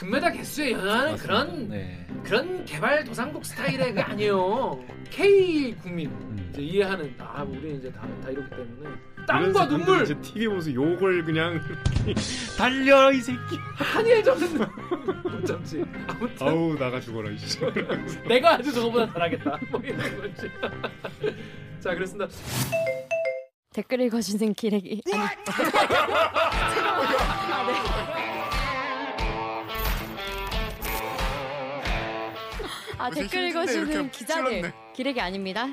금메달 0.00 0.32
개수에 0.32 0.72
연연하는 0.72 1.10
맞습니다. 1.12 1.22
그런 1.22 1.68
네. 1.68 2.06
그런 2.24 2.64
개발 2.64 3.04
도상국 3.04 3.44
스타일의 3.44 3.92
그 3.92 4.00
아니에요. 4.00 4.82
K 5.10 5.74
국민 5.74 6.08
음. 6.08 6.48
이제 6.50 6.62
이해하는 6.62 7.14
아 7.18 7.42
우리 7.46 7.76
이제 7.76 7.92
다, 7.92 8.08
다 8.22 8.30
이렇기 8.30 8.48
때문에 8.48 8.96
땀과 9.28 9.68
눈물 9.68 10.02
이제 10.02 10.18
TV 10.22 10.46
보면서 10.46 10.72
욕을 10.72 11.22
그냥 11.22 11.60
달려 12.56 13.12
이 13.12 13.20
새끼. 13.20 13.38
한일 13.74 14.24
점은 14.24 14.58
못 15.22 15.44
참지. 15.44 15.84
아무튼 16.06 16.48
아우 16.48 16.74
나가 16.78 16.98
죽어라 16.98 17.30
이씨. 17.32 17.60
내가 18.26 18.54
아주 18.54 18.72
저거보다 18.72 19.12
잘하겠다. 19.12 19.58
뭐 19.70 19.80
이런 19.84 19.98
거지. 20.18 20.50
자 21.80 21.94
그렇습니다. 21.94 22.26
댓글 23.74 24.00
읽어주는 24.00 24.54
기레기 24.54 25.02
아니 25.12 25.22
아, 25.22 25.28
네. 27.66 27.99
아 33.00 33.08
댓글 33.08 33.48
읽어주는 33.48 34.10
기자들 34.10 34.50
찔렀네. 34.50 34.74
기레기 34.94 35.20
아닙니다. 35.22 35.66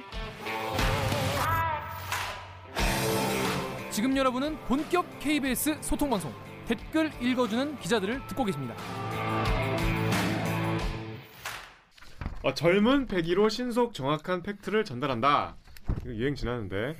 지금 3.91 4.15
여러분은 4.15 4.57
본격 4.61 5.19
KBS 5.19 5.77
소통 5.81 6.09
방송 6.09 6.33
댓글 6.67 7.11
읽어주는 7.21 7.79
기자들을 7.79 8.27
듣고 8.27 8.45
계십니다. 8.45 8.75
어, 12.43 12.53
젊은 12.53 13.07
패기로 13.07 13.49
신속 13.49 13.93
정확한 13.93 14.41
팩트를 14.41 14.85
전달한다. 14.85 15.57
이거 16.05 16.13
유행 16.15 16.33
지났는데 16.33 16.95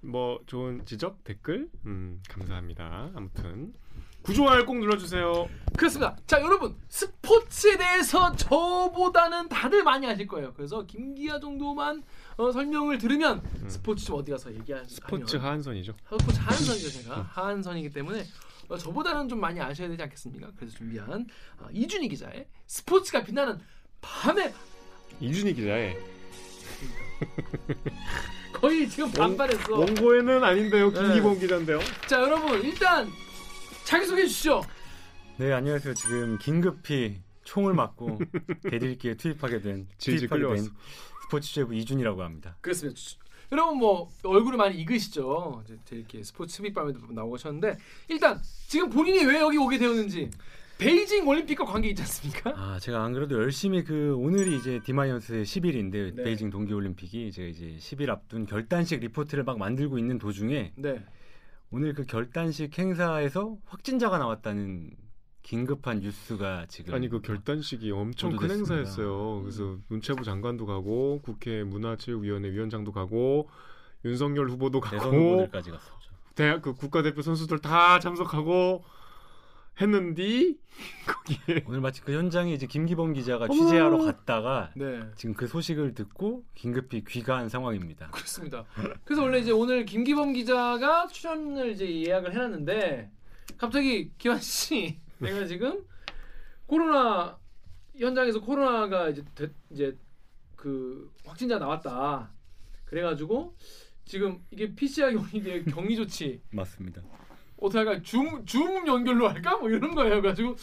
뭐 0.00 0.40
좋은 0.46 0.84
지적 0.86 1.22
댓글 1.22 1.68
음, 1.86 2.20
감사합니다. 2.28 3.12
아무튼 3.14 3.72
구조화를 4.28 4.66
꼭 4.66 4.76
눌러주세요. 4.76 5.48
그렇습니다. 5.74 6.14
자 6.26 6.38
여러분 6.42 6.76
스포츠에 6.90 7.78
대해서 7.78 8.36
저보다는 8.36 9.48
다들 9.48 9.82
많이 9.82 10.06
아실 10.06 10.26
거예요. 10.26 10.52
그래서 10.54 10.84
김기아 10.84 11.40
정도만 11.40 12.02
어, 12.36 12.52
설명을 12.52 12.98
들으면 12.98 13.42
스포츠 13.68 14.04
좀 14.04 14.16
어디 14.16 14.30
가서 14.30 14.52
얘기하면 14.54 14.84
음. 14.84 14.88
스포츠 14.88 15.36
하한선이죠. 15.36 15.94
스포츠 16.10 16.38
하한선이죠 16.40 16.90
제가 16.90 17.22
하한선이기 17.32 17.90
때문에 17.90 18.26
어, 18.68 18.76
저보다는 18.76 19.30
좀 19.30 19.40
많이 19.40 19.58
아셔야 19.62 19.88
되지 19.88 20.02
않겠습니까? 20.02 20.50
그래서 20.56 20.76
준비한 20.76 21.26
어, 21.58 21.68
이준희 21.72 22.10
기자의 22.10 22.48
스포츠가 22.66 23.24
빛나는 23.24 23.58
밤의 24.02 24.52
이준희 25.20 25.54
기자의 25.54 25.96
거의 28.52 28.86
지금 28.90 29.10
반발했어. 29.10 29.72
원고에는 29.72 30.44
아닌데요. 30.44 30.90
김기범 30.90 31.38
기자인데요. 31.38 31.78
자 32.06 32.20
여러분 32.20 32.60
일단 32.62 33.08
자기 33.88 34.04
소개해 34.04 34.26
주시죠. 34.26 34.60
네, 35.38 35.50
안녕하세요. 35.50 35.94
지금 35.94 36.36
긴급히 36.36 37.22
총을 37.44 37.72
맞고 37.72 38.18
대들기에 38.70 39.14
투입하게 39.14 39.62
된 39.62 39.88
질질 39.96 40.28
투입하게 40.28 40.40
된 40.42 40.50
끌려왔어. 40.50 40.70
스포츠 41.22 41.54
제부 41.54 41.74
이준이라고 41.74 42.22
합니다. 42.22 42.54
그렇습니다. 42.60 43.00
주- 43.00 43.16
여러분 43.50 43.78
뭐 43.78 44.10
얼굴을 44.24 44.58
많이 44.58 44.78
익으시죠. 44.78 45.62
이제 45.64 45.78
이렇게 45.96 46.22
스포츠 46.22 46.60
빅밤에도 46.62 47.00
나오고 47.10 47.36
하셨는데 47.36 47.78
일단 48.08 48.38
지금 48.66 48.90
본인이 48.90 49.24
왜 49.24 49.40
여기 49.40 49.56
오게 49.56 49.78
되었는지 49.78 50.28
베이징 50.76 51.26
올림픽과 51.26 51.64
관계 51.64 51.88
있지 51.88 52.02
않습니까? 52.02 52.52
아, 52.54 52.78
제가 52.78 53.02
안 53.02 53.14
그래도 53.14 53.40
열심히 53.42 53.82
그 53.84 54.14
오늘이 54.16 54.54
이제 54.58 54.80
D 54.84 54.90
마이너스 54.90 55.44
10일인데 55.44 56.14
네. 56.14 56.22
베이징 56.24 56.50
동계 56.50 56.74
올림픽이 56.74 57.32
제가 57.32 57.48
이제 57.48 57.74
10일 57.80 58.10
앞둔 58.10 58.44
결단식 58.44 59.00
리포트를 59.00 59.44
막 59.44 59.56
만들고 59.58 59.98
있는 59.98 60.18
도중에 60.18 60.72
네. 60.76 61.02
오늘 61.70 61.92
그 61.94 62.04
결단식 62.04 62.78
행사에서 62.78 63.56
확진자가 63.66 64.18
나왔다는 64.18 64.90
긴급한 65.42 66.00
뉴스가 66.00 66.66
지금 66.68 66.94
아니 66.94 67.08
그 67.08 67.20
결단식이 67.20 67.90
엄청 67.90 68.36
큰. 68.36 68.50
행사였어요. 68.50 69.42
그래서 69.42 69.78
문체부 69.88 70.24
장관도 70.24 70.66
가고 70.66 71.20
국회 71.22 71.64
문화체육위원회 71.64 72.50
위원장도 72.50 72.92
가고 72.92 73.48
윤석열 74.04 74.48
후보도 74.50 74.80
대선 74.80 75.10
가고 75.10 75.16
후보들까지 75.16 75.70
갔었죠. 75.70 76.12
대학 76.34 76.62
그 76.62 76.74
국가대표 76.74 77.22
선수들 77.22 77.58
다 77.58 77.98
참석하고 77.98 78.84
했는데 79.80 80.54
거기에 81.06 81.64
오늘 81.66 81.80
마치 81.80 82.00
그 82.02 82.12
현장에 82.12 82.52
이제 82.52 82.66
김기범 82.66 83.12
기자가 83.12 83.44
어머. 83.48 83.54
취재하러 83.54 83.98
갔다가 83.98 84.70
네. 84.76 85.00
지금 85.16 85.34
그 85.34 85.46
소식을 85.46 85.94
듣고 85.94 86.44
긴급히 86.54 87.04
귀가한 87.06 87.48
상황입니다. 87.48 88.10
그렇습니다. 88.10 88.64
그래서 89.04 89.22
원래 89.22 89.38
이제 89.38 89.50
오늘 89.52 89.84
김기범 89.84 90.32
기자가 90.32 91.06
출연을 91.08 91.70
이제 91.72 91.88
예약을 92.04 92.32
해놨는데 92.32 93.10
갑자기 93.56 94.10
기환 94.18 94.38
씨 94.40 94.98
내가 95.18 95.46
지금 95.46 95.84
코로나 96.66 97.38
현장에서 97.96 98.40
코로나가 98.40 99.08
이제 99.08 99.24
되- 99.34 99.50
이제 99.70 99.96
그 100.56 101.12
확진자 101.24 101.58
나왔다. 101.58 102.30
그래가지고 102.84 103.54
지금 104.04 104.42
이게 104.50 104.74
PCR 104.74 105.12
격리 105.12 105.64
격리 105.66 105.96
조치 105.96 106.40
맞습니다. 106.50 107.02
어떻게 107.60 107.78
할까? 107.78 108.02
줌, 108.02 108.44
줌 108.46 108.86
연결로 108.86 109.28
할까? 109.28 109.56
뭐 109.56 109.68
이런 109.68 109.94
거예요. 109.94 110.22
가지고 110.22 110.56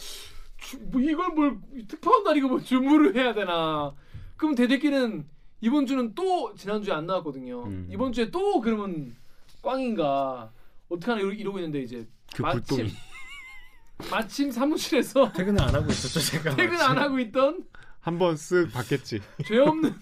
뭐 0.90 1.00
이걸 1.00 1.28
뭘 1.30 1.58
특파원 1.88 2.24
날이고 2.24 2.48
뭐 2.48 2.60
줌으로 2.60 3.14
해야 3.14 3.34
되나? 3.34 3.94
그럼 4.36 4.54
대대기는 4.54 5.26
이번 5.60 5.86
주는 5.86 6.14
또 6.14 6.54
지난 6.56 6.82
주에 6.82 6.92
안 6.94 7.06
나왔거든요. 7.06 7.64
음. 7.64 7.88
이번 7.90 8.12
주에 8.12 8.30
또 8.30 8.60
그러면 8.60 9.14
꽝인가? 9.62 10.50
어떻게 10.88 11.10
하나 11.10 11.20
이러- 11.22 11.32
이러고 11.32 11.58
있는데 11.58 11.80
이제 11.80 12.06
그 12.34 12.42
마침 12.42 12.62
불똥이 12.62 12.92
마침 14.10 14.50
사무실에서 14.50 15.32
퇴근을 15.34 15.60
안 15.62 15.74
하고 15.74 15.90
있었죠, 15.90 16.20
제가. 16.20 16.54
퇴근 16.56 16.80
안 16.80 16.98
하고 16.98 17.18
있던 17.18 17.64
한 18.00 18.18
번쓱 18.18 18.72
받겠지. 18.72 19.20
죄 19.46 19.58
없는 19.58 19.92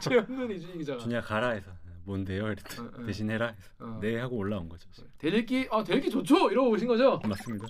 죄 0.00 0.16
없는 0.18 0.50
이준희 0.50 0.78
기자가 0.78 0.98
준이야 1.00 1.20
가라 1.22 1.50
해서 1.50 1.70
뭔데요? 2.08 2.46
이랬더니 2.48 2.88
어, 2.88 2.92
어. 3.02 3.04
대신 3.06 3.30
해라 3.30 3.48
해서 3.48 3.70
어. 3.80 3.98
네 4.00 4.16
하고 4.18 4.36
올라온 4.36 4.68
거죠. 4.68 4.88
대들기 5.18 5.68
아 5.70 5.84
대들기 5.84 6.10
좋죠 6.10 6.50
이러고 6.50 6.70
오신 6.70 6.88
거죠? 6.88 7.20
맞습니다. 7.28 7.66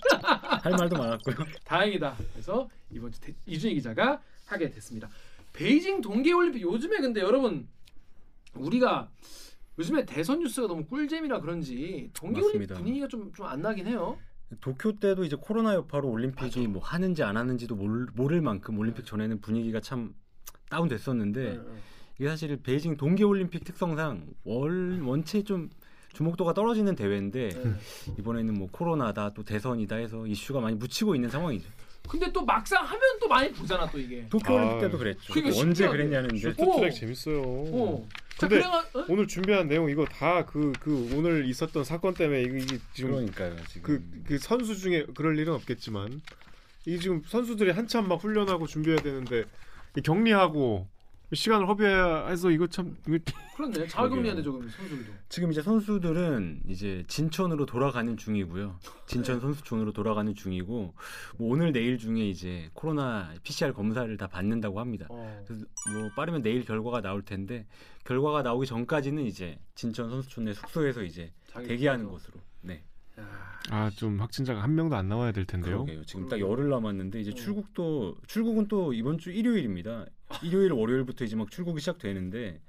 할 0.63 0.71
말도 0.71 0.97
많았고요. 0.97 1.35
다행이다. 1.65 2.15
그래서 2.33 2.69
이번 2.89 3.11
주 3.11 3.19
대- 3.19 3.35
이준희 3.45 3.75
기자가 3.75 4.21
하게 4.45 4.69
됐습니다. 4.71 5.09
베이징 5.53 6.01
동계올림픽 6.01 6.61
요즘에 6.61 6.97
근데 6.99 7.19
여러분 7.21 7.67
우리가 8.55 9.09
요즘에 9.77 10.05
대선 10.05 10.39
뉴스가 10.39 10.67
너무 10.67 10.85
꿀잼이라 10.85 11.41
그런지 11.41 12.09
동계올림픽. 12.13 12.73
분위기가 12.75 13.07
좀 13.07 13.31
좀 13.33 13.45
안 13.45 13.61
나긴 13.61 13.87
해요. 13.87 14.17
도쿄 14.61 14.93
때도 14.93 15.25
이제 15.25 15.35
코로나 15.39 15.75
여파로 15.75 16.09
올림픽이 16.09 16.67
뭐 16.67 16.81
하는지 16.81 17.21
안 17.23 17.37
하는지도 17.37 17.75
모를, 17.75 18.07
모를 18.15 18.41
만큼 18.41 18.79
올림픽 18.79 19.05
전에는 19.05 19.41
분위기가 19.41 19.79
참 19.79 20.15
다운됐었는데 20.69 21.59
이게 22.19 22.27
사실 22.29 22.57
베이징 22.57 22.97
동계 22.97 23.23
올림픽 23.23 23.63
특성상 23.63 24.27
월 24.43 25.01
원체 25.01 25.41
좀 25.43 25.69
주목도가 26.13 26.53
떨어지는 26.53 26.95
대회인데 26.95 27.49
네. 27.49 27.73
이번에는 28.17 28.53
뭐 28.55 28.67
코로나다 28.71 29.31
또 29.33 29.43
대선이다 29.43 29.95
해서 29.97 30.25
이슈가 30.27 30.59
많이 30.59 30.75
묻히고 30.75 31.15
있는 31.15 31.29
상황이죠. 31.29 31.69
근데 32.07 32.31
또 32.33 32.43
막상 32.43 32.83
하면 32.83 33.01
또 33.21 33.27
많이 33.27 33.51
보잖아 33.51 33.87
또 33.89 33.99
이게. 33.99 34.27
도쿄 34.29 34.57
아, 34.57 34.63
올림픽 34.63 34.85
때도 34.85 34.97
그랬죠. 34.97 35.33
그러니까 35.33 35.53
또 35.55 35.61
언제 35.61 35.83
신기하게. 35.83 35.97
그랬냐는데 35.97 36.37
쇼트트랙 36.39 36.67
오. 36.67 36.89
재밌어요. 36.89 37.41
어. 37.41 38.07
자 38.37 38.47
근데 38.47 38.61
그래가 38.63 38.79
어? 38.79 39.05
오늘 39.09 39.27
준비한 39.27 39.67
내용 39.67 39.89
이거 39.89 40.05
다 40.05 40.43
그 40.45 40.71
그 40.79 41.11
오늘 41.15 41.45
있었던 41.45 41.83
사건 41.83 42.13
때문에 42.15 42.41
이게, 42.41 42.57
이게 42.59 42.77
지금 42.93 43.11
그러니까요. 43.11 43.55
지금 43.67 43.81
그, 43.83 44.23
그 44.25 44.37
선수 44.39 44.75
중에 44.77 45.05
그럴 45.15 45.37
일은 45.37 45.53
없겠지만 45.53 46.21
이게 46.85 46.97
지금 46.97 47.21
선수들이 47.25 47.71
한참 47.71 48.07
막 48.07 48.15
훈련하고 48.23 48.65
준비해야 48.65 48.99
되는데 49.01 49.43
이 49.95 50.01
격리하고 50.01 50.87
시간을 51.33 51.67
허비해서 51.67 52.49
이거 52.49 52.65
참. 52.67 52.97
잘 53.89 54.09
격리하네 54.09 54.41
조금 54.41 54.67
선수들도. 54.69 55.11
지금 55.27 55.51
이제 55.51 55.61
선수들은 55.61 56.61
이제 56.67 57.03
진천으로 57.07 57.65
돌아가는 57.65 58.15
중이고요. 58.17 58.79
진천 59.05 59.39
선수촌으로 59.39 59.91
돌아가는 59.93 60.33
중이고 60.33 60.93
뭐 61.37 61.51
오늘 61.53 61.71
내일 61.71 61.97
중에 61.97 62.27
이제 62.27 62.69
코로나 62.73 63.31
PCR 63.43 63.73
검사를 63.73 64.15
다 64.17 64.27
받는다고 64.27 64.79
합니다. 64.79 65.05
어. 65.09 65.43
그래서 65.45 65.65
뭐 65.93 66.09
빠르면 66.15 66.41
내일 66.41 66.65
결과가 66.65 67.01
나올 67.01 67.21
텐데 67.21 67.67
결과가 68.05 68.41
나오기 68.41 68.65
전까지는 68.65 69.23
이제 69.25 69.59
진천 69.75 70.09
선수촌 70.09 70.45
내 70.45 70.53
숙소에서 70.53 71.03
이제 71.03 71.31
대기하는 71.53 72.05
숙소에서. 72.05 72.31
것으로. 72.31 72.43
네. 72.61 72.83
야. 73.19 73.59
아좀 73.69 74.19
확진자가 74.19 74.63
한 74.63 74.73
명도 74.73 74.95
안 74.95 75.09
나와야 75.09 75.31
될 75.31 75.45
텐데요. 75.45 75.83
그러게요. 75.83 76.05
지금 76.05 76.27
딱 76.27 76.39
열흘 76.39 76.69
남았는데 76.69 77.19
이제 77.21 77.31
어. 77.31 77.33
출국도 77.35 78.15
출국은 78.25 78.67
또 78.67 78.93
이번 78.93 79.17
주 79.19 79.31
일요일입니다. 79.31 80.05
일요일 80.43 80.71
월요일부터 80.71 81.25
이제 81.25 81.35
막 81.35 81.49
출국이 81.49 81.79
시작되는데 81.79 82.61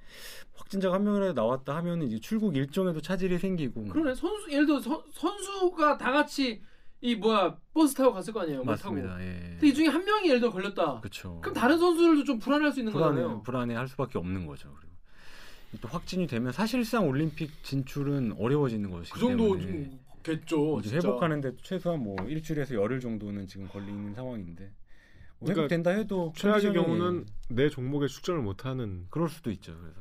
확진자가 0.54 0.94
한 0.96 1.04
명이라도 1.04 1.34
나왔다 1.34 1.76
하면은 1.76 2.06
이제 2.06 2.18
출국 2.18 2.56
일정에도 2.56 3.00
차질이 3.00 3.38
생기고 3.38 3.84
그러네. 3.84 4.14
선수 4.14 4.50
예를 4.50 4.66
들어 4.66 4.80
서, 4.80 5.04
선수가 5.12 5.98
다 5.98 6.12
같이 6.12 6.62
이 7.02 7.14
뭐야 7.14 7.56
버스 7.72 7.94
타고 7.94 8.12
갔을 8.12 8.32
거 8.32 8.40
아니에요. 8.40 8.58
못 8.62 8.76
타고. 8.76 8.94
맞습니다. 8.94 9.20
예. 9.22 9.50
근데 9.52 9.68
이 9.68 9.74
중에 9.74 9.86
한 9.86 10.04
명이 10.04 10.28
예를 10.28 10.40
들어 10.40 10.50
걸렸다. 10.52 11.00
그렇죠. 11.00 11.40
그럼 11.40 11.54
다른 11.54 11.78
선수들도 11.78 12.24
좀 12.24 12.38
불안할 12.38 12.72
수 12.72 12.80
있는 12.80 12.92
불안해 12.92 13.16
거잖아요. 13.16 13.42
불안해할 13.42 13.88
수밖에 13.88 14.18
없는 14.18 14.46
거죠. 14.46 14.74
그리고 14.78 14.90
또 15.80 15.88
확진이 15.88 16.26
되면 16.26 16.52
사실상 16.52 17.08
올림픽 17.08 17.62
진출은 17.62 18.34
어려워지는 18.38 18.90
것이기 18.90 19.12
그 19.12 19.20
정도 19.20 19.56
때문에 19.58 19.60
좀 19.88 20.00
겠죠. 20.22 20.80
이제. 20.80 20.96
회복하는데 20.96 21.56
최소한 21.62 22.02
뭐 22.02 22.16
일주일에서 22.26 22.74
열흘 22.74 23.00
정도는 23.00 23.46
지금 23.46 23.66
걸리는 23.68 24.14
상황인데 24.14 24.70
그러니까 25.40 25.62
회복된다 25.62 25.90
해도 25.90 26.32
최악의 26.37 26.62
컨디션이 26.62 26.75
경우는 26.87 27.26
내 27.48 27.69
종목에 27.69 28.06
출전을 28.06 28.42
못하는 28.42 29.06
그럴 29.10 29.28
수도 29.28 29.50
있죠. 29.50 29.75
그래서 29.81 30.00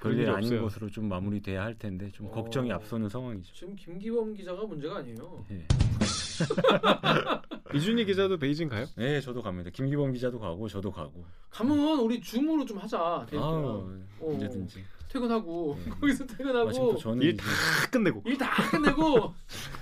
별일 0.00 0.28
아닌 0.30 0.44
없어요. 0.44 0.62
것으로 0.62 0.90
좀 0.90 1.08
마무리돼야 1.08 1.62
할 1.62 1.74
텐데 1.74 2.10
좀 2.10 2.26
어. 2.26 2.30
걱정이 2.30 2.72
앞서는 2.72 3.08
상황이죠. 3.08 3.52
지금 3.54 3.76
김기범 3.76 4.34
기자가 4.34 4.64
문제가 4.64 4.98
아니에요. 4.98 5.44
예. 5.50 5.66
이준희 7.74 8.04
기자도 8.06 8.38
베이징 8.38 8.68
가요? 8.68 8.86
네, 8.96 9.20
저도 9.20 9.42
갑니다. 9.42 9.70
김기범 9.70 10.12
기자도 10.12 10.38
가고 10.38 10.68
저도 10.68 10.90
가고. 10.90 11.24
가면 11.50 12.00
우리 12.00 12.20
줌으로 12.20 12.64
좀 12.64 12.78
하자. 12.78 12.98
아, 12.98 13.26
어. 13.34 13.98
언제든지. 14.20 14.84
퇴근하고 15.08 15.78
네. 15.84 15.90
거기서 16.00 16.26
퇴근하고 16.26 16.98
일 17.22 17.36
다 17.36 17.44
끝내고 17.90 18.22
일 18.26 18.36
다 18.38 18.70
끝내고 18.70 19.34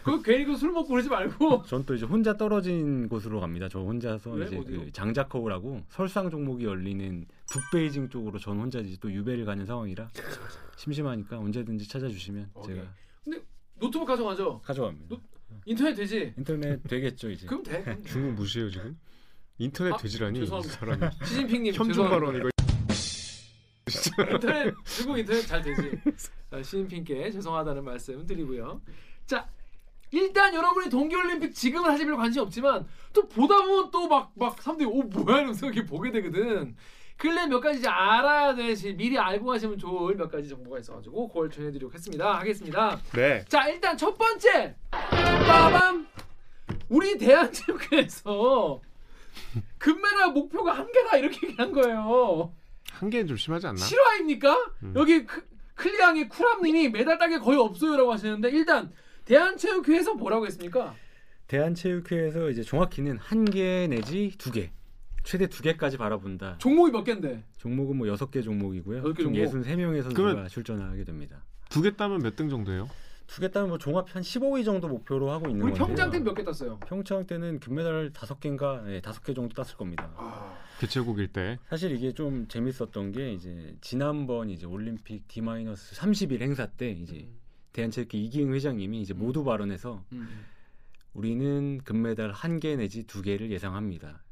그 0.05 0.23
괜히 0.23 0.44
그 0.44 0.56
술 0.56 0.70
먹고 0.73 0.88
그러지 0.88 1.08
말고 1.08 1.64
전 1.69 1.84
또 1.84 1.94
이제 1.94 2.06
혼자 2.06 2.37
떨어진 2.37 3.08
곳으로 3.08 3.40
갑니다. 3.40 3.69
저 3.69 3.81
혼자서 3.81 4.31
왜? 4.32 4.46
이제 4.46 4.56
어디요? 4.58 4.81
그 4.84 4.93
장자커우라고 4.93 5.82
설상 5.88 6.31
종목이 6.31 6.64
열리는 6.64 7.26
북베이징 7.50 8.08
쪽으로 8.08 8.38
전 8.38 8.58
혼자 8.58 8.78
이제 8.81 8.96
또 9.00 9.11
유배를 9.12 9.44
가는 9.44 9.64
상황이라 9.67 10.11
심심하니까 10.76 11.38
언제든지 11.38 11.88
찾아주시면 11.88 12.50
오케이. 12.55 12.76
제가 12.76 12.88
노트북 13.78 14.06
가져가죠. 14.06 14.61
가져갑니다. 14.64 15.06
노- 15.08 15.20
인터넷 15.64 15.94
되지. 15.94 16.34
인터넷 16.38 16.82
되겠죠 16.84 17.31
이제. 17.31 17.46
그럼 17.46 17.62
돼. 17.62 17.82
그럼 17.82 18.02
돼. 18.02 18.08
중국 18.08 18.32
무시해요 18.34 18.70
지금? 18.70 18.96
인터넷 19.58 19.93
아, 19.93 19.96
되지라니 19.96 20.38
이 20.38 20.43
죄송합니다. 20.43 20.75
사람이 20.78 21.00
시진핑님 21.26 21.75
현중 21.75 21.88
죄송합니다. 21.88 22.20
발언 22.26 22.37
이거 22.40 22.50
인터넷 24.33 24.75
중국 24.85 25.19
인터넷 25.19 25.43
잘 25.43 25.63
되지. 25.63 26.01
아, 26.51 26.63
시진핑께 26.63 27.31
죄송하다는 27.33 27.85
말씀 27.85 28.27
드리고요. 28.27 28.81
자 29.27 29.47
일단 30.13 30.55
여러분이 30.55 30.89
동계올림픽 30.89 31.55
지금은 31.55 31.91
하실 31.91 32.07
별 32.07 32.17
관심 32.17 32.43
없지만 32.43 32.87
또 33.13 33.27
보다 33.29 33.57
보면 33.63 33.91
또 33.91 34.07
막 34.09 34.31
막 34.37 34.63
사람들이 34.63 34.89
오 34.89 35.03
뭐야 35.03 35.39
이러면서 35.39 35.67
이렇게 35.67 35.85
보게 35.85 36.11
되거든. 36.13 36.77
근래 37.19 37.47
몇 37.47 37.61
가지 37.61 37.79
이제 37.79 37.89
알아야 37.89 38.55
되실 38.55 38.95
미리 38.95 39.19
알고 39.19 39.47
가시면 39.47 39.79
좋을 39.79 40.17
몇 40.17 40.31
가지 40.31 40.49
정보가 40.51 40.79
있어가지고 40.81 41.29
그걸 41.29 41.51
전해드리도록 41.51 41.95
했습니다. 41.95 42.39
하겠습니다. 42.39 43.01
네 43.15 43.45
자 43.49 43.69
일단 43.69 43.97
첫 43.97 44.17
번째 44.17 44.77
빠밤 44.91 46.07
우리 46.89 47.17
대한체육회에서 47.19 48.81
금메달 49.79 50.33
목표가 50.33 50.73
한 50.75 50.91
개다 50.93 51.17
이렇게 51.17 51.49
얘기한 51.49 51.73
거예요. 51.73 52.53
한 52.99 53.11
개는 53.11 53.27
좀 53.27 53.37
심하지 53.37 53.67
않나? 53.67 53.77
실화입니까? 53.79 54.73
음. 54.85 54.93
여기 54.97 55.27
크, 55.27 55.47
클리앙의 55.75 56.29
쿨함님이 56.29 56.89
메달 56.89 57.19
따기 57.19 57.39
거의 57.39 57.59
없어요라고 57.59 58.13
하시는데 58.13 58.51
일단 58.51 58.91
대한체육회에서 59.27 60.15
뭐라고 60.15 60.47
했습니까? 60.47 60.95
대한체육회에서 61.49 62.51
이제 62.51 62.63
정확히는 62.63 63.19
한 63.19 63.45
개 63.45 63.87
내지 63.89 64.33
두 64.39 64.51
개, 64.51 64.71
최대 65.23 65.47
두 65.49 65.63
개까지 65.63 65.97
바라본다. 65.97 66.57
종목이 66.59 66.91
몇 66.93 67.05
개인데? 67.05 67.45
종목은 67.59 67.97
뭐 67.97 68.09
여섯 68.09 68.31
개 68.31 68.41
종목이고요. 68.43 69.13
개 69.15 69.23
종목? 69.23 69.39
63명의 69.39 70.03
선수가 70.03 70.49
출전하게 70.49 71.05
됩니다. 71.05 71.43
두 71.69 71.83
개 71.83 71.95
따면 71.95 72.21
몇 72.23 72.35
등 72.37 72.49
정도예요? 72.49 72.89
두 73.27 73.41
개 73.41 73.51
따면 73.51 73.69
뭐 73.71 73.79
종합 73.79 74.15
한 74.15 74.23
15위 74.23 74.65
정도 74.65 74.89
목표로 74.89 75.31
하고 75.31 75.49
있는 75.51 75.63
우리 75.65 75.73
건데요. 75.73 75.87
평장 75.87 76.11
때는 76.11 76.25
몇 76.25 76.35
개 76.35 76.43
땄어요? 76.45 76.79
평창 76.87 77.27
때는 77.27 77.61
금메달 77.61 78.13
다섯 78.13 78.41
개인가, 78.41 78.83
네, 78.87 79.01
다섯 79.01 79.23
개 79.25 79.35
정도 79.35 79.53
땄을 79.55 79.77
겁니다. 79.77 80.09
개최국일 80.81 81.28
때 81.28 81.58
사실 81.69 81.93
이게 81.93 82.12
좀 82.12 82.46
재밌었던 82.49 83.12
게 83.12 83.32
이제 83.32 83.75
지난번 83.81 84.50
이제 84.50 84.67
올림픽 84.67 85.26
D-30일 85.28 86.43
행사 86.43 86.67
때 86.67 86.90
이제 86.90 87.28
대한체육회 87.73 88.19
이기흥 88.19 88.52
회장님이 88.55 89.00
이제 89.02 89.14
모두 89.14 89.44
발언해서 89.44 90.05
음. 90.12 90.28
우리는 91.14 91.78
금메달 91.84 92.32
한 92.32 92.61
개 92.61 92.76
내지 92.76 93.05
두 93.05 93.23
개를 93.23 93.50
예상합니다. 93.50 94.23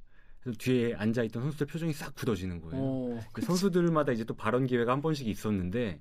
그래서 0.40 0.58
뒤에 0.58 0.94
앉아 0.94 1.22
있던 1.24 1.42
선수들 1.42 1.66
표정이 1.66 1.94
싹 1.94 2.14
굳어지는 2.14 2.60
거예요. 2.60 2.76
어, 2.82 3.20
그 3.32 3.40
선수들마다 3.40 4.12
이제 4.12 4.24
또 4.24 4.34
발언 4.34 4.66
기회가 4.66 4.92
한 4.92 5.00
번씩 5.00 5.26
있었는데 5.26 5.98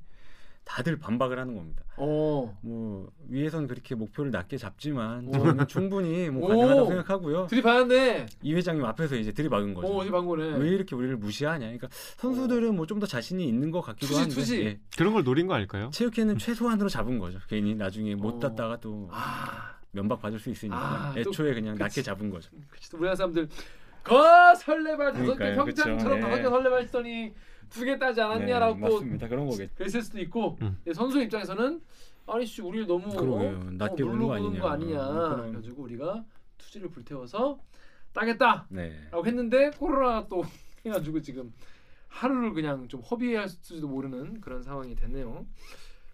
다들 0.65 0.97
반박을 0.97 1.37
하는 1.37 1.55
겁니다. 1.55 1.83
어. 1.97 2.57
뭐 2.61 3.11
위에선 3.27 3.67
그렇게 3.67 3.95
목표를 3.95 4.31
낮게 4.31 4.57
잡지만 4.57 5.27
오. 5.27 5.31
저는 5.33 5.67
충분히 5.67 6.29
뭐 6.29 6.45
오. 6.45 6.47
가능하다고 6.47 6.87
생각하고요. 6.87 7.47
들이받았네. 7.47 8.25
이 8.41 8.53
회장님 8.55 8.83
앞에서 8.85 9.15
이제 9.17 9.31
들이박은 9.33 9.73
거죠. 9.73 9.87
어, 9.87 9.97
어디 9.97 10.09
방거네. 10.09 10.57
왜 10.57 10.69
이렇게 10.69 10.95
우리를 10.95 11.17
무시하냐? 11.17 11.65
그러니까 11.65 11.89
선수들은 12.17 12.75
뭐 12.75 12.85
좀 12.87 12.99
더 12.99 13.05
자신이 13.07 13.45
있는 13.47 13.71
것 13.71 13.81
같기도 13.81 14.07
투지, 14.07 14.19
한데 14.19 14.35
투지. 14.35 14.61
예. 14.65 14.79
그런 14.97 15.13
걸 15.13 15.23
노린 15.23 15.47
거 15.47 15.53
아닐까요? 15.55 15.89
체육회는 15.91 16.37
최소한으로 16.37 16.87
잡은 16.89 17.19
거죠. 17.19 17.39
괜히 17.49 17.75
나중에 17.75 18.15
못 18.15 18.35
어. 18.35 18.39
땄다가 18.39 18.79
또 18.79 19.09
아, 19.11 19.75
면박 19.91 20.21
받을 20.21 20.39
수 20.39 20.49
있으니까 20.49 20.77
아, 20.77 21.13
또 21.13 21.19
애초에 21.19 21.53
그냥 21.53 21.73
그치. 21.75 21.83
낮게 21.83 22.01
잡은 22.03 22.29
거죠. 22.29 22.49
그치, 22.69 22.89
또 22.89 22.97
우리나라 22.97 23.15
사람들 23.15 23.49
거 24.03 24.55
설레발 24.55 25.13
다섯 25.13 25.35
개 25.35 25.53
평창처럼. 25.55 26.19
다섯 26.19 26.35
개 26.35 26.41
네. 26.43 26.49
설레발 26.49 26.81
했더니 26.81 27.33
두 27.69 27.85
개 27.85 27.97
따지 27.97 28.21
않았냐라고 28.21 28.79
또 28.87 28.93
맞습니다. 28.95 29.27
그런 29.27 29.47
거겠죠. 29.47 29.73
그랬을 29.75 30.01
수도 30.01 30.19
있고 30.21 30.57
음. 30.61 30.77
예, 30.85 30.93
선수 30.93 31.21
입장에서는 31.21 31.81
아니 32.27 32.45
씨 32.45 32.61
우리를 32.61 32.85
너무 32.87 33.09
그러게요. 33.15 33.49
어? 33.59 33.69
낮게 33.71 34.03
어, 34.03 34.05
보는 34.07 34.27
거 34.27 34.37
보는 34.37 34.59
거 34.59 34.67
아니냐 34.69 34.97
그런- 35.07 35.41
그래 35.41 35.53
가지고 35.53 35.83
우리가 35.83 36.23
투지를 36.57 36.89
불태워서 36.89 37.59
따겠다라고 38.13 38.65
네. 38.69 38.93
했는데 39.25 39.71
코로나 39.71 40.27
또 40.27 40.43
해가지고 40.85 41.21
지금 41.21 41.51
하루를 42.09 42.53
그냥 42.53 42.87
좀 42.87 43.01
허비해야 43.01 43.41
할지도 43.41 43.87
모르는 43.87 44.39
그런 44.41 44.61
상황이 44.61 44.95
됐네요. 44.95 45.45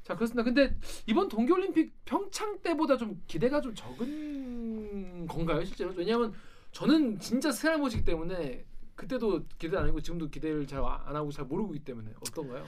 자 0.04 0.16
그렇습니다. 0.16 0.44
근데 0.44 0.76
이번 1.08 1.28
동계올림픽 1.28 1.94
평창 2.06 2.60
때보다 2.62 2.96
좀 2.98 3.22
기대가 3.28 3.60
좀 3.62 3.76
적은 3.76 5.28
건가요 5.28 5.64
실제로? 5.66 5.92
왜냐하면 5.96 6.34
저는 6.80 7.20
진짜 7.20 7.52
새알못이기 7.52 8.06
때문에 8.06 8.64
그때도 8.96 9.46
기대 9.58 9.76
안 9.76 9.86
하고 9.86 10.00
지금도 10.00 10.30
기대를 10.30 10.66
잘 10.66 10.82
안 10.82 11.14
하고 11.14 11.30
잘 11.30 11.44
모르고 11.46 11.76
있기 11.76 11.84
때문에 11.84 12.12
어떤가요? 12.22 12.66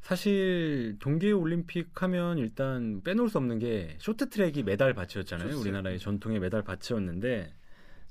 사실 0.00 0.96
동계 1.00 1.32
올림픽 1.32 1.90
하면 2.02 2.38
일단 2.38 3.02
빼놓을 3.02 3.28
수 3.28 3.36
없는 3.36 3.58
게 3.58 3.96
쇼트트랙이 4.00 4.62
메달 4.62 4.94
바치였잖아요. 4.94 5.50
쇼트트랙. 5.50 5.60
우리나라의 5.60 5.98
전통의 5.98 6.40
메달 6.40 6.62
바치였는데 6.62 7.52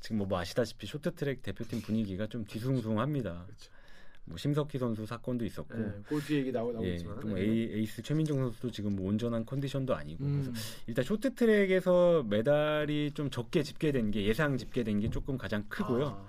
지금 0.02 0.18
뭐, 0.18 0.28
뭐 0.28 0.38
아시다시피 0.40 0.86
쇼트트랙 0.86 1.42
대표팀 1.42 1.82
분위기가 1.82 2.28
좀 2.28 2.46
뒤숭숭합니다. 2.46 3.46
그렇죠. 3.46 3.72
뭐 4.26 4.38
심석희 4.38 4.78
선수 4.80 5.06
사건도 5.06 5.46
있었고 5.46 5.78
네, 5.78 5.94
그 6.08 6.20
뒤에 6.20 6.40
얘기 6.40 6.52
나오 6.52 6.70
예, 6.70 6.74
나오지만 6.74 7.20
또뭐 7.20 7.38
에이, 7.38 7.70
에이 7.74 7.86
스 7.86 8.02
최민정 8.02 8.38
선수도 8.38 8.72
지금 8.72 8.96
뭐 8.96 9.08
온전한 9.08 9.46
컨디션도 9.46 9.96
아니고 9.96 10.24
음. 10.24 10.42
그래서 10.44 10.52
일단 10.88 11.06
쇼트트랙에서 11.06 12.26
메달이 12.28 13.12
좀 13.14 13.30
적게 13.30 13.62
집계된 13.62 14.12
게 14.12 14.26
예상 14.26 14.58
집계된 14.58 15.00
게 15.00 15.10
조금 15.10 15.38
가장 15.38 15.64
크고요. 15.70 16.08
아, 16.08 16.26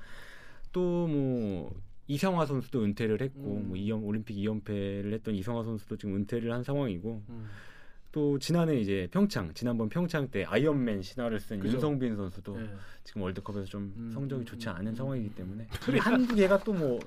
또뭐 0.73 1.75
이성화 2.07 2.47
선수도 2.47 2.85
은퇴를 2.85 3.21
했고 3.21 3.57
음. 3.57 3.69
뭐 3.69 3.77
이연 3.77 4.03
올림픽 4.05 4.37
2연패를 4.37 5.13
했던 5.15 5.35
이성화 5.35 5.65
선수도 5.65 5.97
지금 5.97 6.17
은퇴를 6.17 6.53
한 6.53 6.63
상황이고 6.63 7.23
음. 7.31 7.49
또 8.13 8.39
지난해 8.39 8.79
이제 8.79 9.09
평창 9.11 9.53
지난번 9.55 9.89
평창 9.89 10.29
때 10.31 10.45
아이언맨 10.45 11.03
신화를 11.03 11.41
쓴 11.41 11.61
그죠. 11.61 11.75
윤성빈 11.75 12.17
선수도 12.17 12.59
네. 12.59 12.67
지금 13.05 13.23
월드컵에서 13.23 13.67
좀 13.67 13.93
음, 13.97 14.11
성적이 14.13 14.43
음, 14.43 14.47
좋지 14.47 14.69
음, 14.69 14.73
않은 14.75 14.87
음, 14.89 14.95
상황이기 14.95 15.29
음. 15.29 15.35
때문에 15.35 15.69
이 15.95 15.99
한두 15.99 16.35
개가 16.35 16.63
또뭐 16.65 16.99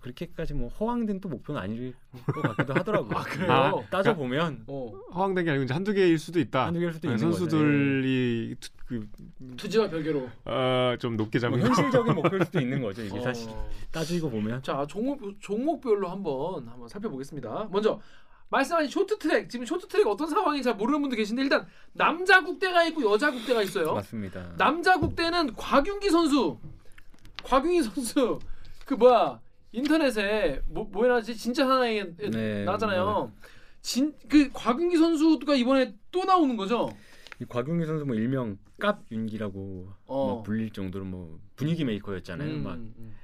그렇게까지 0.00 0.54
뭐 0.54 0.68
허황된 0.68 1.20
또 1.20 1.28
목표는 1.28 1.60
아닐 1.60 1.94
것 2.26 2.42
같기도 2.42 2.74
하더라고요. 2.74 3.10
아, 3.18 3.22
그래요? 3.22 3.52
아, 3.52 3.90
따져 3.90 4.14
보면 4.14 4.64
어, 4.66 4.92
허황된 5.14 5.44
게 5.44 5.50
아니고 5.50 5.64
이제 5.64 5.74
한두 5.74 5.92
개일 5.92 6.18
수도 6.18 6.40
있다. 6.40 6.66
한두 6.66 6.80
개일 6.80 6.92
수도 6.92 7.08
네, 7.08 7.14
있는. 7.14 7.32
선수들이 7.32 8.56
투- 8.60 8.70
그, 8.86 9.08
투지와 9.56 9.88
별개로 9.90 10.28
아, 10.44 10.96
좀 10.98 11.16
높게 11.16 11.38
뭐 11.38 11.40
잡은 11.40 11.60
거. 11.60 11.66
현실적인 11.66 12.14
목표일 12.16 12.44
수도 12.44 12.60
있는 12.60 12.82
거죠. 12.82 13.02
이게 13.02 13.18
어. 13.18 13.22
사실 13.22 13.50
따지고 13.90 14.30
보면 14.30 14.62
자 14.62 14.86
종목 14.88 15.20
종목별로 15.40 16.08
한번 16.08 16.66
한번 16.68 16.88
살펴보겠습니다. 16.88 17.68
먼저 17.70 18.00
말씀하신 18.50 18.90
쇼트트랙 18.90 19.50
지금 19.50 19.66
쇼트트랙 19.66 20.06
어떤 20.06 20.28
상황인지 20.30 20.64
잘 20.64 20.74
모르는 20.74 21.02
분도 21.02 21.16
계신데 21.16 21.42
일단 21.42 21.66
남자 21.92 22.42
국대가 22.42 22.82
있고 22.84 23.12
여자 23.12 23.30
국대가 23.30 23.60
있어요. 23.62 23.92
맞습니다. 23.92 24.54
남자 24.56 24.98
국대는 24.98 25.54
곽윤기 25.54 26.08
선수, 26.08 26.58
곽윤기 27.44 27.82
선수 27.82 28.38
그 28.86 28.94
뭐야 28.94 29.38
인터넷에 29.72 30.62
뭐 30.66 30.84
뭐에 30.84 31.08
나지 31.08 31.36
진짜 31.36 31.68
하나에 31.68 32.04
네, 32.16 32.64
나잖아요. 32.64 33.32
진 33.82 34.12
그 34.28 34.50
곽윤기 34.52 34.96
선수가 34.96 35.54
이번에 35.54 35.94
또 36.10 36.24
나오는 36.24 36.56
거죠. 36.56 36.90
이 37.40 37.44
곽용기 37.44 37.86
선수 37.86 38.04
뭐 38.04 38.14
일명 38.16 38.58
깝윤기라고 38.78 39.92
어. 40.06 40.26
뭐 40.26 40.42
불릴 40.42 40.70
정도로 40.70 41.04
뭐 41.04 41.38
분위기 41.56 41.84
메이커였잖아요. 41.84 42.50
음, 42.54 42.62
막 42.64 42.74
음. 42.74 43.14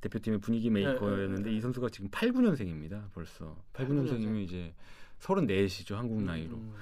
대표팀의 0.00 0.40
분위기 0.40 0.70
메이커였는데 0.70 1.36
네, 1.36 1.42
네, 1.42 1.50
네. 1.50 1.56
이 1.56 1.60
선수가 1.60 1.88
지금 1.90 2.08
89년생입니다. 2.10 3.12
벌써 3.12 3.56
89년생이면 3.74 4.42
이제 4.42 4.74
34시죠 5.20 5.94
한국 5.94 6.22
나이로. 6.22 6.56
음. 6.56 6.74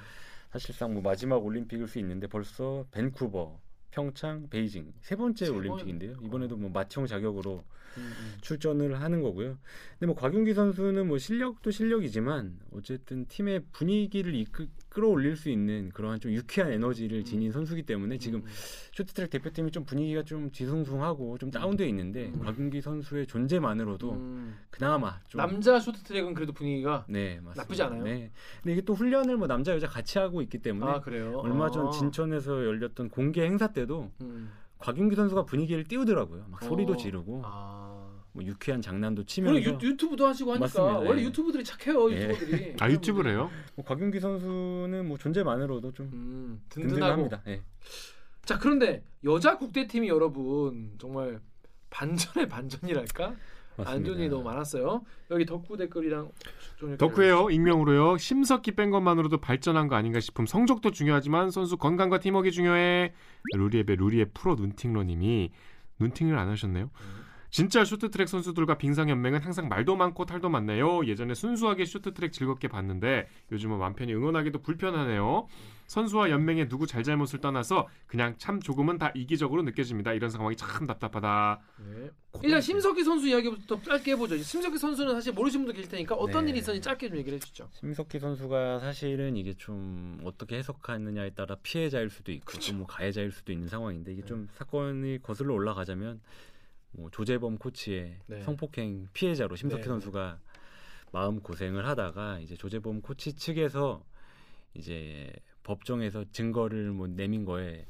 사실상 0.51 0.93
뭐 0.93 1.01
마지막 1.03 1.37
올림픽일 1.45 1.87
수 1.87 1.99
있는데 1.99 2.25
벌써 2.25 2.85
밴쿠버, 2.91 3.59
평창, 3.91 4.47
베이징 4.49 4.93
세 5.01 5.15
번째 5.15 5.45
세 5.45 5.51
번. 5.51 5.59
올림픽인데요. 5.59 6.17
이번에도 6.23 6.55
뭐 6.57 6.69
마청 6.69 7.05
자격으로 7.07 7.63
음, 7.97 8.01
음. 8.19 8.37
출전을 8.41 9.01
하는 9.01 9.21
거고요. 9.21 9.57
근데 9.93 10.05
뭐 10.05 10.15
곽윤기 10.15 10.53
선수는 10.53 11.07
뭐 11.07 11.17
실력도 11.17 11.71
실력이지만 11.71 12.59
어쨌든 12.71 13.25
팀의 13.25 13.63
분위기를 13.71 14.35
이끌 14.35 14.67
끌어올릴 14.99 15.37
수 15.37 15.49
있는 15.49 15.89
그러한 15.93 16.19
좀 16.19 16.33
유쾌한 16.33 16.73
에너지를 16.73 17.23
지닌 17.23 17.51
선수기 17.51 17.83
때문에 17.83 18.17
지금 18.17 18.41
음. 18.41 18.45
쇼트트랙 18.91 19.29
대표팀이 19.29 19.71
좀 19.71 19.85
분위기가 19.85 20.23
좀 20.23 20.51
뒤숭숭하고 20.51 21.37
좀 21.37 21.51
다운돼 21.51 21.87
있는데 21.87 22.27
음. 22.27 22.39
곽윤기 22.39 22.81
선수의 22.81 23.25
존재만으로도 23.27 24.11
음. 24.11 24.57
그나마 24.69 25.19
좀 25.29 25.39
남자 25.39 25.79
쇼트트랙은 25.79 26.33
그래도 26.33 26.51
분위기가 26.51 27.05
네, 27.07 27.35
맞습니다. 27.35 27.61
나쁘지 27.61 27.83
않아요? 27.83 28.03
네. 28.03 28.31
근데 28.61 28.73
이게 28.73 28.81
또 28.81 28.93
훈련을 28.93 29.37
뭐 29.37 29.47
남자 29.47 29.73
여자 29.73 29.87
같이 29.87 30.19
하고 30.19 30.41
있기 30.41 30.57
때문에 30.57 30.91
아. 30.91 31.01
얼마 31.35 31.71
전 31.71 31.87
아. 31.87 31.91
진천에서 31.91 32.65
열렸던 32.65 33.09
공개 33.09 33.43
행사 33.43 33.67
때도 33.67 34.11
음. 34.21 34.51
곽윤기 34.79 35.15
선수가 35.15 35.45
분위기를 35.45 35.85
띄우더라고요. 35.85 36.45
막 36.49 36.63
소리도 36.63 36.93
어. 36.93 36.97
지르고 36.97 37.41
아. 37.45 38.08
뭐 38.39 38.45
유쾌한 38.45 38.81
장난도 38.81 39.25
치면서 39.25 39.61
유, 39.61 39.77
유튜브도 39.81 40.25
하시고 40.25 40.51
하니까 40.51 40.63
맞습니다. 40.65 40.99
원래 40.99 41.21
예. 41.21 41.25
유튜브들이 41.25 41.63
착해요 41.65 42.11
예. 42.11 42.29
유튜버들이. 42.29 42.75
아 42.79 42.89
유튜브를 42.89 43.31
해요? 43.31 43.51
뭐 43.75 43.83
곽윤기 43.85 44.19
선수는 44.21 45.07
뭐 45.07 45.17
존재만으로도 45.17 45.91
좀 45.91 46.09
음, 46.13 46.61
든든하고. 46.69 47.23
든든합니다. 47.23 47.41
예. 47.47 47.61
자 48.45 48.57
그런데 48.57 49.03
여자 49.25 49.57
국대팀이 49.57 50.07
여러분 50.07 50.93
정말 50.97 51.41
반전의 51.89 52.47
반전이랄까 52.47 53.25
안 53.25 53.35
좋은 53.85 53.85
맞습니다. 53.95 54.19
일이 54.19 54.29
너무 54.29 54.43
많았어요. 54.43 55.03
여기 55.31 55.45
덕후 55.45 55.75
댓글이랑 55.77 56.31
덕후예요. 56.97 57.49
익명으로요. 57.49 58.17
심석기 58.17 58.71
뺀 58.71 58.89
것만으로도 58.89 59.39
발전한 59.39 59.87
거 59.87 59.95
아닌가 59.95 60.19
싶음. 60.19 60.45
성적도 60.45 60.91
중요하지만 60.91 61.51
선수 61.51 61.77
건강과 61.77 62.19
팀워크 62.19 62.51
중요해. 62.51 63.13
루리앱의 63.55 63.95
루리의 63.97 64.27
프로 64.33 64.55
눈팅러님이 64.55 65.51
눈팅을 65.99 66.37
안 66.37 66.49
하셨네요. 66.49 66.89
진짜 67.49 67.83
쇼트트랙 67.83 68.29
선수들과 68.29 68.77
빙상연맹은 68.77 69.41
항상 69.41 69.67
말도 69.67 69.95
많고 69.95 70.25
탈도 70.25 70.49
많네요. 70.49 71.05
예전에 71.05 71.33
순수하게 71.33 71.85
쇼트트랙 71.85 72.31
즐겁게 72.31 72.67
봤는데 72.67 73.27
요즘은 73.51 73.77
맘 73.79 73.95
편히 73.95 74.13
응원하기도 74.13 74.61
불편하네요. 74.61 75.47
선수와 75.87 76.29
연맹의 76.29 76.69
누구 76.69 76.85
잘잘못을 76.85 77.41
떠나서 77.41 77.87
그냥 78.05 78.35
참 78.37 78.61
조금은 78.61 78.99
다 78.99 79.11
이기적으로 79.15 79.63
느껴집니다. 79.63 80.13
이런 80.13 80.29
상황이 80.29 80.55
참 80.55 80.85
답답하다. 80.85 81.59
네. 81.79 82.11
일단 82.43 82.61
심석희 82.61 83.03
선수 83.03 83.27
이야기부터 83.27 83.81
짧게 83.81 84.11
해보죠. 84.11 84.37
심석희 84.37 84.77
선수는 84.77 85.15
사실 85.15 85.33
모르시는 85.33 85.65
분도 85.65 85.75
계실 85.75 85.89
테니까 85.89 86.13
어떤 86.13 86.45
네. 86.45 86.51
일이 86.51 86.59
있었는지 86.59 86.85
짧게 86.85 87.09
좀 87.09 87.17
얘기를 87.17 87.37
해주시죠. 87.37 87.69
심석희 87.73 88.19
선수가 88.19 88.79
사실은 88.81 89.35
이게 89.35 89.55
좀 89.55 90.19
어떻게 90.23 90.57
해석하느냐에 90.57 91.31
따라 91.31 91.55
피해자일 91.63 92.11
수도 92.11 92.31
있고 92.31 92.59
또뭐 92.59 92.85
가해자일 92.85 93.31
수도 93.31 93.51
있는 93.51 93.67
상황인데 93.67 94.13
이게 94.13 94.21
좀 94.23 94.47
사건이 94.53 95.23
거슬러 95.23 95.55
올라가자면 95.55 96.21
뭐 96.91 97.09
조재범 97.09 97.57
코치의 97.57 98.19
네. 98.27 98.41
성폭행 98.41 99.07
피해자로 99.13 99.55
심석희 99.55 99.81
네. 99.81 99.87
선수가 99.87 100.39
마음 101.11 101.39
고생을 101.39 101.85
하다가 101.87 102.39
이제 102.39 102.55
조재범 102.55 103.01
코치 103.01 103.33
측에서 103.33 104.03
이제 104.73 105.31
법정에서 105.63 106.25
증거를 106.31 106.91
뭐 106.91 107.07
내민 107.07 107.45
거에 107.45 107.85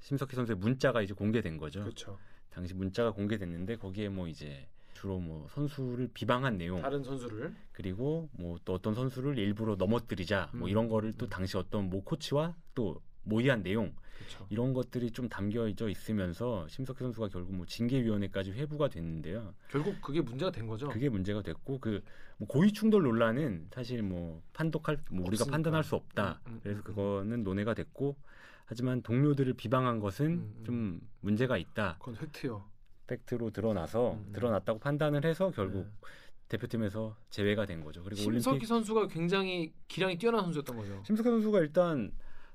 심석희 0.00 0.34
선수의 0.34 0.56
문자가 0.56 1.02
이제 1.02 1.14
공개된 1.14 1.58
거죠. 1.58 1.80
그렇죠. 1.80 2.18
당시 2.50 2.74
문자가 2.74 3.12
공개됐는데 3.12 3.76
거기에 3.76 4.08
뭐 4.08 4.26
이제 4.26 4.66
주로 4.94 5.18
뭐 5.18 5.46
선수를 5.50 6.10
비방한 6.12 6.58
내용 6.58 6.82
다른 6.82 7.02
선수를 7.02 7.54
그리고 7.72 8.28
뭐 8.32 8.58
또 8.64 8.74
어떤 8.74 8.94
선수를 8.94 9.38
일부러 9.38 9.76
넘어뜨리자 9.76 10.50
뭐 10.52 10.68
음. 10.68 10.70
이런 10.70 10.88
거를 10.88 11.12
또 11.14 11.28
당시 11.28 11.56
어떤 11.56 11.88
모 11.88 12.02
코치와 12.02 12.54
또 12.74 13.00
모의한 13.22 13.62
내용 13.62 13.94
그렇죠. 14.18 14.46
이런 14.50 14.72
것들이 14.74 15.10
좀 15.12 15.28
담겨져 15.28 15.88
있으면서 15.88 16.68
심석희 16.68 16.98
선수가 16.98 17.28
결국 17.28 17.54
뭐 17.54 17.66
징계위원회까지 17.66 18.52
회부가 18.52 18.88
됐는데요. 18.88 19.54
결국 19.70 20.00
그게 20.02 20.20
문제가 20.20 20.50
된 20.50 20.66
거죠. 20.66 20.88
그게 20.88 21.08
문제가 21.08 21.42
됐고 21.42 21.78
그 21.78 22.02
뭐 22.40 22.48
고의 22.48 22.72
충돌 22.72 23.02
논란은 23.02 23.68
사실 23.70 24.02
뭐 24.02 24.42
판독할 24.54 24.98
뭐 25.10 25.26
우리가 25.26 25.42
없으니까. 25.42 25.52
판단할 25.52 25.84
수 25.84 25.94
없다. 25.94 26.40
음, 26.46 26.52
음, 26.54 26.60
그래서 26.62 26.80
음. 26.80 26.84
그거는 26.84 27.44
논의가 27.44 27.74
됐고 27.74 28.16
하지만 28.64 29.02
동료들을 29.02 29.52
비방한 29.54 30.00
것은 30.00 30.26
음. 30.26 30.62
좀 30.64 31.00
문제가 31.20 31.58
있다. 31.58 31.96
그건 31.98 32.14
팩트요. 32.14 32.64
팩트로 33.08 33.50
드러나서. 33.50 34.18
드러났다고 34.32 34.78
판단을 34.78 35.24
해서 35.26 35.50
결국 35.50 35.84
네. 35.84 36.08
대표팀에서 36.48 37.14
제외가 37.28 37.66
된 37.66 37.84
거죠. 37.84 38.02
그리고 38.02 38.16
심석희 38.22 38.48
올림픽 38.54 38.66
선수가 38.66 39.08
굉장히 39.08 39.74
기량이 39.86 40.16
뛰어난 40.16 40.42
선수였던 40.44 40.76
거죠. 40.76 41.02
심석희 41.04 41.28
선수가 41.28 41.60
일단 41.60 42.10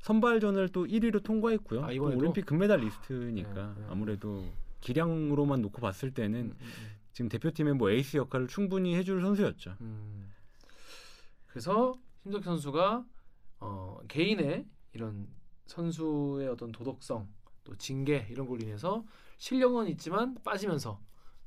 선발전을 0.06 0.70
또 0.70 0.86
1위로 0.86 1.24
통과했고요. 1.24 1.84
아, 1.84 1.92
또? 1.92 2.04
올림픽 2.04 2.46
금메달 2.46 2.80
리스트니까 2.82 3.74
네, 3.74 3.82
네. 3.82 3.88
아무래도 3.90 4.46
기량으로만 4.82 5.64
놓고 5.64 5.82
봤을 5.82 6.14
때는 6.14 6.42
음, 6.42 6.58
음, 6.62 6.96
지금 7.12 7.28
대표팀의 7.28 7.74
뭐 7.74 7.90
에이스 7.90 8.18
역할을 8.18 8.48
충분히 8.48 8.96
해줄 8.96 9.20
선수였죠. 9.22 9.78
음. 9.82 10.32
그래서 11.48 11.96
심석희 12.22 12.44
선수가 12.44 13.04
어, 13.62 14.00
개인의 14.08 14.68
이런 14.94 15.28
선수의 15.66 16.50
어떤 16.50 16.72
도덕성 16.72 17.28
또 17.64 17.76
징계 17.78 18.28
이런 18.30 18.46
걸로 18.46 18.62
인해서 18.62 19.04
실력은 19.40 19.88
있지만 19.88 20.36
빠지면서 20.44 21.02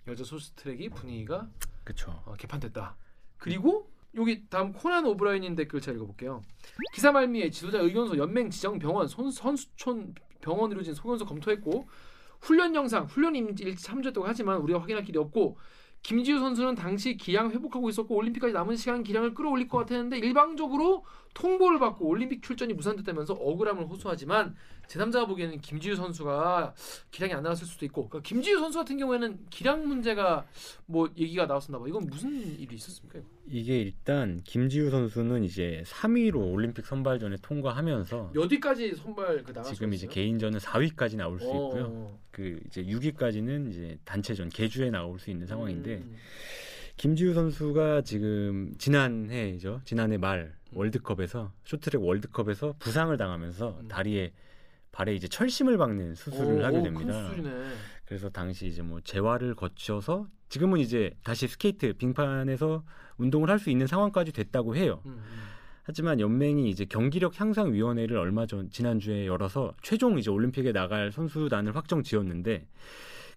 여자 0.08 0.24
소스트랙이 0.24 0.88
분위기가 0.88 1.48
그렇죠. 1.84 2.10
어, 2.26 2.34
개판됐다. 2.36 2.96
그리고 3.36 3.88
여기 4.18 4.48
다음 4.48 4.72
코난 4.72 5.06
오브라이님 5.06 5.54
댓글 5.54 5.80
제가 5.80 5.96
읽어볼게요. 5.96 6.42
기사 6.92 7.12
말미에 7.12 7.50
지도자 7.50 7.78
의견서 7.78 8.18
연맹 8.18 8.50
지정 8.50 8.78
병원 8.78 9.06
손, 9.06 9.30
선수촌 9.30 10.14
병원 10.40 10.70
이루어진 10.72 10.92
소견서 10.94 11.24
검토했고 11.24 11.88
훈련 12.40 12.74
영상 12.74 13.04
훈련 13.04 13.36
일지 13.36 13.76
참조 13.76 14.08
했다고 14.08 14.26
하지만 14.26 14.58
우리가 14.58 14.80
확인할 14.80 15.04
길이 15.04 15.18
없고 15.18 15.56
김지우 16.02 16.38
선수는 16.38 16.74
당시 16.74 17.16
기량 17.16 17.50
회복하고 17.50 17.88
있었고 17.88 18.14
올림픽까지 18.14 18.52
남은 18.52 18.76
시간 18.76 19.02
기량을 19.02 19.34
끌어올릴 19.34 19.68
것 19.68 19.78
같았는데 19.78 20.18
일방적으로 20.18 21.04
통보를 21.34 21.78
받고 21.78 22.06
올림픽 22.06 22.42
출전이 22.42 22.74
무산됐다면서 22.74 23.34
억울함을 23.34 23.84
호소하지만 23.86 24.56
제3자가 24.88 25.28
보기에는 25.28 25.60
김지우 25.60 25.94
선수가 25.96 26.74
기량이 27.10 27.34
안 27.34 27.42
나왔을 27.42 27.66
수도 27.66 27.84
있고 27.84 28.08
그러니까 28.08 28.26
김지우 28.26 28.58
선수 28.58 28.78
같은 28.78 28.96
경우에는 28.96 29.38
기량 29.50 29.86
문제가 29.86 30.46
뭐 30.86 31.08
얘기가 31.16 31.46
나왔었나 31.46 31.78
봐. 31.78 31.84
이건 31.86 32.06
무슨 32.06 32.34
일이 32.58 32.74
있었습니까? 32.74 33.20
이게 33.46 33.80
일단 33.80 34.40
김지우 34.44 34.90
선수는 34.90 35.44
이제 35.44 35.82
3위로 35.86 36.52
올림픽 36.52 36.86
선발전에 36.86 37.36
통과하면서 37.42 38.30
몇 38.34 38.50
위까지 38.50 38.94
선발 38.96 39.42
그 39.44 39.52
나갈 39.52 39.72
지금 39.72 39.90
수 39.90 39.96
이제? 39.96 40.06
개인전은 40.06 40.58
4위까지 40.58 41.16
나올 41.16 41.38
수 41.38 41.46
어, 41.48 41.50
있고요. 41.68 41.84
어. 41.90 42.18
그 42.30 42.58
이제 42.66 42.82
6위까지는 42.82 43.70
이제 43.70 43.98
단체전 44.04 44.48
개주에 44.48 44.90
나올 44.90 45.18
수 45.18 45.30
있는 45.30 45.46
상황인데 45.46 45.96
음, 45.96 46.16
김지유 46.98 47.32
선수가 47.32 48.02
지금 48.02 48.74
지난해죠. 48.76 49.80
지난해 49.84 50.18
말 50.18 50.52
월드컵에서 50.72 51.52
쇼트트랙 51.64 52.02
월드컵에서 52.02 52.74
부상을 52.80 53.16
당하면서 53.16 53.78
음. 53.82 53.88
다리에 53.88 54.32
발에 54.90 55.14
이제 55.14 55.28
철심을 55.28 55.78
박는 55.78 56.16
수술을 56.16 56.60
오, 56.60 56.64
하게 56.64 56.78
오, 56.78 56.82
됩니다. 56.82 57.30
그래서 58.04 58.28
당시 58.28 58.66
이제 58.66 58.82
뭐 58.82 59.00
재활을 59.00 59.54
거쳐서 59.54 60.26
지금은 60.48 60.80
이제 60.80 61.12
다시 61.22 61.46
스케이트 61.46 61.92
빙판에서 61.92 62.82
운동을 63.18 63.48
할 63.48 63.60
수 63.60 63.70
있는 63.70 63.86
상황까지 63.86 64.32
됐다고 64.32 64.74
해요. 64.74 65.00
음, 65.06 65.12
음. 65.12 65.38
하지만 65.84 66.18
연맹이 66.18 66.68
이제 66.68 66.84
경기력 66.84 67.40
향상 67.40 67.72
위원회를 67.72 68.16
얼마 68.16 68.46
전 68.46 68.70
지난주에 68.70 69.26
열어서 69.26 69.72
최종 69.82 70.18
이제 70.18 70.30
올림픽에 70.30 70.72
나갈 70.72 71.12
선수단을 71.12 71.76
확정 71.76 72.02
지었는데 72.02 72.66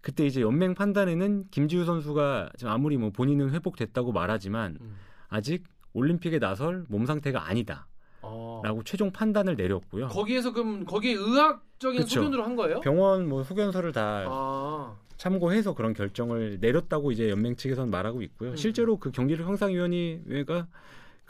그때 0.01 0.25
이제 0.25 0.41
연맹 0.41 0.74
판단에는 0.74 1.46
김지우 1.51 1.86
선수가 1.86 2.50
지금 2.58 2.72
아무리 2.74 2.98
뭐 2.98 3.12
본인은 3.12 3.51
회복됐다고 3.51 4.12
말하지만 4.12 4.77
음. 4.81 4.96
아직 5.29 5.63
올림픽에 5.93 6.39
나설 6.39 6.86
몸 6.89 7.05
상태가 7.05 7.48
아니다라고 7.48 7.86
어. 8.22 8.79
최종 8.84 9.12
판단을 9.12 9.55
내렸고요. 9.55 10.08
거기에서 10.08 10.53
그럼 10.53 10.86
거기에 10.86 11.13
의학적인 11.13 12.01
그쵸. 12.01 12.15
소견으로 12.22 12.43
한 12.43 12.55
거예요? 12.55 12.79
병원 12.81 13.29
뭐 13.29 13.43
소견서를 13.43 13.91
다 13.91 14.25
아, 14.27 14.96
참고해서 15.17 15.75
그런 15.75 15.93
결정을 15.93 16.58
내렸다고 16.60 17.12
이제 17.12 17.29
연맹 17.29 17.55
측에서는 17.55 17.91
말하고 17.91 18.24
있고요. 18.24 18.51
음. 18.51 18.55
실제로 18.55 18.98
그 18.98 19.12
경기력 19.12 19.48
향상위원회가 19.48 20.67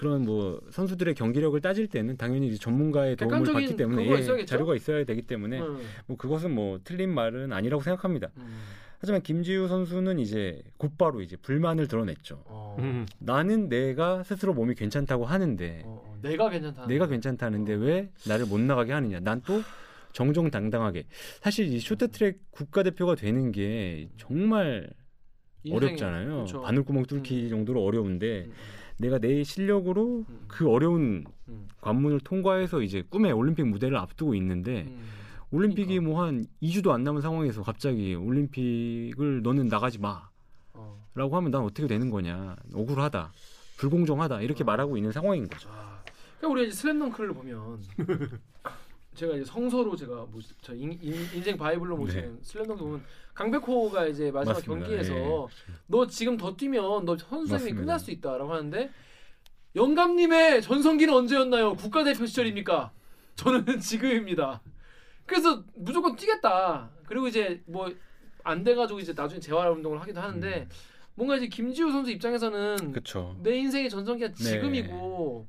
그런 0.02 0.24
뭐 0.24 0.60
선수들의 0.72 1.14
경기력을 1.14 1.62
따질 1.62 1.86
때는 1.86 2.18
당연히 2.18 2.48
이제 2.48 2.58
전문가의 2.58 3.16
도움을 3.18 3.54
받기 3.54 3.76
때문에 3.76 4.08
예? 4.10 4.46
자료가 4.46 4.76
있어야 4.76 5.04
되기 5.04 5.22
때문에 5.22 5.62
음, 5.62 5.80
뭐 6.08 6.18
그것은 6.18 6.56
뭐 6.56 6.80
틀린 6.84 7.14
말은 7.14 7.54
아니라고 7.54 7.84
생각합니다. 7.84 8.32
음. 8.38 8.64
하지만 8.98 9.22
김지우 9.22 9.68
선수는 9.68 10.18
이제 10.18 10.64
곧바로 10.78 11.22
이제 11.22 11.36
불만을 11.36 11.88
드러냈죠. 11.88 12.42
어, 12.48 12.78
음. 12.80 13.06
나는 13.20 13.70
내가 13.70 14.24
스스로 14.24 14.56
몸이 14.56 14.74
괜찮다고 14.74 15.26
하는데 15.26 15.84
어, 15.86 16.04
어, 16.04 16.18
내가 16.24 16.50
괜찮다. 16.50 16.88
내가 16.88 17.06
괜찮다는데 17.06 17.74
왜 17.76 18.10
나를 18.28 18.48
못 18.48 18.60
나가게 18.60 18.94
하느냐? 18.94 19.20
난 19.20 19.44
또 19.46 19.62
정정당당하게 20.14 21.06
사실 21.42 21.68
이 21.68 21.80
쇼트트랙 21.80 22.40
국가대표가 22.50 23.14
되는 23.14 23.52
게 23.52 24.10
정말 24.18 24.90
인생에, 25.64 25.78
어렵잖아요. 25.90 26.28
그렇죠. 26.34 26.62
바늘구멍 26.62 27.06
뚫기 27.06 27.50
정도로 27.50 27.84
어려운데 27.84 28.46
음, 28.48 28.54
내가 29.02 29.18
내 29.18 29.44
실력으로 29.44 30.26
음, 30.30 30.46
그 30.48 30.70
어려운 30.70 31.26
음, 31.50 31.68
관문을 31.82 32.20
통과해서 32.22 32.82
이제 32.82 33.04
꿈의 33.10 33.32
올림픽 33.32 33.66
무대를 33.66 33.98
앞두고 33.98 34.36
있는데 34.36 34.84
음. 34.88 35.02
올림픽이 35.50 35.96
그러니까. 35.96 36.10
뭐한 36.10 36.46
2주도 36.62 36.92
안 36.92 37.04
남은 37.04 37.22
상황에서 37.22 37.64
갑자기 37.64 38.16
올림픽을 38.16 39.42
너는 39.42 39.68
나가지 39.68 40.00
마라고 40.00 40.30
어. 40.74 41.10
하면 41.16 41.52
난 41.52 41.62
어떻게 41.64 41.88
되는 41.88 42.10
거냐. 42.10 42.56
억울하다. 42.74 43.34
불공정하다. 43.78 44.42
이렇게 44.42 44.64
어. 44.64 44.66
말하고 44.66 44.96
있는 44.96 45.12
상황인 45.12 45.50
거죠. 45.50 45.68
아, 45.72 46.04
그러니까 46.38 46.48
우리가 46.48 46.68
이제 46.68 46.76
슬램덩크를 46.78 47.34
보면 47.34 47.82
제가 49.16 49.36
이제 49.36 49.44
성서로 49.46 49.96
제가 49.96 50.26
뭐저 50.32 50.74
인생 50.74 51.58
바이블로 51.58 51.98
모시는 51.98 52.40
슬램덩크 52.42 52.84
보면 52.84 53.04
강백호가 53.34 54.08
이제 54.08 54.32
마지막 54.32 54.56
맞습니다. 54.56 54.88
경기에서 54.88 55.14
예. 55.14 55.74
너 55.88 56.08
지금 56.08 56.38
더 56.38 56.56
뛰면 56.56 57.06
너 57.06 57.18
선수 57.18 57.48
생명이 57.48 57.52
맞습니다. 57.52 57.82
끝날 57.82 58.00
수 58.00 58.12
있다라고 58.12 58.54
하는데 58.54 58.90
영감님의 59.76 60.62
전성기는 60.62 61.14
언제였나요? 61.14 61.76
국가대표 61.76 62.26
시절입니까? 62.26 62.92
저는 63.36 63.66
지금입니다. 63.80 64.62
그래서 65.26 65.64
무조건 65.76 66.16
뛰겠다. 66.16 66.90
그리고 67.06 67.28
이제 67.28 67.62
뭐 67.66 67.90
안 68.44 68.64
돼가지고 68.64 69.00
이제 69.00 69.14
나중에 69.14 69.40
재활 69.40 69.70
운동을 69.72 70.02
하기도 70.02 70.20
하는데 70.20 70.68
뭔가 71.16 71.36
이제 71.36 71.48
김지우 71.48 71.92
선수 71.92 72.12
입장에서는 72.12 72.92
그렇죠. 72.92 73.36
내 73.42 73.58
인생의 73.58 73.90
전성기가 73.90 74.30
네. 74.30 74.44
지금이고 74.44 75.48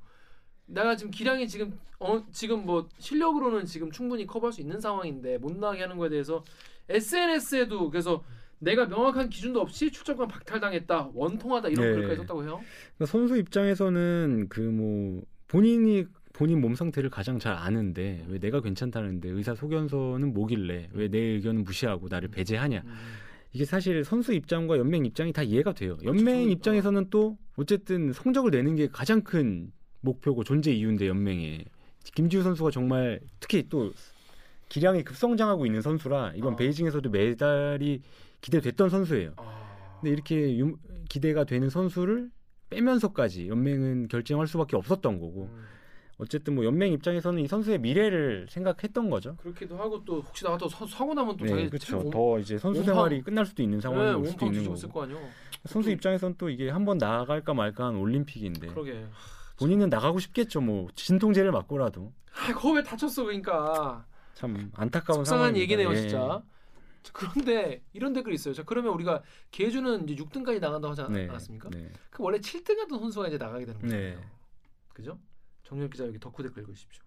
내가 0.66 0.96
지금 0.96 1.10
기량이 1.10 1.48
지금 1.48 1.78
어 1.98 2.24
지금 2.32 2.64
뭐 2.64 2.88
실력으로는 2.98 3.66
지금 3.66 3.90
충분히 3.90 4.26
커버할 4.26 4.52
수 4.52 4.60
있는 4.60 4.80
상황인데 4.80 5.38
못 5.38 5.52
나가게 5.56 5.82
하는 5.82 5.96
거에 5.96 6.08
대해서 6.08 6.42
SNS에도 6.88 7.90
그래서 7.90 8.22
내가 8.58 8.86
명확한 8.86 9.28
기준도 9.28 9.60
없이 9.60 9.90
출전권 9.90 10.28
박탈당했다 10.28 11.10
원통하다 11.14 11.68
이런 11.68 11.86
네. 11.86 11.92
글까지 11.96 12.16
썼다고 12.22 12.42
해요. 12.44 12.60
그러니까 12.96 13.06
선수 13.06 13.36
입장에서는 13.36 14.46
그 14.48 14.60
뭐 14.62 15.22
본인이 15.48 16.06
본인 16.32 16.62
몸 16.62 16.74
상태를 16.74 17.10
가장 17.10 17.38
잘 17.38 17.52
아는데 17.54 18.24
왜 18.28 18.38
내가 18.38 18.62
괜찮다는데 18.62 19.28
의사 19.28 19.54
소견서는 19.54 20.32
뭐길래 20.32 20.88
왜 20.92 21.08
내 21.08 21.18
의견은 21.18 21.64
무시하고 21.64 22.08
나를 22.08 22.28
배제하냐 22.28 22.82
음. 22.86 22.92
이게 23.52 23.66
사실 23.66 24.02
선수 24.02 24.32
입장과 24.32 24.78
연맹 24.78 25.04
입장이 25.04 25.32
다 25.34 25.42
이해가 25.42 25.74
돼요. 25.74 25.98
연맹 26.04 26.24
그렇죠. 26.24 26.48
입장에서는 26.50 27.10
또 27.10 27.36
어쨌든 27.56 28.12
성적을 28.14 28.50
내는 28.50 28.76
게 28.76 28.88
가장 28.90 29.20
큰 29.22 29.70
목표고 30.06 30.44
존재 30.44 30.72
이유인데 30.72 31.08
연맹에 31.08 31.64
김지우 32.14 32.42
선수가 32.42 32.70
정말 32.70 33.20
특히 33.40 33.66
또 33.68 33.92
기량이 34.68 35.04
급성장하고 35.04 35.64
있는 35.66 35.80
선수라 35.80 36.32
이번 36.34 36.54
어. 36.54 36.56
베이징에서도 36.56 37.08
메달이 37.10 38.02
기대됐던 38.40 38.90
선수예요. 38.90 39.32
아. 39.36 39.98
근데 40.00 40.12
이렇게 40.12 40.58
유- 40.58 40.76
기대가 41.08 41.44
되는 41.44 41.70
선수를 41.70 42.30
빼면서까지 42.70 43.48
연맹은 43.48 44.08
결정할 44.08 44.46
수밖에 44.46 44.76
없었던 44.76 45.20
거고 45.20 45.48
음. 45.52 45.64
어쨌든 46.18 46.54
뭐 46.54 46.64
연맹 46.64 46.92
입장에서는 46.92 47.42
이 47.42 47.46
선수의 47.46 47.78
미래를 47.80 48.46
생각했던 48.48 49.10
거죠. 49.10 49.36
그렇게,도 49.36 49.76
하고 49.76 50.02
또 50.04 50.20
혹시 50.20 50.44
나가 50.44 50.56
또 50.56 50.68
서- 50.68 50.86
사고 50.86 51.12
나면 51.14 51.36
또 51.36 51.44
네, 51.44 51.50
자기 51.50 51.68
그렇죠. 51.68 51.98
온- 51.98 52.10
더 52.10 52.38
이제 52.38 52.58
선수 52.58 52.80
온팡- 52.80 52.84
생활이 52.86 53.22
끝날 53.22 53.44
수도 53.46 53.62
있는 53.62 53.80
상황이 53.80 54.04
네, 54.10 54.14
올 54.14 54.26
수도 54.26 54.46
있는 54.46 54.64
거고. 54.64 54.76
선수 55.66 55.90
입장에서는 55.90 56.34
또 56.38 56.48
이게 56.48 56.70
한번 56.70 56.98
나갈까 56.98 57.54
말까 57.54 57.86
한 57.86 57.96
올림픽인데 57.96 58.68
그러게. 58.68 59.04
본인은 59.62 59.88
나가고 59.88 60.18
싶겠죠. 60.18 60.60
뭐 60.60 60.88
진통제를 60.94 61.52
맞고라도 61.52 62.12
아, 62.34 62.46
그거 62.54 62.72
왜 62.72 62.82
다쳤어 62.82 63.24
그러니까. 63.24 64.04
참 64.34 64.70
안타까운 64.74 65.24
상황입니다. 65.24 65.60
얘기네요, 65.62 65.92
예. 65.92 65.96
진짜. 65.96 66.42
자, 67.02 67.10
그런데 67.12 67.82
이런 67.92 68.12
댓글이 68.12 68.34
있어요. 68.34 68.54
자, 68.54 68.62
그러면 68.64 68.92
우리가 68.94 69.22
계주는 69.50 70.08
이제 70.08 70.22
6등까지 70.22 70.60
나간다고 70.60 70.92
하지 70.92 71.02
않- 71.02 71.12
네, 71.12 71.28
않았습니까? 71.28 71.68
네. 71.70 71.90
그 72.10 72.22
원래 72.22 72.38
7등 72.38 72.78
하던 72.78 72.98
선수가 73.00 73.28
이제 73.28 73.38
나가게 73.38 73.66
되는 73.66 73.80
거예요. 73.80 74.16
네. 74.18 74.24
그죠? 74.94 75.18
정렬 75.64 75.90
기자 75.90 76.06
여기 76.06 76.18
덕후 76.18 76.42
댓글 76.42 76.62
읽으십시오. 76.62 77.02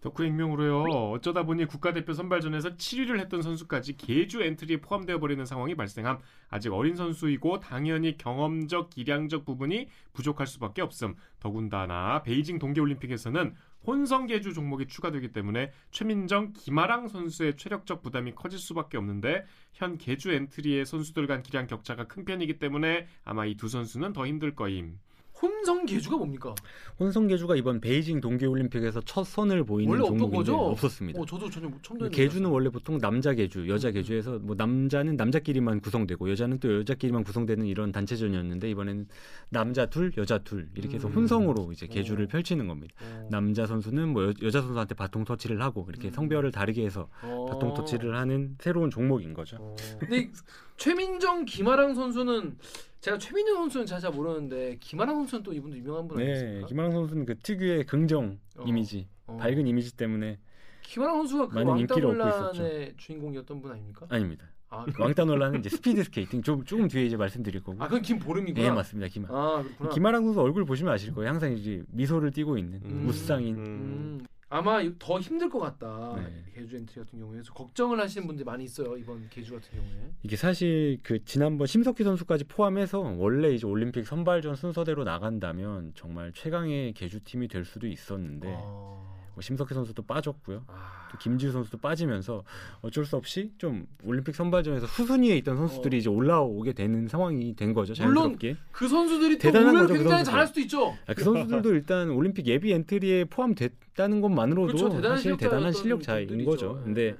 덕후 0.00 0.24
익명으로요. 0.24 0.82
어쩌다 1.10 1.42
보니 1.42 1.64
국가대표 1.66 2.12
선발전에서 2.12 2.76
7위를 2.76 3.18
했던 3.18 3.42
선수까지 3.42 3.96
계주 3.96 4.42
엔트리에 4.42 4.76
포함되어 4.80 5.18
버리는 5.18 5.44
상황이 5.44 5.74
발생함. 5.74 6.18
아직 6.48 6.72
어린 6.72 6.94
선수이고 6.94 7.60
당연히 7.60 8.16
경험적, 8.16 8.90
기량적 8.90 9.44
부분이 9.44 9.88
부족할 10.12 10.46
수밖에 10.46 10.82
없음. 10.82 11.16
더군다나 11.40 12.22
베이징 12.22 12.58
동계올림픽에서는 12.58 13.54
혼성 13.86 14.26
계주 14.26 14.52
종목이 14.52 14.86
추가되기 14.86 15.32
때문에 15.32 15.72
최민정, 15.90 16.52
김아랑 16.52 17.08
선수의 17.08 17.56
체력적 17.56 18.02
부담이 18.02 18.34
커질 18.34 18.58
수밖에 18.58 18.96
없는데 18.98 19.44
현 19.72 19.96
계주 19.96 20.30
엔트리의 20.32 20.86
선수들 20.86 21.26
간 21.26 21.42
기량 21.42 21.66
격차가 21.66 22.06
큰 22.06 22.24
편이기 22.24 22.58
때문에 22.58 23.06
아마 23.24 23.44
이 23.46 23.56
두 23.56 23.68
선수는 23.68 24.12
더 24.12 24.26
힘들 24.26 24.54
거임. 24.54 24.98
혼성 25.40 25.84
계주가 25.84 26.16
뭡니까? 26.16 26.54
혼성 26.98 27.26
계주가 27.26 27.56
이번 27.56 27.80
베이징 27.80 28.20
동계올림픽에서 28.20 29.02
첫 29.02 29.24
선을 29.24 29.64
보이는 29.64 29.96
종목인데? 29.98 30.52
없었습니다. 30.52 31.20
어, 31.20 31.26
저도 31.26 31.50
전혀 31.50 31.70
처음 31.82 31.98
듣는 31.98 32.10
계주는 32.10 32.48
원래 32.48 32.70
보통 32.70 32.98
남자 32.98 33.34
계주, 33.34 33.68
여자 33.68 33.88
음. 33.88 33.94
계주에서 33.94 34.38
뭐 34.38 34.54
남자는 34.56 35.16
남자끼리만 35.16 35.80
구성되고 35.80 36.30
여자는 36.30 36.58
또 36.58 36.78
여자끼리만 36.78 37.24
구성되는 37.24 37.66
이런 37.66 37.92
단체전이었는데 37.92 38.70
이번에는 38.70 39.08
남자 39.50 39.86
둘, 39.86 40.12
여자 40.16 40.38
둘 40.38 40.68
이렇게 40.74 40.94
해서 40.96 41.08
음. 41.08 41.12
혼성으로 41.14 41.72
이제 41.72 41.86
계주를 41.86 42.24
어. 42.24 42.28
펼치는 42.28 42.66
겁니다. 42.66 42.94
어. 43.02 43.28
남자 43.30 43.66
선수는 43.66 44.08
뭐 44.08 44.24
여, 44.24 44.32
여자 44.42 44.62
선수한테 44.62 44.94
바통 44.94 45.24
터치를 45.24 45.60
하고 45.60 45.86
이렇게 45.90 46.08
음. 46.08 46.12
성별을 46.12 46.50
다르게 46.50 46.84
해서 46.84 47.08
어. 47.22 47.46
바통 47.50 47.74
터치를 47.74 48.16
하는 48.16 48.56
새로운 48.60 48.90
종목인 48.90 49.34
거죠. 49.34 49.56
어. 49.60 49.76
근데 49.98 50.18
이 50.18 50.30
최민정, 50.76 51.44
김아랑 51.44 51.94
선수는 51.94 52.56
제가 53.00 53.18
최민정 53.18 53.56
선수는 53.56 53.86
잘, 53.86 54.00
잘 54.00 54.10
모르는데 54.10 54.76
김아랑 54.80 55.16
선수는 55.16 55.42
또 55.42 55.52
이분도 55.52 55.76
유명한 55.76 56.08
분 56.08 56.18
네, 56.18 56.24
아니겠습니까? 56.24 56.66
김아랑 56.66 56.92
선수는 56.92 57.26
그 57.26 57.38
특유의 57.38 57.84
긍정 57.84 58.38
어. 58.56 58.64
이미지, 58.66 59.08
어. 59.26 59.36
밝은 59.36 59.66
이미지 59.66 59.96
때문에 59.96 60.38
김아랑 60.82 61.16
선수가 61.18 61.48
그 61.48 61.58
얻고 61.60 61.70
왕따 61.70 61.96
논란의 61.96 62.94
주인공이었던 62.96 63.60
분 63.60 63.72
아닙니까? 63.72 64.06
아닙니다. 64.08 64.46
아, 64.68 64.84
그, 64.84 65.00
왕따 65.00 65.26
논란은 65.26 65.60
이제 65.60 65.68
스피드 65.68 66.02
스케이팅 66.04 66.42
좀 66.42 66.64
조금 66.64 66.88
뒤에 66.88 67.04
이제 67.04 67.16
말씀드릴 67.16 67.62
거고. 67.62 67.82
아 67.82 67.86
그건 67.86 68.02
김보름이구나. 68.02 68.68
네 68.68 68.74
맞습니다. 68.74 69.08
김아. 69.08 69.28
아 69.30 69.62
그렇구나. 69.62 69.90
김아랑 69.90 70.24
선수 70.24 70.40
얼굴 70.40 70.64
보시면 70.64 70.92
아실 70.92 71.14
거예요. 71.14 71.30
항상 71.30 71.52
이제 71.52 71.84
미소를 71.88 72.32
띠고 72.32 72.58
있는 72.58 72.80
음. 72.84 73.02
무쌍인. 73.06 73.56
음, 73.56 74.26
아마 74.48 74.80
더 74.98 75.18
힘들 75.18 75.48
것 75.48 75.58
같다. 75.58 76.14
네. 76.16 76.44
계주 76.54 76.76
엔트리 76.76 77.04
같은 77.04 77.18
경우에 77.18 77.34
그래서 77.34 77.52
걱정을 77.52 77.98
하시는 78.00 78.26
분들 78.26 78.44
많이 78.44 78.64
있어요 78.64 78.96
이번 78.96 79.28
계주 79.28 79.54
같은 79.54 79.70
경우에. 79.70 80.10
이게 80.22 80.36
사실 80.36 80.98
그 81.02 81.24
지난번 81.24 81.66
심석희 81.66 82.04
선수까지 82.04 82.44
포함해서 82.44 83.00
원래 83.00 83.52
이제 83.52 83.66
올림픽 83.66 84.06
선발전 84.06 84.54
순서대로 84.54 85.04
나간다면 85.04 85.92
정말 85.94 86.32
최강의 86.32 86.92
계주 86.92 87.20
팀이 87.24 87.48
될 87.48 87.64
수도 87.64 87.86
있었는데 87.88 88.48
아, 88.56 89.15
뭐 89.36 89.42
심석희 89.42 89.74
선수도 89.74 90.02
빠졌고요. 90.02 90.64
아, 90.66 91.08
또 91.12 91.18
김지유 91.18 91.52
선수도 91.52 91.76
빠지면서 91.76 92.42
어쩔 92.80 93.04
수 93.04 93.16
없이 93.16 93.52
좀 93.58 93.86
올림픽 94.02 94.34
선발전에서 94.34 94.86
후순위에 94.86 95.36
있던 95.36 95.58
선수들이 95.58 95.96
어. 95.96 95.98
이제 95.98 96.08
올라오게 96.08 96.72
되는 96.72 97.06
상황이 97.06 97.54
된 97.54 97.74
거죠. 97.74 97.92
물론 98.02 98.14
자연스럽게. 98.38 98.56
그 98.72 98.88
선수들이 98.88 99.36
또 99.36 99.42
대단한 99.42 99.74
거죠, 99.74 99.88
그 99.88 99.92
굉장히 99.98 100.10
선수들. 100.24 100.30
잘할 100.30 100.46
수도 100.46 100.60
있죠. 100.60 100.96
아, 101.06 101.12
그 101.12 101.22
선수들도 101.22 101.74
일단 101.74 102.08
올림픽 102.08 102.46
예비 102.46 102.72
엔트리에 102.72 103.26
포함됐다는 103.26 104.22
것만으로도 104.22 104.66
그렇죠. 104.68 104.88
대단한 104.88 105.18
사실 105.18 105.36
대단한 105.36 105.70
실력자인 105.72 106.28
분들이죠. 106.28 106.50
거죠. 106.50 106.80
근데 106.82 107.00
예, 107.02 107.06
예, 107.08 107.10
예. 107.10 107.16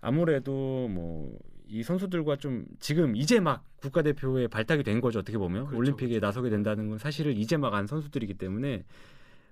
아무래도 0.00 0.88
뭐이 0.88 1.84
선수들과 1.84 2.34
좀 2.36 2.64
지금 2.80 3.14
이제 3.14 3.38
막 3.38 3.64
국가대표에 3.80 4.48
발탁이 4.48 4.82
된 4.82 5.00
거죠 5.00 5.20
어떻게 5.20 5.38
보면 5.38 5.66
그렇죠, 5.66 5.78
올림픽에 5.78 6.18
나서게 6.18 6.50
된다는 6.50 6.88
건 6.88 6.98
사실을 6.98 7.38
이제 7.38 7.56
막 7.56 7.74
안 7.74 7.86
선수들이기 7.86 8.34
때문에 8.34 8.82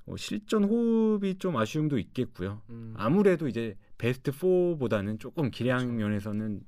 어, 0.07 0.17
실전 0.17 0.65
호흡이 0.65 1.39
좀 1.39 1.57
아쉬움도 1.57 1.99
있겠고요. 1.99 2.63
음. 2.71 2.95
아무래도 2.97 3.49
이제 3.49 3.77
베스트 3.99 4.31
4보다는 4.31 5.19
조금 5.19 5.51
기량 5.51 5.97
면에서는 5.97 6.61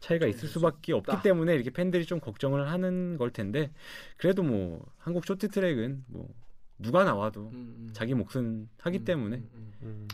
차이가 0.00 0.26
있을 0.26 0.48
수밖에 0.48 0.92
없기 0.94 1.10
있다. 1.12 1.22
때문에 1.22 1.54
이렇게 1.54 1.70
팬들이 1.70 2.06
좀 2.06 2.20
걱정을 2.20 2.70
하는 2.70 3.16
걸 3.18 3.30
텐데 3.30 3.70
그래도 4.16 4.42
뭐 4.42 4.84
한국 4.98 5.26
쇼트트랙은 5.26 6.04
뭐 6.08 6.28
누가 6.78 7.04
나와도 7.04 7.50
음, 7.52 7.74
음. 7.78 7.90
자기 7.92 8.14
몫은 8.14 8.68
하기 8.78 8.98
음, 8.98 9.04
때문에 9.04 9.36
음, 9.36 9.50
음. 9.54 9.72
음. 9.82 10.08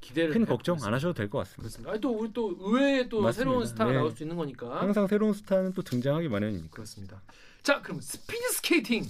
기대를 0.00 0.32
큰 0.32 0.42
해- 0.42 0.46
걱정 0.46 0.76
안. 0.82 0.94
하셔도 0.94 1.14
될 1.14 1.28
것 1.28 1.38
같습니다. 1.38 1.62
그렇습니다. 1.62 1.90
아니 1.90 2.00
또 2.00 2.10
우리 2.16 2.32
또 2.32 2.56
의외의 2.60 3.08
또 3.08 3.20
맞습니다. 3.20 3.32
새로운 3.50 3.66
스타가 3.66 3.90
네. 3.90 3.96
나올 3.98 4.10
수 4.12 4.22
있는 4.22 4.36
거니까. 4.36 4.80
항상 4.80 5.06
새로운 5.08 5.32
스타는 5.32 5.72
또 5.72 5.82
등장하기 5.82 6.28
마련이니까. 6.28 6.68
그렇습니다. 6.70 7.20
자, 7.62 7.82
그럼 7.82 8.00
스피드 8.00 8.48
스케이팅 8.52 9.04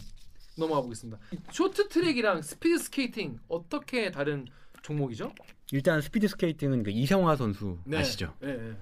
넘어가 0.58 0.80
보겠습니다. 0.82 1.18
이 1.32 1.36
쇼트 1.52 1.88
트랙이랑 1.88 2.42
스피드 2.42 2.78
스케이팅 2.78 3.38
어떻게 3.48 4.10
다른 4.10 4.46
종목이죠? 4.82 5.32
일단 5.72 6.00
스피드 6.00 6.28
스케이팅은 6.28 6.82
그 6.82 6.90
이상화 6.90 7.36
선수 7.36 7.78
네. 7.84 7.98
아시죠? 7.98 8.34
네. 8.40 8.56
네. 8.56 8.72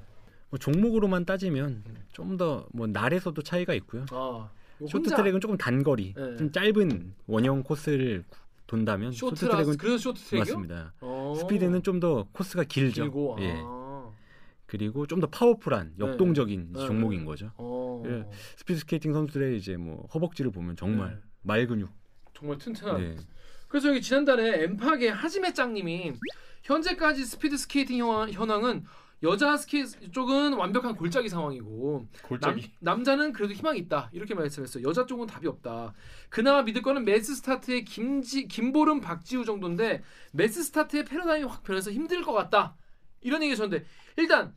뭐 0.51 0.59
종목으로만 0.59 1.25
따지면 1.25 1.83
음. 1.87 1.97
좀더 2.13 2.67
뭐 2.73 2.87
날에서도 2.87 3.41
차이가 3.43 3.75
있고요. 3.75 4.07
아, 4.13 4.49
쇼트 4.89 5.11
트랙은 5.11 5.41
조금 5.41 5.57
단거리, 5.57 6.15
네. 6.15 6.37
좀 6.37 6.53
짧은 6.53 7.15
원형 7.27 7.63
코스를 7.65 8.25
돈다면 8.67 9.13
쇼트 9.13 9.47
트랙은 9.47 9.77
그래서 9.77 9.99
쇼트 9.99 10.21
트랙이요? 10.21 10.41
맞습니다. 10.55 10.93
어. 11.01 11.35
스피드는 11.41 11.83
좀 11.83 11.99
더 12.01 12.27
코스가 12.33 12.65
길죠. 12.65 13.03
길고 13.05 13.37
예. 13.41 13.55
아. 13.65 14.11
그리고 14.67 15.07
좀 15.07 15.21
더 15.21 15.27
파워풀한 15.29 15.95
네. 15.97 16.07
역동적인 16.07 16.73
네. 16.73 16.87
종목인 16.87 17.25
거죠. 17.25 17.51
어. 17.57 18.03
예. 18.07 18.25
스피드 18.57 18.81
스케이팅 18.81 19.13
선수들의 19.13 19.57
이제 19.57 19.77
뭐 19.77 20.07
허벅지를 20.15 20.51
보면 20.53 20.77
정말 20.77 21.11
네. 21.11 21.21
말 21.47 21.67
근육. 21.67 21.91
정말 22.35 22.59
튼튼한. 22.59 23.01
네. 23.01 23.17
그래서 23.69 23.89
여기 23.89 24.03
지난달에 24.03 24.65
엠팍의 24.65 25.13
하지메 25.13 25.55
짱님이 25.55 26.15
현재까지 26.65 27.25
스피드 27.25 27.57
스케이팅 27.57 27.99
현황, 27.99 28.31
현황은 28.31 28.85
여자 29.23 29.57
스키 29.57 29.87
쪽은 30.11 30.55
완벽한 30.55 30.95
골짜기 30.95 31.29
상황이고 31.29 32.07
남, 32.41 32.61
남자는 32.81 33.33
그래도 33.33 33.55
희망이 33.55 33.79
있다 33.79 34.11
이렇게 34.13 34.35
말씀했어요. 34.35 34.87
여자 34.87 35.07
쪽은 35.07 35.27
답이 35.27 35.47
없다. 35.47 35.95
그나마 36.29 36.63
믿을 36.63 36.83
거는 36.83 37.05
매스 37.05 37.35
스타트의 37.37 37.85
김지 37.85 38.47
김보름 38.47 39.01
박지우 39.01 39.45
정도인데 39.45 40.03
매스 40.33 40.63
스타트의 40.65 41.05
패러다임이 41.07 41.45
확 41.47 41.63
변해서 41.63 41.91
힘들 41.91 42.23
것 42.23 42.33
같다 42.33 42.77
이런 43.23 43.43
얘기 43.43 43.53
하셨는데 43.53 43.87
일단 44.17 44.55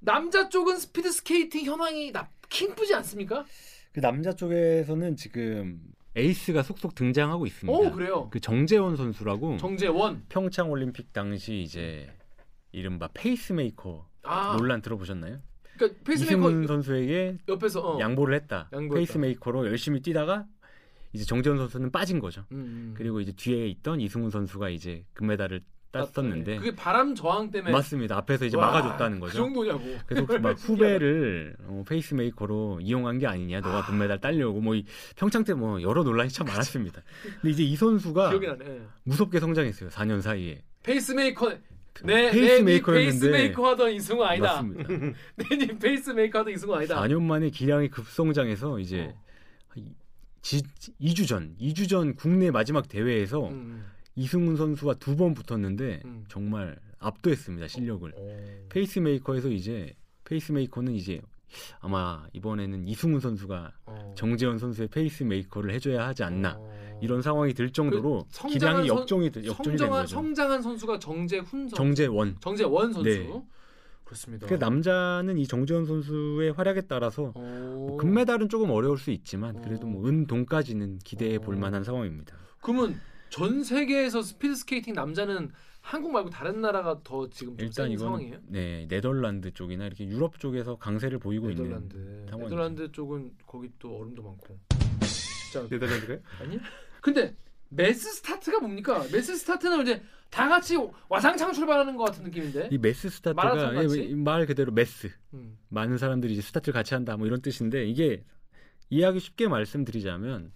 남자 0.00 0.48
쪽은 0.48 0.76
스피드 0.76 1.10
스케이팅 1.10 1.64
현황이 1.64 2.12
나쁘지 2.12 2.94
않습니까? 2.96 3.44
그 3.94 4.00
남자 4.00 4.32
쪽에서는 4.32 5.14
지금 5.14 5.80
에이스가 6.16 6.64
속속 6.64 6.96
등장하고 6.96 7.46
있습니다. 7.46 7.78
오 7.78 7.92
그래요. 7.92 8.28
그 8.30 8.40
정재원 8.40 8.96
선수라고 8.96 9.56
정재원 9.56 10.24
평창 10.28 10.70
올림픽 10.70 11.12
당시 11.12 11.60
이제 11.62 12.12
이른바 12.72 13.08
페이스메이커 13.14 14.04
아 14.24 14.56
논란 14.58 14.82
들어보셨나요? 14.82 15.38
그러니까 15.76 16.00
페이스메이커 16.04 16.48
이승훈 16.50 16.66
선수에게 16.66 17.38
옆에서 17.46 17.80
어. 17.80 18.00
양보를 18.00 18.34
했다. 18.34 18.68
양보했다. 18.72 18.94
페이스메이커로 18.96 19.66
열심히 19.66 20.00
뛰다가 20.00 20.44
이제 21.12 21.24
정재원 21.24 21.58
선수는 21.58 21.92
빠진 21.92 22.18
거죠. 22.18 22.44
음, 22.50 22.56
음. 22.56 22.94
그리고 22.96 23.20
이제 23.20 23.30
뒤에 23.30 23.68
있던 23.68 24.00
이승훈 24.00 24.30
선수가 24.30 24.70
이제 24.70 25.04
금메달을 25.14 25.62
땄었는데 26.00 26.56
그게 26.56 26.74
바람 26.74 27.14
저항 27.14 27.50
때문에 27.50 27.72
맞습니다. 27.72 28.16
앞에서 28.18 28.44
이제 28.44 28.56
와, 28.56 28.66
막아줬다는 28.72 29.20
그 29.20 29.26
거죠. 29.26 29.38
정도냐고. 29.38 29.84
그래서 30.06 30.26
그막 30.26 30.56
후배를 30.58 31.56
어, 31.66 31.84
페이스메이커로 31.88 32.80
이용한 32.82 33.18
게 33.18 33.26
아니냐, 33.26 33.60
너가 33.60 33.86
금메달 33.86 34.20
따려고 34.20 34.60
뭐 34.60 34.74
이 34.74 34.84
평창 35.16 35.44
때 35.44 35.54
뭐 35.54 35.80
여러 35.82 36.02
논란이 36.02 36.30
참 36.30 36.46
많았습니다. 36.46 37.02
근데 37.40 37.50
이제 37.50 37.62
이 37.62 37.76
선수가. 37.76 38.32
무섭게 39.04 39.38
성장했어요. 39.40 39.90
4년 39.90 40.20
사이에. 40.20 40.62
페이스메이커 40.82 41.54
내 42.02 42.30
페이스메이커였는데 42.32 43.04
페이스메이커 43.10 43.68
하던 43.70 43.92
이승우 43.92 44.22
아니다. 44.24 44.54
맞습니다. 44.62 44.88
내님 45.36 45.78
페이스메이커 45.78 46.40
하던 46.40 46.52
이승우 46.54 46.74
아니다. 46.74 47.00
4년 47.00 47.22
만에 47.22 47.50
기량이 47.50 47.88
급성장해서 47.88 48.80
이제 48.80 49.14
어. 49.14 49.24
지, 50.42 50.62
2주 51.00 51.26
전, 51.26 51.54
2주 51.60 51.88
전 51.88 52.14
국내 52.16 52.50
마지막 52.50 52.86
대회에서 52.88 53.48
음. 53.48 53.86
이승훈 54.16 54.56
선수와 54.56 54.94
두번 54.94 55.34
붙었는데 55.34 56.02
음. 56.04 56.24
정말 56.28 56.76
압도했습니다 56.98 57.68
실력을. 57.68 58.12
어. 58.16 58.66
페이스메이커에서 58.68 59.48
이제 59.48 59.94
페이스메이커는 60.24 60.92
이제 60.94 61.20
아마 61.80 62.26
이번에는 62.32 62.86
이승훈 62.86 63.20
선수가 63.20 63.72
어. 63.86 64.14
정재원 64.16 64.58
선수의 64.58 64.88
페이스메이커를 64.88 65.72
해줘야 65.74 66.06
하지 66.06 66.22
않나 66.24 66.56
어. 66.58 66.98
이런 67.02 67.22
상황이 67.22 67.52
들 67.54 67.70
정도로 67.70 68.26
그 68.42 68.48
기량이 68.48 68.88
선- 68.88 68.98
역종이 68.98 69.30
돼- 69.30 69.44
역종이 69.44 69.76
된 69.76 69.78
성장한 69.78 70.02
거죠. 70.02 70.14
성장한 70.14 70.62
선수가 70.62 70.98
정재훈 71.00 71.44
선수. 71.44 71.74
정재원. 71.76 72.36
정재원 72.40 72.92
선수. 72.92 73.08
네. 73.08 73.42
그렇습니다. 74.04 74.46
그 74.46 74.54
남자는 74.54 75.38
이 75.38 75.46
정재원 75.46 75.86
선수의 75.86 76.52
활약에 76.52 76.82
따라서 76.82 77.32
어. 77.34 77.40
뭐 77.88 77.96
금메달은 77.96 78.48
조금 78.48 78.70
어려울 78.70 78.96
수 78.98 79.10
있지만 79.10 79.60
그래도 79.62 79.86
어. 79.86 79.90
뭐 79.90 80.08
은동까지는 80.08 80.98
기대해 81.04 81.38
볼 81.38 81.56
어. 81.56 81.58
만한 81.58 81.84
상황입니다. 81.84 82.36
그러면 82.60 82.98
전 83.34 83.64
세계에서 83.64 84.22
스피드 84.22 84.54
스케이팅 84.54 84.94
남자는 84.94 85.50
한국 85.80 86.12
말고 86.12 86.30
다른 86.30 86.60
나라가 86.60 87.00
더 87.02 87.28
지금 87.30 87.56
좀 87.56 87.66
일단 87.66 87.86
센 87.86 87.90
이건 87.90 88.06
상황이에요? 88.06 88.38
네 88.46 88.86
네덜란드 88.88 89.52
쪽이나 89.52 89.86
이렇게 89.86 90.06
유럽 90.06 90.38
쪽에서 90.38 90.76
강세를 90.76 91.18
보이고 91.18 91.48
네덜란드. 91.48 91.96
있는 91.96 92.26
상황이죠. 92.28 92.48
네덜란드 92.54 92.92
쪽은 92.92 93.32
거기 93.44 93.72
또 93.80 93.96
얼음도 93.96 94.22
많고. 94.22 94.56
진짜 95.00 95.66
네덜란드가요? 95.68 96.20
아니야? 96.42 96.60
근데 97.00 97.34
매스 97.70 98.12
스타트가 98.12 98.60
뭡니까? 98.60 99.04
매스 99.10 99.34
스타트는 99.36 99.82
이제 99.82 100.00
다 100.30 100.48
같이 100.48 100.76
와장창 101.08 101.52
출발하는 101.52 101.96
것 101.96 102.04
같은 102.04 102.22
느낌인데. 102.22 102.68
이 102.70 102.78
매스 102.78 103.10
스타트가? 103.10 103.82
예, 103.82 104.14
말 104.14 104.46
그대로 104.46 104.70
매스 104.70 105.10
음. 105.32 105.58
많은 105.70 105.98
사람들이 105.98 106.34
이제 106.34 106.40
스타트를 106.40 106.72
같이 106.72 106.94
한다 106.94 107.16
뭐 107.16 107.26
이런 107.26 107.42
뜻인데 107.42 107.84
이게 107.84 108.22
이해하기 108.90 109.18
쉽게 109.18 109.48
말씀드리자면 109.48 110.52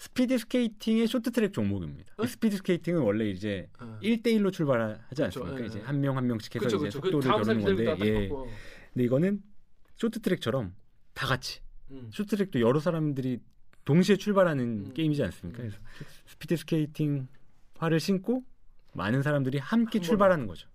스피드 0.00 0.38
스케이팅의 0.38 1.06
쇼트트랙 1.06 1.52
종목입니다. 1.52 2.14
어? 2.16 2.24
이 2.24 2.26
스피드 2.26 2.56
스케이팅은 2.56 3.02
원래 3.02 3.28
이제 3.28 3.68
어. 3.78 3.98
1대1로 4.02 4.50
출발하지. 4.50 5.24
않습니까? 5.24 5.60
예, 5.60 5.66
이제 5.66 5.78
예. 5.78 5.82
한명 5.82 6.16
한 6.16 6.26
명씩 6.26 6.54
해서 6.54 6.64
그쵸 6.64 6.76
이제 6.78 6.86
그쵸. 6.86 7.00
그 7.02 7.10
속도를 7.10 7.30
겨루는 7.30 7.64
건데 7.64 7.84
딱 7.84 8.00
예. 8.00 8.28
근데 8.28 9.04
이거는 9.04 9.42
쇼트트랙처럼 9.96 10.74
다 11.12 11.26
같이 11.26 11.60
음. 11.90 12.08
쇼트트랙도 12.14 12.62
여러 12.62 12.80
사람들이 12.80 13.40
동시에 13.84 14.16
출발하는 14.16 14.86
음. 14.86 14.94
게임이지 14.94 15.22
않습니까? 15.22 15.62
음. 15.62 15.68
그래서 15.68 15.78
스피드 16.28 16.56
스케이팅 16.56 17.28
화를 17.76 18.00
신고 18.00 18.42
많은 18.94 19.22
사람들이 19.22 19.58
함께 19.58 19.98
한 19.98 20.02
출발하는 20.02 20.46
거죠. 20.46 20.66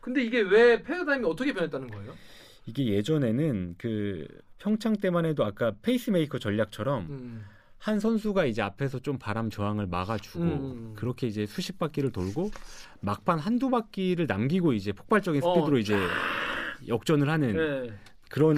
근데 0.00 0.24
이게 0.24 0.40
왜 0.40 0.82
패러다임이 0.82 1.24
어떻게 1.24 1.52
변했다는 1.52 1.86
거예요? 1.86 2.16
이게 2.66 2.86
예전에는 2.86 3.76
그 3.78 4.26
평창 4.58 4.96
때만 4.96 5.24
해도 5.24 5.44
아까 5.44 5.72
페이스메이커 5.82 6.40
전략처럼 6.40 7.06
음. 7.08 7.44
한 7.86 8.00
선수가 8.00 8.46
이제 8.46 8.62
앞에서 8.62 8.98
좀 8.98 9.16
바람 9.16 9.48
저항을 9.48 9.86
막아주고 9.86 10.42
음. 10.42 10.92
그렇게 10.96 11.28
이제 11.28 11.46
수십 11.46 11.78
바퀴를 11.78 12.10
돌고 12.10 12.50
막판 12.98 13.38
한두 13.38 13.70
바퀴를 13.70 14.26
남기고 14.26 14.72
이제 14.72 14.90
폭발적인 14.90 15.40
어. 15.44 15.54
스피드로 15.54 15.78
이제 15.78 15.96
역전을 16.88 17.28
하는 17.30 17.52
네. 17.86 17.92
그런 18.28 18.56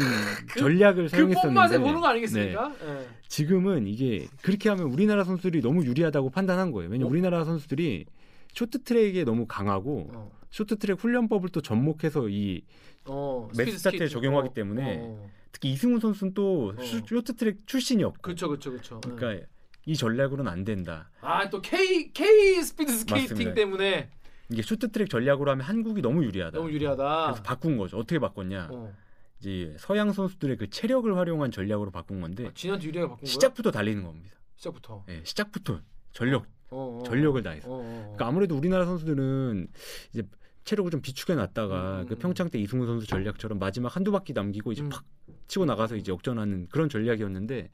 그- 0.48 0.60
전략을 0.60 1.04
그 1.04 1.08
사용했었는데 1.10 1.46
그 1.54 1.64
맛에 1.64 1.78
보는 1.78 2.00
거 2.00 2.06
네. 2.06 2.12
아니겠습니까? 2.12 2.74
예. 2.86 3.08
지금은 3.28 3.86
이게 3.86 4.28
그렇게 4.40 4.70
하면 4.70 4.86
우리나라 4.86 5.24
선수들이 5.24 5.60
너무 5.60 5.84
유리하다고 5.84 6.30
판단한 6.30 6.72
거예요. 6.72 6.88
왜냐면 6.88 7.08
어? 7.08 7.10
우리나라 7.10 7.44
선수들이 7.44 8.06
쇼트트랙에 8.54 9.24
너무 9.24 9.44
강하고 9.46 10.08
어. 10.14 10.37
쇼트트랙 10.50 10.98
훈련법을 10.98 11.50
또 11.50 11.60
접목해서 11.60 12.28
이 12.28 12.62
어. 13.06 13.48
매스 13.50 13.62
스피드 13.72 13.78
스타트에 13.78 13.98
스케이팅. 13.98 14.14
적용하기 14.14 14.48
어. 14.50 14.54
때문에 14.54 14.96
어. 15.00 15.30
특히 15.52 15.72
이승훈 15.72 16.00
선수는 16.00 16.34
또 16.34 16.74
어. 16.76 16.82
쇼- 16.82 17.04
쇼트트랙 17.06 17.66
출신이었고 17.66 18.18
그렇죠, 18.22 18.48
그렇죠, 18.48 18.70
그렇죠. 18.70 19.00
그러니까 19.00 19.46
이 19.86 19.94
전략으로는 19.96 20.50
안 20.50 20.64
된다. 20.64 21.10
아 21.20 21.48
또 21.50 21.60
K 21.62 22.12
K 22.12 22.62
스피드 22.62 22.92
스케이팅 22.92 23.22
맞습니다. 23.24 23.54
때문에 23.54 24.10
이게 24.50 24.62
쇼트트랙 24.62 25.08
전략으로 25.10 25.50
하면 25.52 25.64
한국이 25.66 26.00
너무 26.02 26.24
유리하다. 26.24 26.56
너무 26.58 26.70
유리하다. 26.72 27.24
그래서 27.26 27.42
바꾼 27.42 27.76
거죠. 27.76 27.98
어떻게 27.98 28.18
바꿨냐? 28.18 28.68
어. 28.72 28.92
이제 29.40 29.74
서양 29.78 30.12
선수들의 30.12 30.56
그 30.56 30.68
체력을 30.70 31.16
활용한 31.16 31.50
전략으로 31.52 31.90
바꾼 31.92 32.20
건데 32.20 32.46
아, 32.48 32.50
지난 32.54 32.82
유리하게 32.82 33.08
바꾼 33.10 33.24
거야? 33.24 33.30
시작부터 33.30 33.70
달리는 33.70 34.02
겁니다. 34.02 34.36
시작부터. 34.56 35.04
예, 35.08 35.22
시작부터 35.24 35.80
전력 36.12 36.46
어, 36.70 36.98
어, 37.00 37.02
전력을 37.04 37.42
다해서. 37.42 37.68
어, 37.70 37.74
어, 37.74 37.78
어. 37.78 38.00
그러니까 38.02 38.26
아무래도 38.26 38.56
우리나라 38.56 38.84
선수들은 38.84 39.68
이제 40.12 40.22
체력을 40.64 40.90
좀 40.90 41.00
비축해 41.00 41.34
놨다가 41.34 42.02
음, 42.02 42.06
그 42.06 42.14
음. 42.14 42.18
평창 42.18 42.50
때 42.50 42.58
이승우 42.58 42.84
선수 42.86 43.06
전략처럼 43.06 43.58
마지막 43.58 43.94
한두 43.94 44.12
바퀴 44.12 44.32
남기고 44.34 44.72
이제 44.72 44.82
음. 44.82 44.90
팍 44.90 45.04
치고 45.46 45.64
나가서 45.64 45.96
이제 45.96 46.12
역전하는 46.12 46.68
그런 46.70 46.88
전략이었는데 46.90 47.70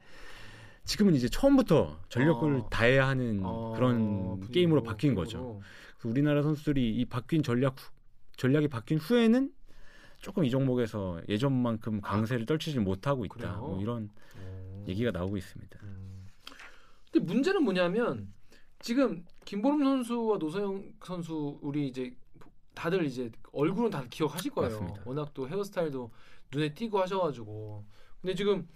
지금은 0.85 1.15
이제 1.15 1.27
처음부터 1.27 1.99
전력을 2.09 2.55
어. 2.55 2.69
다해야 2.69 3.07
하는 3.07 3.41
어, 3.43 3.73
그런 3.75 3.99
분위기로, 4.39 4.51
게임으로 4.51 4.83
바뀐. 4.83 5.15
거죠. 5.15 5.59
그래서 5.97 6.09
우리나라 6.09 6.41
선수들이 6.43 6.95
이 6.95 7.05
바뀐 7.05 7.43
전략 7.43 7.75
후- 7.79 7.91
전략이 8.37 8.67
바뀐 8.69 8.97
후에는 8.97 9.51
조금 10.19 10.45
이 10.45 10.49
종목에서 10.49 11.21
예전만큼 11.27 12.01
강세를 12.01 12.45
떨치지 12.45 12.79
못하고 12.79 13.25
있다. 13.25 13.35
그래요? 13.35 13.57
뭐 13.59 13.81
이런 13.81 14.09
어. 14.37 14.85
얘기가 14.87 15.11
나오고 15.11 15.35
있습니다. 15.37 15.79
음. 15.83 16.27
근데 17.11 17.25
문제는 17.25 17.63
뭐냐면 17.63 18.31
지금 18.85 19.25
김보름 19.45 19.83
선수와 19.83 20.37
노서영 20.37 20.93
선수 21.03 21.57
우리 21.63 21.87
이제 21.87 22.15
다들 22.75 23.03
이제 23.07 23.31
얼굴은 23.51 23.89
다 23.89 24.03
기억하실 24.07 24.51
거예요. 24.51 24.69
맞습니다. 24.79 25.01
워낙 25.05 25.33
또 25.33 25.49
헤어스타일도 25.49 26.11
눈에 26.53 26.71
띄고 26.71 27.01
하셔가지고. 27.01 27.83
근데 28.21 28.35
지금 28.35 28.67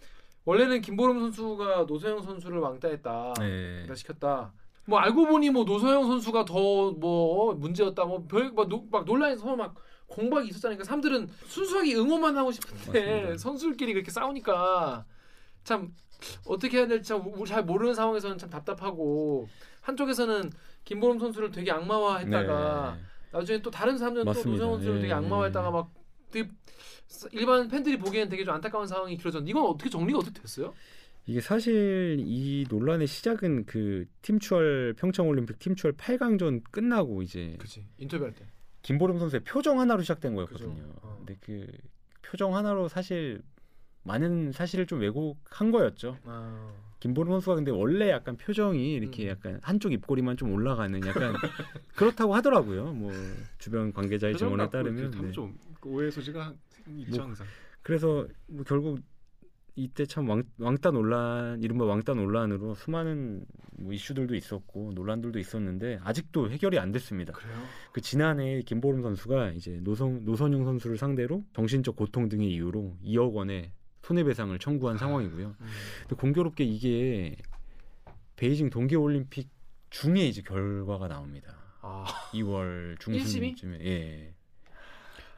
원래는 0.46 0.82
김보름 0.82 1.20
선수가 1.20 1.84
노서영 1.84 2.24
선수를 2.24 2.58
왕따했다. 2.58 3.34
네. 3.38 3.86
다 3.86 3.94
시켰다. 3.94 4.52
뭐 4.86 4.98
알고 4.98 5.28
보니 5.28 5.52
뭐 5.52 5.64
노서영 5.64 6.08
선수가 6.08 6.46
더 6.46 6.92
뭐 6.94 7.54
문제였다. 7.54 8.04
뭐별막 8.06 9.06
논란에서 9.06 9.56
막 9.56 9.76
공박이 10.08 10.48
있었잖아요. 10.48 10.78
그러니까 10.78 10.86
사람들은 10.86 11.28
순수하게 11.46 11.96
응원만 11.98 12.36
하고 12.36 12.52
싶은데 12.52 13.12
맞습니다. 13.12 13.38
선수들끼리 13.38 13.94
그렇게 13.94 14.10
싸우니까 14.10 15.06
참 15.64 15.94
어떻게 16.46 16.78
해야 16.78 16.88
될지 16.88 17.14
잘 17.48 17.64
모르는 17.64 17.94
상황에서는 17.94 18.38
참 18.38 18.50
답답하고 18.50 19.48
한쪽에서는 19.82 20.52
김보름 20.86 21.20
선수를 21.20 21.52
되게 21.52 21.72
악마화했다가 21.72 22.98
네. 22.98 23.04
나중에 23.32 23.62
또 23.62 23.70
다른 23.72 23.98
사람들은 23.98 24.26
또 24.26 24.30
맞습니다. 24.30 24.52
노서영 24.52 24.74
선수를 24.74 24.98
예, 24.98 25.02
되게 25.02 25.14
악마화했다가 25.14 25.68
예. 25.68 25.72
막 25.72 25.94
되게 26.32 26.50
일반 27.32 27.68
팬들이 27.68 27.98
보기에는 27.98 28.30
되게 28.30 28.44
좀 28.44 28.54
안타까운 28.54 28.88
상황이 28.88 29.18
길어졌는데 29.18 29.50
이건 29.50 29.66
어떻게 29.66 29.90
정리가 29.90 30.20
어떻게 30.20 30.42
됐어요? 30.42 30.74
이게 31.26 31.42
사실 31.42 32.18
이 32.20 32.66
논란의 32.70 33.08
시작은 33.08 33.66
그 33.66 34.06
팀추얼 34.22 34.96
평창 34.98 35.28
올림픽 35.28 35.60
팀추얼 35.60 35.94
8강전 35.94 36.64
끝나고 36.72 37.22
이제 37.22 37.56
그렇지 37.60 37.86
인터뷰할 37.98 38.34
때. 38.34 38.46
김보름 38.82 39.20
선수의 39.20 39.44
표정 39.44 39.80
하나로 39.80 40.02
시작된 40.02 40.34
거였거든요. 40.36 40.94
어. 41.02 41.16
근데 41.20 41.36
그 41.42 41.68
표정 42.22 42.56
하나로 42.56 42.88
사실 42.88 43.42
많은 44.10 44.52
사실을 44.52 44.88
좀 44.88 45.02
왜곡한 45.02 45.72
거였죠. 45.72 46.18
아. 46.26 46.74
김보름 47.00 47.32
선수가 47.34 47.56
근데 47.56 47.72
원래 47.72 48.10
약간 48.10 48.36
표정이 48.36 48.94
이렇게 48.94 49.26
음. 49.26 49.30
약간 49.30 49.60
한쪽 49.62 49.94
입꼬리만 49.94 50.36
좀 50.36 50.52
올라가는 50.52 51.00
약간 51.06 51.34
그렇다고 51.96 52.34
하더라고요. 52.36 52.92
뭐 52.94 53.14
주변 53.58 53.94
관계자의 53.94 54.36
증언에 54.36 54.70
따르면 54.70 55.12
네. 55.12 55.32
좀그 55.32 55.90
오해 55.90 56.12
소지가 56.12 56.54
있죠 56.98 57.18
뭐, 57.18 57.28
항상. 57.28 57.48
그래서 57.84 58.28
뭐 58.48 58.66
결국 58.66 59.00
이때 59.76 60.06
참 60.06 60.28
왕, 60.28 60.44
왕따 60.58 60.92
논란 60.92 61.62
이른바 61.62 61.86
왕따 61.86 62.16
논란으로 62.16 62.76
수많은 62.76 63.46
뭐 63.78 63.94
이슈들도 63.94 64.36
있었고 64.36 64.92
논란들도 64.94 65.40
있었는데 65.40 66.00
아직도 66.04 66.50
해결이 66.52 66.80
안 66.80 66.92
됐습니다. 66.92 67.32
그래요. 67.32 67.56
그 67.94 68.02
지난해 68.02 68.62
김보름 68.64 69.04
선수가 69.04 69.52
이제 69.52 69.80
노성 69.84 70.26
노선용 70.26 70.66
선수를 70.66 70.98
상대로 70.98 71.46
정신적 71.54 71.96
고통 71.96 72.28
등의 72.28 72.52
이유로 72.52 72.98
2억 73.06 73.34
원의 73.34 73.72
손해배상을 74.02 74.58
청구한 74.60 74.98
상황이고요. 74.98 75.56
음. 75.60 75.68
근데 76.02 76.16
공교롭게 76.16 76.64
이게 76.64 77.36
베이징 78.36 78.70
동계올림픽 78.70 79.50
중에 79.90 80.28
이제 80.28 80.42
결과가 80.42 81.08
나옵니다. 81.08 81.56
아 81.82 82.06
2월 82.34 82.98
일심이? 83.10 83.56
중순쯤에 83.56 83.86
예. 83.86 84.34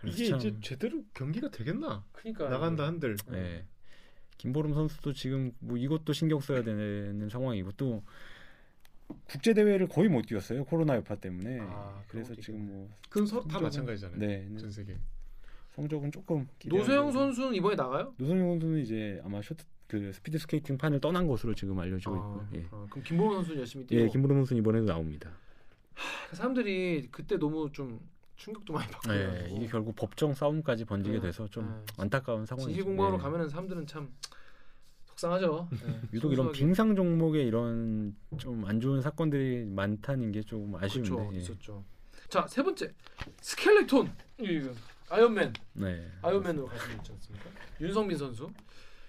그래서 0.02 0.18
이게 0.18 0.30
참, 0.30 0.40
이제 0.40 0.56
제대로 0.62 1.04
경기가 1.14 1.50
되겠나? 1.50 2.04
그러니까 2.12 2.50
나간다 2.50 2.86
한들. 2.86 3.16
예. 3.34 3.66
김보름 4.38 4.74
선수도 4.74 5.14
지금 5.14 5.52
뭐 5.60 5.78
이것도 5.78 6.14
신경 6.14 6.40
써야 6.40 6.64
되는 6.64 7.30
상황이고 7.30 7.74
또 7.74 8.04
국제 9.26 9.54
대회를 9.54 9.88
거의 9.88 10.10
못 10.10 10.24
뛰었어요 10.24 10.66
코로나 10.66 10.96
여파 10.96 11.16
때문에 11.16 11.60
아, 11.62 12.02
그래서 12.08 12.34
지금 12.36 12.66
뭐 12.66 12.90
그건 13.08 13.28
서로 13.28 13.48
다 13.48 13.60
마찬가지잖아요. 13.60 14.18
네, 14.20 14.50
전 14.58 14.72
세계. 14.72 14.98
성적은 15.76 16.12
조금 16.12 16.48
노선영 16.66 17.06
거. 17.08 17.12
선수는 17.12 17.56
이번에 17.56 17.76
나가요? 17.76 18.14
노선영 18.18 18.50
선수는 18.60 18.82
이제 18.82 19.22
아마 19.24 19.42
쇼트 19.42 19.64
그 19.88 20.12
스피드 20.14 20.38
스케이팅 20.38 20.78
판을 20.78 21.00
떠난 21.02 21.28
것으로 21.28 21.54
지금 21.54 21.78
알려지고 21.80 22.14
아, 22.14 22.18
있고요. 22.18 22.48
예. 22.56 22.68
아, 22.72 22.88
그럼 22.90 23.04
김보름 23.04 23.34
선수는 23.36 23.60
열심히 23.60 23.86
뛰고 23.86 24.02
예, 24.02 24.08
김보름 24.08 24.38
선수는 24.38 24.62
이번에도 24.62 24.86
나옵니다. 24.86 25.32
사람들이 26.32 27.10
그때 27.12 27.38
너무 27.38 27.70
좀 27.72 28.00
충격도 28.38 28.74
많이 28.74 28.90
받고 28.92 29.14
예, 29.14 29.50
이게 29.52 29.68
결국 29.68 29.96
법정 29.96 30.34
싸움까지 30.34 30.86
번지게 30.86 31.18
네, 31.18 31.22
돼서 31.22 31.48
좀 31.48 31.66
네. 31.86 31.94
안타까운 31.98 32.46
상황이죠. 32.46 32.70
진실 32.70 32.84
공방으로 32.86 33.16
예. 33.16 33.20
가면은 33.20 33.50
사람들은 33.50 33.86
참 33.86 34.10
속상하죠. 35.06 35.70
예, 35.74 36.02
유독 36.14 36.32
이런 36.32 36.46
순수하게. 36.48 36.58
빙상 36.58 36.96
종목에 36.96 37.44
이런 37.44 38.16
좀 38.38 38.64
안 38.66 38.80
좋은 38.80 39.02
사건들이 39.02 39.66
많다는 39.66 40.32
게 40.32 40.42
조금 40.42 40.74
아쉬운데. 40.76 41.10
그렇죠, 41.10 41.34
예. 41.34 41.38
있었죠. 41.38 41.84
자 42.30 42.48
세 42.48 42.64
번째 42.64 42.94
스켈레톤 43.42 44.10
이 44.40 44.62
아이언맨 45.12 45.54
네. 45.74 46.08
아이언맨으로 46.22 46.68
가시면 46.68 46.98
있지 46.98 47.12
않습니까? 47.12 47.50
윤성빈 47.82 48.18
선수 48.18 48.50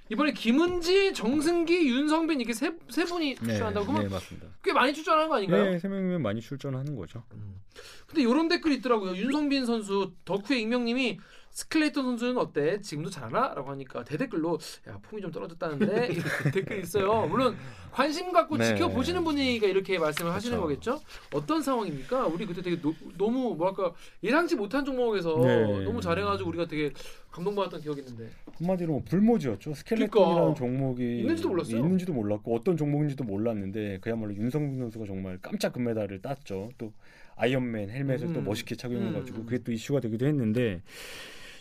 이번에 0.08 0.32
김은지, 0.32 1.14
정승기, 1.14 1.88
윤성빈 1.88 2.40
이렇게 2.40 2.52
세, 2.52 2.72
세 2.90 3.04
분이 3.04 3.36
네, 3.36 3.46
출전한다고 3.46 3.86
그러면 3.86 4.08
네, 4.08 4.14
맞습니다. 4.14 4.48
꽤 4.62 4.72
많이 4.72 4.92
출전하는 4.92 5.28
거 5.28 5.36
아닌가요? 5.36 5.64
네, 5.64 5.78
세 5.78 5.88
명이면 5.88 6.20
많이 6.20 6.40
출전하는 6.40 6.96
거죠. 6.96 7.22
음. 7.32 7.62
근데 8.06 8.22
이런 8.22 8.48
댓글 8.48 8.72
있더라고요. 8.72 9.16
윤성빈 9.16 9.64
선수 9.64 10.12
덕후의 10.24 10.60
익명님이 10.62 11.18
스켈레톤 11.52 12.02
선수는 12.04 12.38
어때? 12.38 12.80
지금도 12.80 13.10
잘하나? 13.10 13.52
라고 13.54 13.70
하니까 13.70 14.02
대댓글로 14.04 14.58
야 14.88 14.98
폼이 15.02 15.20
좀 15.20 15.30
떨어졌다는데 15.30 16.08
댓글이 16.52 16.80
있어요. 16.80 17.26
물론 17.26 17.54
관심 17.90 18.32
갖고 18.32 18.56
네. 18.56 18.64
지켜보시는 18.64 19.22
분이니까 19.22 19.66
이렇게 19.66 19.98
말씀을 19.98 20.32
하시는 20.32 20.56
그쵸. 20.56 20.62
거겠죠? 20.62 21.00
어떤 21.34 21.60
상황입니까? 21.60 22.26
우리 22.26 22.46
그때 22.46 22.62
되게 22.62 22.80
노, 22.80 22.94
너무 23.18 23.54
뭐랄까 23.54 23.92
예상치 24.22 24.56
못한 24.56 24.82
종목에서 24.82 25.38
네. 25.44 25.84
너무 25.84 26.00
잘해가지고 26.00 26.48
우리가 26.48 26.66
되게 26.66 26.90
감동받았던 27.30 27.82
기억이 27.82 28.00
있는데 28.00 28.30
한마디로 28.56 28.92
뭐 28.92 29.02
불모지였죠. 29.04 29.74
스켈레톤이라는 29.74 30.34
그러니까. 30.36 30.58
종목이 30.58 31.18
있는지도 31.18 31.50
몰랐어요. 31.50 31.76
있는지도 31.76 32.14
몰랐고 32.14 32.56
어떤 32.56 32.78
종목인지도 32.78 33.24
몰랐는데 33.24 33.98
그야말로 34.00 34.34
윤성빈 34.34 34.78
선수가 34.78 35.04
정말 35.04 35.38
깜짝 35.42 35.74
금메달을 35.74 36.22
땄죠. 36.22 36.70
또 36.78 36.94
아이언맨 37.36 37.90
헬멧을 37.90 38.32
또 38.32 38.40
음. 38.40 38.44
멋있게 38.44 38.74
착용해가지고 38.76 39.38
음. 39.40 39.44
그게 39.44 39.58
또 39.58 39.70
이슈가 39.70 40.00
되기도 40.00 40.26
했는데 40.26 40.80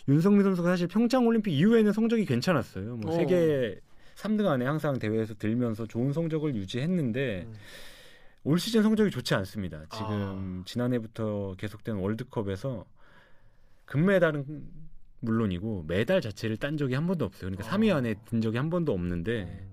윤성빈 0.08 0.42
선수가 0.42 0.68
사실 0.68 0.88
평창 0.88 1.26
올림픽 1.26 1.52
이후에는 1.52 1.92
성적이 1.92 2.24
괜찮았어요. 2.24 2.96
뭐 2.96 3.12
어. 3.12 3.16
세계 3.16 3.78
3등 4.16 4.46
안에 4.46 4.64
항상 4.64 4.98
대회에서 4.98 5.34
들면서 5.34 5.86
좋은 5.86 6.12
성적을 6.12 6.54
유지했는데 6.54 7.46
음. 7.46 7.54
올 8.44 8.58
시즌 8.58 8.82
성적이 8.82 9.10
좋지 9.10 9.34
않습니다. 9.34 9.84
지금 9.90 10.60
아. 10.60 10.62
지난해부터 10.66 11.54
계속된 11.56 11.96
월드컵에서 11.96 12.84
금메달은 13.84 14.44
물론이고 15.20 15.84
메달 15.86 16.20
자체를 16.20 16.56
딴 16.56 16.76
적이 16.76 16.94
한 16.94 17.06
번도 17.06 17.24
없어요. 17.24 17.50
그러니까 17.50 17.66
아. 17.66 17.76
3위 17.78 17.94
안에 17.94 18.16
든 18.26 18.40
적이 18.40 18.56
한 18.58 18.70
번도 18.70 18.92
없는데 18.92 19.42
어. 19.42 19.72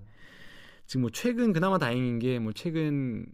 지금 0.86 1.02
뭐 1.02 1.10
최근 1.12 1.52
그나마 1.52 1.78
다행인 1.78 2.18
게 2.18 2.38
뭐 2.38 2.52
최근 2.52 3.26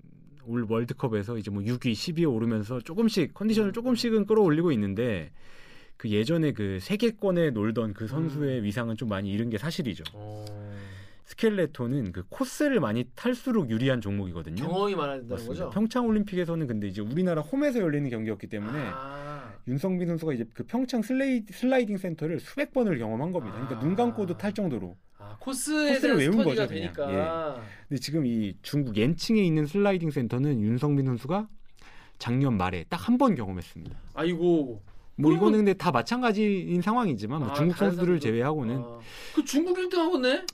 올 0.46 0.64
월드컵에서 0.68 1.38
이제 1.38 1.50
뭐 1.50 1.62
6위, 1.62 1.92
10위에 1.92 2.32
오르면서 2.32 2.80
조금씩 2.80 3.34
컨디션을 3.34 3.72
조금씩은 3.72 4.26
끌어올리고 4.26 4.72
있는데 4.72 5.32
그 5.96 6.10
예전에 6.10 6.52
그 6.52 6.78
세계권에 6.80 7.50
놀던 7.50 7.94
그 7.94 8.06
선수의 8.06 8.62
위상은 8.62 8.96
좀 8.96 9.08
많이 9.08 9.30
잃은 9.30 9.50
게 9.50 9.58
사실이죠. 9.58 10.04
어. 10.14 10.44
스켈레톤은 11.24 12.12
그 12.12 12.22
코스를 12.28 12.78
많이 12.80 13.04
탈수록 13.16 13.68
유리한 13.70 14.00
종목이거든요. 14.00 14.62
경험이 14.64 14.94
많아야 14.94 15.16
된다는 15.16 15.28
맞습니다. 15.34 15.64
거죠? 15.64 15.74
평창 15.74 16.06
올림픽에서는 16.06 16.66
근데 16.68 16.86
이제 16.86 17.00
우리나라 17.00 17.42
홈에서 17.42 17.80
열리는 17.80 18.08
경기였기 18.08 18.46
때문에 18.46 18.78
아. 18.92 19.52
윤성빈 19.66 20.06
선수가 20.06 20.34
이제 20.34 20.44
그 20.54 20.62
평창 20.64 21.02
슬레이, 21.02 21.42
슬라이딩 21.50 21.96
센터를 21.98 22.38
수백 22.38 22.72
번을 22.72 22.98
경험한 22.98 23.32
겁니다. 23.32 23.54
그러니까 23.56 23.78
아. 23.78 23.80
눈 23.80 23.96
감고도 23.96 24.36
탈 24.36 24.52
정도로. 24.52 24.96
아, 25.18 25.36
코스에 25.40 25.94
코스를 25.94 26.00
대한 26.00 26.18
외운 26.18 26.36
거죠, 26.36 26.68
그냥. 26.68 26.68
되니까. 26.68 27.60
근데 27.88 28.00
지금 28.00 28.24
이 28.24 28.54
중국 28.62 28.96
옌칭에 28.96 29.42
있는 29.42 29.66
슬라이딩 29.66 30.10
센터는 30.12 30.60
윤성빈 30.60 31.06
선수가 31.06 31.48
작년 32.18 32.56
말에 32.56 32.84
딱 32.88 33.08
한 33.08 33.18
번 33.18 33.34
경험했습니다. 33.34 33.96
아이고. 34.14 34.80
뭐 35.16 35.32
이거는 35.32 35.58
근데 35.60 35.74
다 35.74 35.90
마찬가지인 35.90 36.82
상황이지만 36.82 37.40
뭐 37.40 37.50
아, 37.50 37.54
중국 37.54 37.76
선수들을 37.76 38.20
제외하고는 38.20 38.78
아. 38.78 39.00
그 39.34 39.44
중국 39.44 39.76
1등 39.78 39.96
하겠네? 39.96 40.44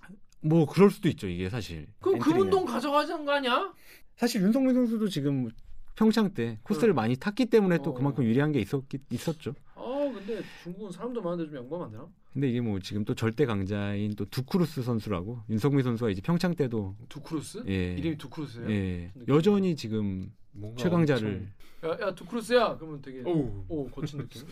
뭐 0.40 0.66
그럴 0.66 0.90
수도 0.90 1.08
있죠 1.08 1.28
이게 1.28 1.48
사실. 1.50 1.86
그럼 2.00 2.18
그 2.18 2.30
엔트리는. 2.30 2.40
운동 2.40 2.64
가져가자는 2.64 3.24
거 3.24 3.32
아니야? 3.32 3.72
사실 4.16 4.42
윤성빈 4.42 4.74
선수도 4.74 5.08
지금 5.08 5.48
평창 5.96 6.32
때 6.32 6.58
코스를 6.62 6.90
응. 6.90 6.94
많이 6.94 7.16
탔기 7.16 7.46
때문에 7.46 7.78
또 7.78 7.90
어. 7.90 7.94
그만큼 7.94 8.24
유리한 8.24 8.52
게 8.52 8.60
있었기, 8.60 8.98
있었죠. 9.10 9.54
아 9.74 9.82
근데 10.14 10.40
중국은 10.62 10.90
사람도 10.92 11.20
많은데 11.22 11.46
좀 11.50 11.56
양보하면 11.58 11.86
안 11.86 11.92
되나? 11.92 12.08
근데 12.32 12.48
이게 12.48 12.60
뭐 12.60 12.78
지금 12.78 13.04
또 13.04 13.14
절대 13.14 13.44
강자인 13.44 14.14
또 14.14 14.24
두쿠르스 14.26 14.82
선수라고 14.82 15.40
윤성빈 15.50 15.82
선수가 15.82 16.10
이제 16.10 16.20
평창 16.22 16.54
때도 16.54 16.96
두쿠르스? 17.08 17.64
예, 17.68 17.94
이름이 17.94 18.16
두쿠르스예요? 18.16 18.70
예. 18.70 19.12
여전히 19.28 19.76
지금 19.76 20.32
최강자를 20.76 21.48
야, 21.84 21.98
야 22.08 22.14
두크루스야. 22.14 22.76
그러면 22.76 23.02
되게 23.02 23.18
엄청- 23.20 23.64
오 23.68 23.88
거친 23.90 24.18
느낌. 24.20 24.42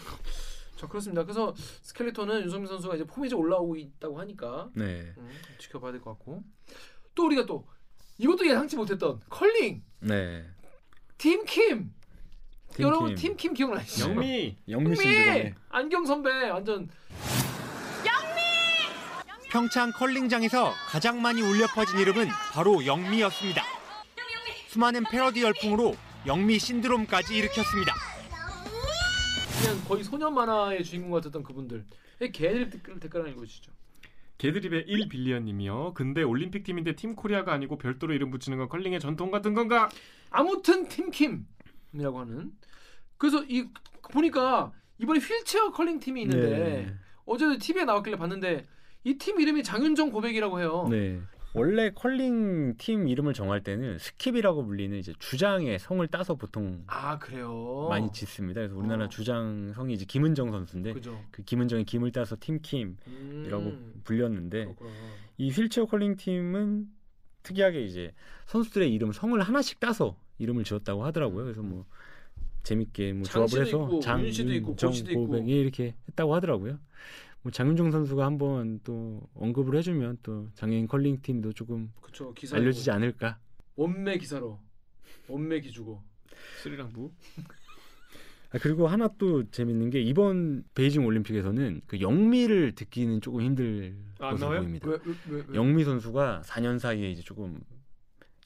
자 0.76 0.86
그렇습니다. 0.88 1.22
그래서 1.24 1.54
스켈레톤은 1.82 2.42
윤성민 2.42 2.66
선수가 2.66 2.94
이제 2.94 3.04
폼이 3.04 3.28
좀 3.28 3.40
올라오고 3.40 3.76
있다고 3.76 4.18
하니까 4.18 4.70
네, 4.74 5.12
음, 5.18 5.30
지켜봐야 5.58 5.92
될 5.92 6.00
것 6.00 6.10
같고 6.12 6.42
또 7.14 7.26
우리가 7.26 7.44
또 7.46 7.66
이것도 8.18 8.46
예상치 8.46 8.76
못했던 8.76 9.20
컬링 9.28 9.82
네. 10.00 10.46
팀킴 11.18 11.92
팀 12.74 12.84
여러분 12.86 13.08
킴. 13.14 13.36
팀킴 13.36 13.54
기억나시죠? 13.54 14.08
영미 14.10 14.56
영미 14.68 14.96
씨 14.96 15.54
안경 15.68 16.06
선배 16.06 16.48
완전 16.48 16.88
평창 19.50 19.90
컬링장에서 19.92 20.72
가장 20.86 21.20
많이 21.20 21.42
울려 21.42 21.66
퍼진 21.66 21.98
이름은 21.98 22.28
바로 22.52 22.86
영미였습니다. 22.86 23.64
수많은 24.68 25.02
패러디 25.10 25.42
열풍으로 25.42 25.96
영미 26.26 26.58
신드롬까지 26.58 27.36
일으켰습니다. 27.36 27.94
그냥 29.62 29.80
거의 29.86 30.04
소년 30.04 30.34
만화의 30.34 30.84
주인공 30.84 31.10
같았던 31.12 31.42
그분들 31.42 31.84
걔들 32.32 32.70
댓글 32.70 33.00
댓글 33.00 33.20
하나 33.20 33.30
읽어주시죠. 33.30 33.72
개드립의 34.38 34.86
1빌리언님이요. 34.86 35.92
근데 35.94 36.22
올림픽 36.22 36.64
팀인데 36.64 36.96
팀 36.96 37.14
코리아가 37.14 37.52
아니고 37.52 37.76
별도로 37.76 38.14
이름 38.14 38.30
붙이는 38.30 38.56
건 38.58 38.68
컬링의 38.68 39.00
전통 39.00 39.30
같은 39.30 39.52
건가? 39.54 39.90
아무튼 40.30 40.88
팀킴이라고 40.88 42.20
하는 42.20 42.52
그래서 43.18 43.44
이 43.48 43.68
보니까 44.10 44.72
이번에 44.98 45.20
휠체어 45.20 45.72
컬링 45.72 46.00
팀이 46.00 46.22
있는데 46.22 46.48
네. 46.58 46.94
어제도 47.26 47.58
TV에 47.58 47.84
나왔길래 47.84 48.16
봤는데 48.16 48.66
이 49.04 49.16
팀 49.18 49.40
이름이 49.40 49.62
장윤정 49.62 50.10
고백이라고 50.10 50.60
해요. 50.60 50.86
네. 50.90 51.20
원래 51.52 51.90
컬링 51.90 52.76
팀 52.76 53.08
이름을 53.08 53.34
정할 53.34 53.62
때는 53.62 53.96
스킵이라고 53.96 54.64
불리는 54.64 54.96
이제 54.98 55.12
주장의 55.18 55.78
성을 55.78 56.06
따서 56.08 56.34
보통 56.34 56.84
아 56.86 57.18
그래요. 57.18 57.86
많이 57.88 58.10
짓습니다. 58.12 58.60
그래서 58.60 58.76
우리나라 58.76 59.06
어. 59.06 59.08
주장 59.08 59.72
성이 59.74 59.94
이제 59.94 60.04
김은정 60.04 60.52
선수인데 60.52 60.92
그죠. 60.92 61.20
그 61.30 61.42
김은정의 61.42 61.84
김을 61.84 62.12
따서 62.12 62.36
팀킴이라고 62.38 63.62
음, 63.64 64.00
불렸는데 64.04 64.64
그렇구나. 64.64 64.90
이 65.38 65.50
휠체어 65.50 65.86
컬링 65.86 66.16
팀은 66.16 66.88
특이하게 67.42 67.84
이제 67.84 68.12
선수들의 68.46 68.92
이름 68.92 69.12
성을 69.12 69.40
하나씩 69.40 69.80
따서 69.80 70.16
이름을 70.38 70.64
지었다고 70.64 71.04
하더라고요. 71.04 71.44
그래서 71.44 71.62
뭐 71.62 71.84
재밌게 72.62 73.14
뭐장 73.14 73.46
조합을 73.46 73.66
해서 73.66 73.84
있고, 73.84 74.24
윤 74.24 74.32
씨도 74.32 74.52
있고, 74.54 74.76
장, 74.76 74.90
고 74.90 74.94
씨도 74.94 75.10
있고. 75.12 75.26
고백이 75.26 75.50
이렇게 75.50 75.94
했다고 76.08 76.34
하더라고요. 76.34 76.78
뭐 77.42 77.50
장윤정 77.50 77.90
선수가 77.90 78.24
한번 78.24 78.80
또 78.84 79.22
언급을 79.34 79.76
해주면 79.78 80.18
또 80.22 80.48
장애인 80.54 80.86
컬링 80.86 81.22
팀도 81.22 81.52
조금 81.54 81.92
그쵸 82.00 82.34
알려지지 82.52 82.90
않을까. 82.90 83.38
원매 83.76 84.18
기사로 84.18 84.58
원매 85.28 85.60
기주고 85.60 86.02
스리랑부. 86.62 87.10
아, 88.52 88.58
그리고 88.60 88.88
하나 88.88 89.08
또 89.16 89.48
재밌는 89.48 89.90
게 89.90 90.02
이번 90.02 90.64
베이징 90.74 91.06
올림픽에서는 91.06 91.82
그 91.86 92.00
영미를 92.00 92.74
듣기는 92.74 93.20
조금 93.20 93.42
힘들 93.42 93.96
안 94.18 94.32
것으로 94.32 94.46
나와요? 94.48 94.60
보입니다. 94.62 94.88
왜, 94.88 94.98
왜, 95.04 95.14
왜, 95.28 95.44
왜? 95.48 95.54
영미 95.54 95.84
선수가 95.84 96.42
4년 96.44 96.78
사이에 96.78 97.10
이제 97.10 97.22
조금 97.22 97.60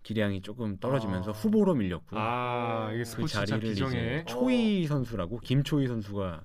기량이 0.02 0.42
조금 0.42 0.76
떨어지면서 0.76 1.30
아. 1.30 1.32
후보로 1.32 1.74
밀렸고 1.74 2.18
아 2.18 2.92
이게 2.92 3.02
그 3.16 3.26
자리를 3.26 3.70
이제 3.70 4.24
초이 4.28 4.86
선수라고 4.86 5.40
김초이 5.40 5.86
선수가 5.86 6.44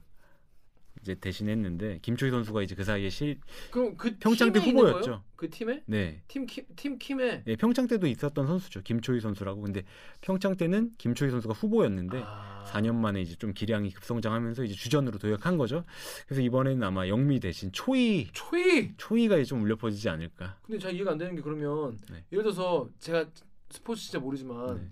이제 1.01 1.15
대신했는데 1.15 1.99
김초이 2.01 2.29
선수가 2.29 2.61
이제 2.61 2.75
그 2.75 2.83
사이에 2.83 3.09
실 3.09 3.39
그럼 3.71 3.95
그 3.95 4.15
평창 4.19 4.51
때 4.51 4.59
팀에 4.59 4.81
후보였죠. 4.81 5.23
그 5.35 5.49
팀에? 5.49 5.83
네. 5.85 6.21
팀, 6.27 6.45
킴, 6.45 6.65
팀 6.75 6.97
킴에 6.97 7.43
예, 7.47 7.55
평창 7.55 7.87
때도 7.87 8.07
있었던 8.07 8.45
선수죠. 8.45 8.81
김초희 8.81 9.21
선수라고. 9.21 9.61
근데 9.61 9.83
평창 10.21 10.57
때는 10.57 10.91
김초희 10.97 11.31
선수가 11.31 11.53
후보였는데 11.53 12.21
아. 12.25 12.65
4년 12.67 12.95
만에 12.95 13.21
이제 13.21 13.35
좀 13.35 13.53
기량이 13.53 13.91
급성장하면서 13.91 14.63
이제 14.65 14.73
주전으로 14.75 15.17
도약한 15.17 15.57
거죠. 15.57 15.85
그래서 16.27 16.41
이번에는 16.41 16.83
아마 16.83 17.07
영미 17.07 17.39
대신 17.39 17.71
초이 17.71 18.27
초이. 18.33 18.93
초이가 18.97 19.37
이제 19.37 19.45
좀 19.45 19.61
울려 19.61 19.75
퍼지지 19.77 20.09
않을까. 20.09 20.57
근데 20.63 20.77
잘 20.77 20.93
이해가 20.93 21.11
안 21.11 21.17
되는 21.17 21.35
게 21.35 21.41
그러면 21.41 21.97
네. 22.11 22.25
예를 22.31 22.43
들어서 22.43 22.89
제가 22.99 23.25
스포츠 23.69 24.03
진짜 24.03 24.19
모르지만 24.19 24.75
네. 24.75 24.91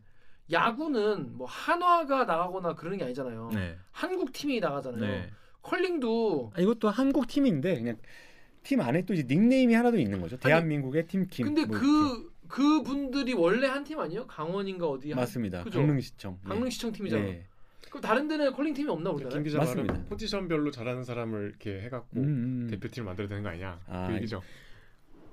야구는 0.51 1.35
뭐 1.35 1.45
한화가 1.45 2.23
나가거나 2.23 2.75
그러는 2.75 2.97
게 2.97 3.03
아니잖아요. 3.03 3.49
네. 3.53 3.77
한국 3.91 4.31
팀이 4.31 4.61
나가잖아요. 4.61 5.27
네. 5.67 5.69
컬링도 5.69 6.51
아, 6.55 6.61
이것도 6.61 6.89
한국 6.89 7.27
팀인데 7.27 7.75
그냥 7.77 7.97
팀 8.63 8.81
안에 8.81 9.03
또 9.03 9.13
이제 9.13 9.23
닉네임이 9.27 9.73
하나도 9.73 9.97
있는 9.99 10.19
거죠. 10.21 10.37
대한민국의 10.37 11.07
팀 11.07 11.27
김. 11.29 11.45
근데 11.45 11.65
뭐 11.65 11.77
그 11.79 12.31
그분들이 12.47 13.33
원래 13.33 13.67
한 13.67 13.83
팀 13.83 13.99
아니에요? 13.99 14.25
강원인가 14.25 14.87
어디. 14.87 15.11
한- 15.11 15.17
맞습니다. 15.19 15.63
그죠? 15.63 15.79
강릉시청. 15.79 16.39
네. 16.43 16.49
강릉시청 16.49 16.91
팀이잖아. 16.93 17.21
네. 17.23 17.45
그럼 17.89 18.01
다른 18.01 18.27
데는 18.29 18.51
컬링 18.53 18.73
팀이 18.73 18.89
없나 18.89 19.09
우리나라? 19.09 19.35
김 19.35 19.43
기자 19.43 19.57
맞습니다. 19.57 19.93
말은 19.93 20.05
포지션별로 20.07 20.71
잘하는 20.71 21.03
사람을 21.03 21.47
이렇게 21.49 21.81
해갖고 21.81 22.17
음, 22.17 22.23
음. 22.23 22.67
대표팀을 22.69 23.05
만들어야 23.05 23.27
되는 23.29 23.43
거 23.43 23.49
아니냐 23.49 23.79
아, 23.87 24.07
그 24.07 24.15
얘기죠. 24.15 24.41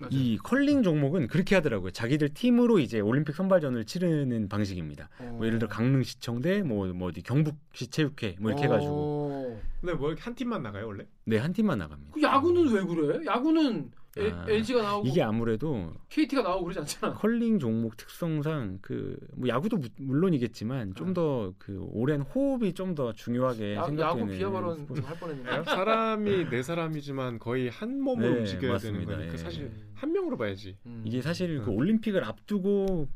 맞아요. 0.04 0.08
이 0.10 0.38
컬링 0.38 0.82
종목은 0.82 1.26
그렇게 1.28 1.54
하더라고요. 1.54 1.90
자기들 1.90 2.30
팀으로 2.34 2.78
이제 2.78 3.00
올림픽 3.00 3.34
선발전을 3.34 3.84
치르는 3.84 4.48
방식입니다. 4.48 5.08
어. 5.18 5.34
뭐 5.36 5.46
예를 5.46 5.58
들어 5.58 5.68
강릉시청 5.68 6.40
대 6.40 6.62
뭐 6.62 6.92
뭐 6.94 7.08
어디 7.08 7.22
경북시 7.22 7.88
체육회 7.88 8.36
뭐 8.40 8.50
이렇게 8.50 8.64
해가지고 8.64 8.92
어. 8.92 9.60
근데 9.80 9.94
뭐 9.94 10.14
한 10.18 10.34
팀만 10.34 10.62
나가요 10.62 10.86
원래? 10.86 11.04
네 11.24 11.38
한 11.38 11.52
팀만 11.52 11.78
나갑니다. 11.78 12.12
그 12.14 12.22
야구는 12.22 12.68
왜 12.72 12.82
그래? 12.84 13.24
야구는 13.26 13.90
에- 14.16 14.30
아, 14.30 14.46
LG가 14.48 14.80
나오고 14.80 15.08
이게 15.08 15.22
아무래도 15.22 15.92
KT가 16.08 16.42
나오고 16.42 16.64
그러지 16.66 16.78
않잖아. 16.80 17.14
컬링 17.14 17.58
종목 17.58 17.96
특성상 17.96 18.78
그 18.80 19.16
뭐 19.36 19.48
야구도 19.48 19.78
무- 19.78 19.88
물론이겠지만 19.98 20.94
좀 20.94 21.12
더 21.14 21.52
그 21.58 21.80
오랜 21.90 22.20
호흡이 22.20 22.72
좀 22.74 22.94
더 22.94 23.12
중요하게 23.12 23.74
야, 23.74 23.78
야구 23.78 23.88
생각되는 23.88 24.38
비하 24.38 24.50
발언. 24.52 24.86
할 25.04 25.18
뻔했는데. 25.18 25.64
사람이 25.64 26.48
네 26.50 26.62
사람이지만 26.62 27.40
거의 27.40 27.68
한 27.70 28.00
몸으로 28.00 28.34
네, 28.34 28.38
움직여야 28.40 28.78
되는 28.78 29.00
맞습니다. 29.00 29.12
거니까 29.16 29.32
예. 29.32 29.36
사실 29.36 29.72
한 30.04 30.12
명으로 30.12 30.36
봐야지. 30.36 30.76
음. 30.84 31.02
이게 31.06 31.22
사실 31.22 31.60
그 31.62 31.70
음. 31.70 31.76
올림픽을 31.78 32.22
앞두고 32.24 33.08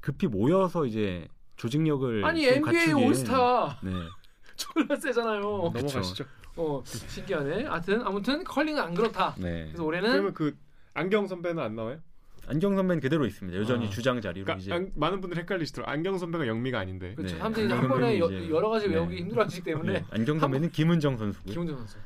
급히 0.00 0.26
모여서 0.26 0.84
이제 0.84 1.28
조직력을 1.54 2.24
아니 2.24 2.42
좀 2.44 2.54
NBA 2.56 2.86
갖추기엔- 2.92 3.06
올스타 3.06 3.78
네. 3.84 3.90
졸라 4.56 4.96
세잖아요. 4.96 5.40
넘어가시죠. 5.40 6.24
어 6.56 6.82
신기하네. 6.84 7.64
하여튼 7.66 8.02
아무튼 8.04 8.42
컬링은 8.42 8.82
안 8.82 8.94
그렇다. 8.94 9.36
네. 9.38 9.66
그래서 9.66 9.84
올해는 9.84 10.10
그러면 10.10 10.34
그 10.34 10.56
안경 10.94 11.28
선배는 11.28 11.62
안 11.62 11.76
나와요? 11.76 12.00
안경 12.48 12.74
선배는 12.74 13.00
그대로 13.00 13.24
있습니다. 13.24 13.56
여전히 13.58 13.86
아. 13.86 13.90
주장 13.90 14.20
자리로 14.20 14.46
그러니까 14.46 14.62
이제 14.62 14.72
안- 14.72 14.90
많은 14.96 15.20
분들이 15.20 15.40
헷갈리시더라고. 15.42 15.88
안경 15.92 16.18
선배가 16.18 16.46
영미가 16.48 16.80
아닌데. 16.80 17.14
그렇죠. 17.14 17.34
네. 17.34 17.38
사람들이 17.38 17.72
한 17.72 17.88
번에 17.88 18.18
여, 18.18 18.24
여러 18.50 18.68
가지 18.70 18.88
네. 18.88 18.94
외우기 18.96 19.16
힘들어하시기 19.16 19.62
때문에 19.62 19.92
네. 19.92 20.04
안경 20.10 20.40
선배는 20.40 20.70
김은정 20.70 21.18
선수고요. 21.18 21.52
김원정 21.52 21.76
선수. 21.78 21.98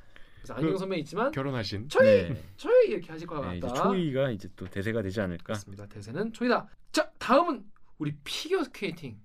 그래서 0.50 0.54
안경 0.54 0.72
그- 0.72 0.78
선배 0.78 0.98
있지만 0.98 1.30
결혼하신. 1.32 1.88
초이 1.88 2.04
네. 2.28 2.42
초이 2.56 2.88
이렇게 2.88 3.12
하실 3.12 3.26
것 3.26 3.40
네, 3.40 3.60
같다. 3.60 3.72
이제 3.72 3.82
초이가 3.82 4.30
이제 4.30 4.48
또 4.56 4.66
대세가 4.68 5.02
되지 5.02 5.20
않을까. 5.20 5.44
그렇습니다. 5.44 5.86
대세는 5.86 6.32
초이다. 6.32 6.68
자 6.92 7.10
다음은 7.18 7.64
우리 7.98 8.14
피겨 8.24 8.62
스케이팅. 8.64 9.20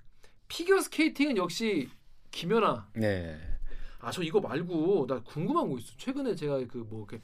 피겨 0.47 0.79
스케이팅은 0.79 1.37
역시 1.37 1.89
김연아. 2.31 2.89
네. 2.93 3.39
아 3.99 4.11
저 4.11 4.21
이거 4.21 4.39
말고 4.39 5.07
나 5.07 5.19
궁금한 5.23 5.67
거 5.69 5.77
있어. 5.79 5.93
최근에 5.97 6.35
제가 6.35 6.59
그 6.67 6.79
뭐 6.87 7.07
이렇게 7.09 7.21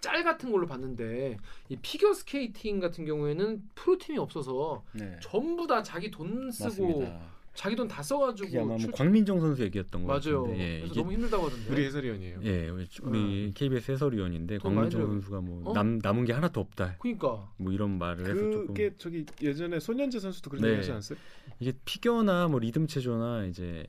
짤 0.00 0.22
같은 0.22 0.52
걸로 0.52 0.64
봤는데 0.68 1.36
이 1.68 1.76
피겨 1.82 2.14
스케이팅 2.14 2.78
같은 2.78 3.04
경우에는 3.04 3.68
프로팀이 3.74 4.16
없어서 4.18 4.84
네. 4.92 5.18
전부 5.20 5.66
다 5.66 5.82
자기 5.82 6.08
돈 6.10 6.52
쓰고 6.52 7.00
맞습니다. 7.00 7.20
자기 7.58 7.74
돈다 7.74 7.96
그게 7.96 8.04
써가지고 8.04 8.56
아마 8.56 8.66
뭐 8.68 8.78
출... 8.78 8.92
곽민정 8.92 9.40
선수 9.40 9.64
얘기였던 9.64 10.04
거 10.04 10.06
맞아요. 10.06 10.44
같은데. 10.44 10.60
예, 10.60 10.78
그래서 10.78 10.92
이게 10.92 11.00
너무 11.00 11.12
힘들다고 11.12 11.46
하던데. 11.46 11.72
우리 11.72 11.84
해설위원이에요. 11.86 12.40
예, 12.44 12.68
우리, 12.68 12.88
우리 13.02 13.52
KBS 13.52 13.90
해설위원인데 13.90 14.58
곽민정. 14.58 15.04
선수가 15.04 15.40
뭐 15.40 15.62
어? 15.68 15.72
남, 15.72 15.98
남은 16.00 16.24
게 16.24 16.32
하나도 16.32 16.60
없다. 16.60 16.94
그러니까 17.00 17.50
뭐 17.56 17.72
이런 17.72 17.98
말을 17.98 18.26
해서 18.26 18.50
조금 18.52 18.66
그게 18.68 18.92
저기 18.96 19.26
예전에 19.42 19.80
손현재 19.80 20.20
선수도 20.20 20.50
그런 20.50 20.62
네. 20.62 20.68
얘기 20.68 20.76
하지 20.76 20.92
않았어요? 20.92 21.18
이게 21.58 21.72
피겨나 21.84 22.46
뭐 22.46 22.60
리듬 22.60 22.86
체조나 22.86 23.46
이제 23.46 23.88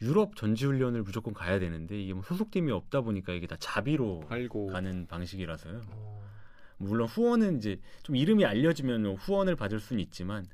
유럽 0.00 0.34
전지 0.34 0.64
훈련을 0.64 1.02
무조건 1.02 1.34
가야 1.34 1.58
되는데 1.58 2.00
이게 2.00 2.14
뭐 2.14 2.22
소속팀이 2.22 2.72
없다 2.72 3.02
보니까 3.02 3.34
이게 3.34 3.46
다 3.46 3.56
자비로 3.58 4.22
알고 4.30 4.68
가는 4.68 5.06
방식이라서요. 5.06 5.82
어, 5.90 6.22
물론 6.78 7.08
후원은 7.08 7.58
이제 7.58 7.78
좀 8.02 8.16
이름이 8.16 8.46
알려지면 8.46 9.16
후원을 9.16 9.54
받을 9.54 9.80
수는 9.80 10.00
있지만 10.00 10.46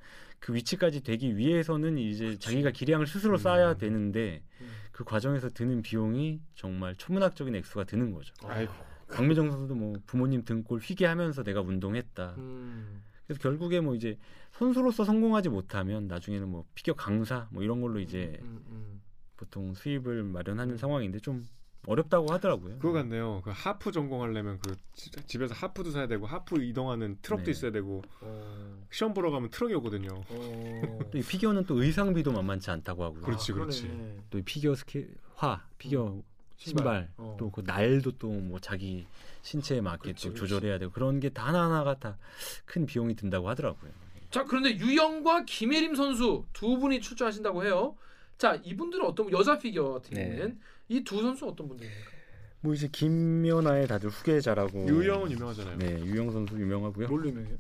그 0.42 0.52
위치까지 0.52 1.04
되기 1.04 1.36
위해서는 1.36 1.98
이제 1.98 2.36
자기가 2.36 2.72
기량을 2.72 3.06
스스로 3.06 3.34
음. 3.34 3.38
쌓아야 3.38 3.74
되는데 3.74 4.42
음. 4.60 4.72
그 4.90 5.04
과정에서 5.04 5.48
드는 5.48 5.82
비용이 5.82 6.40
정말 6.56 6.96
천문학적인 6.96 7.54
액수가 7.54 7.84
드는 7.84 8.10
거죠. 8.12 8.34
아이고. 8.42 8.72
곽민정 9.06 9.52
선수도 9.52 9.76
뭐 9.76 9.94
부모님 10.04 10.44
등골 10.44 10.80
휘게 10.80 11.06
하면서 11.06 11.44
내가 11.44 11.60
운동했다. 11.60 12.34
음. 12.38 13.04
그래서 13.24 13.40
결국에 13.40 13.78
뭐 13.78 13.94
이제 13.94 14.18
선수로서 14.50 15.04
성공하지 15.04 15.48
못하면 15.48 16.08
나중에는 16.08 16.48
뭐 16.48 16.64
피겨 16.74 16.92
강사 16.92 17.46
뭐 17.52 17.62
이런 17.62 17.80
걸로 17.80 18.00
이제 18.00 18.40
음, 18.42 18.64
음. 18.68 19.00
보통 19.36 19.74
수입을 19.74 20.24
마련하는 20.24 20.76
상황인데 20.76 21.20
좀 21.20 21.44
어렵다고 21.86 22.32
하더라고요. 22.32 22.76
그거 22.78 22.92
같네요. 22.92 23.42
그 23.44 23.50
하프 23.52 23.90
전공하려면 23.90 24.58
그 24.64 24.76
지- 24.94 25.10
집에서 25.26 25.52
하프도 25.54 25.90
사야 25.90 26.06
되고 26.06 26.26
하프 26.26 26.62
이동하는 26.62 27.18
트럭도 27.22 27.46
네. 27.46 27.50
있어야 27.50 27.72
되고 27.72 28.02
어, 28.20 28.86
시험 28.90 29.12
보러 29.12 29.30
가면 29.32 29.50
트럭이 29.50 29.74
오거든요. 29.74 30.10
어. 30.28 30.98
또 31.10 31.18
이 31.18 31.22
피겨는 31.22 31.64
또 31.66 31.82
의상비도 31.82 32.30
만만치 32.32 32.70
않다고 32.70 33.02
하고요. 33.04 33.22
그렇지, 33.22 33.52
아, 33.52 33.54
그렇지. 33.56 34.18
또 34.30 34.38
이 34.38 34.42
피겨 34.42 34.74
스케 34.76 35.08
화, 35.34 35.64
피겨 35.78 36.16
신발, 36.56 37.08
어. 37.16 37.36
또그 37.38 37.62
날도 37.66 38.12
또 38.18 38.28
뭐 38.28 38.60
자기 38.60 39.04
신체에 39.42 39.80
맞게 39.80 40.02
그렇지, 40.12 40.28
또. 40.28 40.34
조절해야 40.34 40.78
되고 40.78 40.92
그런 40.92 41.18
게 41.18 41.30
다 41.30 41.46
하나하나가 41.48 41.98
다 41.98 42.16
큰 42.64 42.86
비용이 42.86 43.16
든다고 43.16 43.48
하더라고요. 43.48 43.90
자 44.30 44.44
그런데 44.44 44.76
유영과 44.78 45.44
김예림 45.46 45.96
선수 45.96 46.44
두 46.52 46.78
분이 46.78 47.00
출전하신다고 47.00 47.64
해요. 47.64 47.96
자 48.38 48.54
이분들은 48.64 49.04
어떤 49.04 49.30
여자 49.32 49.58
피겨 49.58 49.92
같은 49.94 50.14
네. 50.14 50.24
경우는 50.28 50.60
이 50.96 51.04
두 51.04 51.20
선수 51.22 51.44
는 51.44 51.52
어떤 51.52 51.68
분들입니까? 51.68 52.10
뭐 52.60 52.74
이제 52.74 52.88
김연아의 52.90 53.86
다들 53.88 54.08
후계자라고. 54.10 54.86
유영은 54.88 55.30
유명하잖아요. 55.32 55.78
네, 55.78 56.00
유영 56.04 56.30
선수 56.30 56.54
유명하고요. 56.58 57.08
뭘 57.08 57.26
유명해요? 57.26 57.56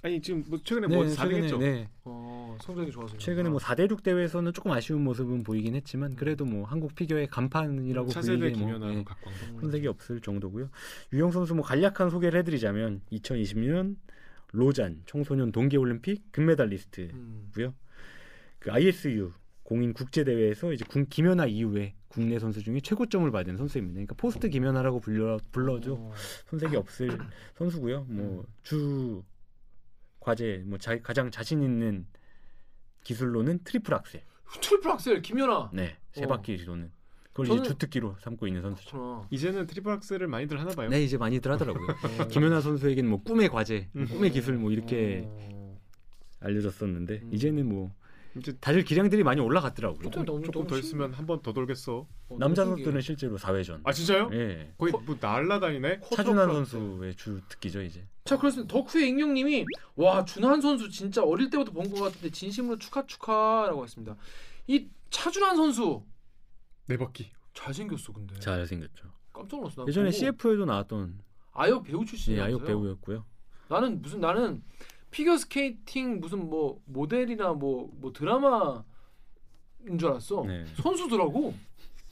아니 0.00 0.22
지금 0.22 0.44
뭐 0.46 0.58
최근에 0.62 0.86
뭐 0.86 1.04
네, 1.04 1.12
4등 1.12 1.42
했죠. 1.42 1.58
네, 1.58 1.88
어 2.04 2.56
성적이 2.62 2.92
좋아서 2.92 3.18
최근에 3.18 3.48
뭐 3.50 3.58
4대 3.58 3.90
6 3.90 4.02
대회에서는 4.04 4.52
조금 4.52 4.70
아쉬운 4.70 5.02
모습은 5.02 5.42
보이긴 5.42 5.74
했지만 5.74 6.14
그래도 6.14 6.44
뭐 6.44 6.64
한국 6.64 6.94
피겨의 6.94 7.26
간판이라고 7.26 8.08
차세대 8.08 8.38
보이게 8.38 8.58
뭐 8.58 8.66
김연아, 8.68 8.94
예, 8.94 9.02
각광도. 9.04 9.60
손색이 9.60 9.86
없을 9.88 10.20
정도고요. 10.20 10.70
유영 11.12 11.32
선수 11.32 11.54
뭐 11.56 11.64
간략한 11.64 12.10
소개를 12.10 12.38
해드리자면 12.40 13.02
2020년 13.10 13.96
로잔 14.52 15.02
청소년 15.06 15.50
동계올림픽 15.50 16.30
금메달리스트고요. 16.30 17.12
음. 17.66 17.72
그 18.60 18.70
ISU 18.72 19.32
공인 19.64 19.92
국제 19.92 20.22
대회에서 20.24 20.72
이제 20.72 20.84
군 20.88 21.06
김연아 21.06 21.46
이후에 21.46 21.94
국내 22.08 22.38
선수 22.38 22.62
중에 22.62 22.80
최고점을 22.80 23.30
받은 23.30 23.56
선수입니다. 23.56 23.94
그러니까 23.94 24.14
포스트 24.16 24.48
김연아라고 24.48 25.00
불러 25.00 25.38
불러줘 25.52 25.94
어. 25.94 26.12
손색이 26.46 26.76
없을 26.76 27.18
선수고요. 27.56 28.04
뭐주 28.08 29.22
과제 30.20 30.62
뭐 30.66 30.78
자, 30.78 30.98
가장 31.00 31.30
자신 31.30 31.62
있는 31.62 32.06
기술로는 33.04 33.60
트리플 33.64 33.92
악셀. 33.94 34.22
트리플 34.62 34.90
악셀 34.90 35.22
김연아. 35.22 35.70
네, 35.74 35.96
세 36.12 36.24
어. 36.24 36.28
바퀴 36.28 36.56
도는 36.64 36.90
그걸 37.32 37.46
저는- 37.46 37.60
이제 37.60 37.68
주특기로 37.70 38.16
삼고 38.20 38.46
있는 38.46 38.62
선수죠. 38.62 38.90
그렇구나. 38.90 39.26
이제는 39.30 39.66
트리플 39.66 39.92
악셀을 39.92 40.26
많이들 40.26 40.58
하나 40.58 40.70
봐요. 40.74 40.88
네, 40.88 41.02
이제 41.02 41.18
많이들 41.18 41.52
하더라고요. 41.52 41.86
어. 41.86 42.28
김연아 42.28 42.60
선수에게는 42.62 43.08
뭐 43.10 43.22
꿈의 43.22 43.50
과제, 43.50 43.88
음. 43.96 44.06
꿈의 44.06 44.30
기술 44.32 44.56
뭐 44.56 44.70
이렇게 44.72 45.22
어. 45.26 45.78
알려졌었는데 46.40 47.20
음. 47.24 47.30
이제는 47.34 47.68
뭐 47.68 47.92
이제 48.36 48.52
다들 48.60 48.84
기량들이 48.84 49.22
많이 49.24 49.40
올라갔더라고요. 49.40 50.02
조금 50.02 50.24
너무 50.24 50.42
조금 50.44 50.60
너무 50.60 50.68
더 50.68 50.76
신- 50.76 50.84
있으면 50.84 51.12
한 51.14 51.26
번 51.26 51.40
더 51.42 51.52
돌겠어. 51.52 52.06
어, 52.28 52.36
남자. 52.38 52.64
선수들은 52.64 53.00
실제로 53.00 53.36
4회전. 53.38 53.80
아 53.84 53.92
진짜요? 53.92 54.30
예. 54.32 54.72
거의 54.78 54.92
뭐 54.92 55.16
날라다니네. 55.20 56.00
차준환 56.14 56.48
선수의 56.66 57.14
주 57.16 57.40
특기죠 57.48 57.82
이제. 57.82 58.06
자 58.24 58.36
그렇습니다. 58.38 58.72
덕후의 58.72 59.08
익명님이 59.08 59.64
와 59.96 60.24
준환 60.24 60.60
선수 60.60 60.88
진짜 60.90 61.22
어릴 61.24 61.50
때부터 61.50 61.72
본 61.72 61.90
것 61.90 62.00
같은데 62.02 62.30
진심으로 62.30 62.78
축하 62.78 63.04
축하라고 63.06 63.82
했습니다. 63.84 64.16
이 64.66 64.88
차준환 65.10 65.56
선수 65.56 66.04
네 66.86 66.96
바퀴. 66.96 67.30
잘생겼어 67.54 68.12
근데. 68.12 68.38
잘 68.38 68.64
생겼죠. 68.66 69.08
깜짝 69.32 69.56
놀랐어. 69.58 69.82
나 69.82 69.88
예전에 69.88 70.10
보고. 70.10 70.16
CF에도 70.18 70.64
나왔던 70.64 71.18
아역 71.52 71.82
배우 71.84 72.02
예, 72.02 72.04
출신이라서요. 72.06 72.56
아역 72.56 72.64
배우였고요. 72.66 73.24
나는 73.68 74.00
무슨 74.00 74.20
나는 74.20 74.62
피겨 75.10 75.36
스케이팅 75.36 76.20
무슨 76.20 76.48
뭐 76.50 76.80
모델이나 76.86 77.52
뭐뭐 77.54 78.12
드라마인 78.14 78.82
줄 79.98 80.08
알았어. 80.10 80.44
네. 80.46 80.64
선수더라고. 80.76 81.54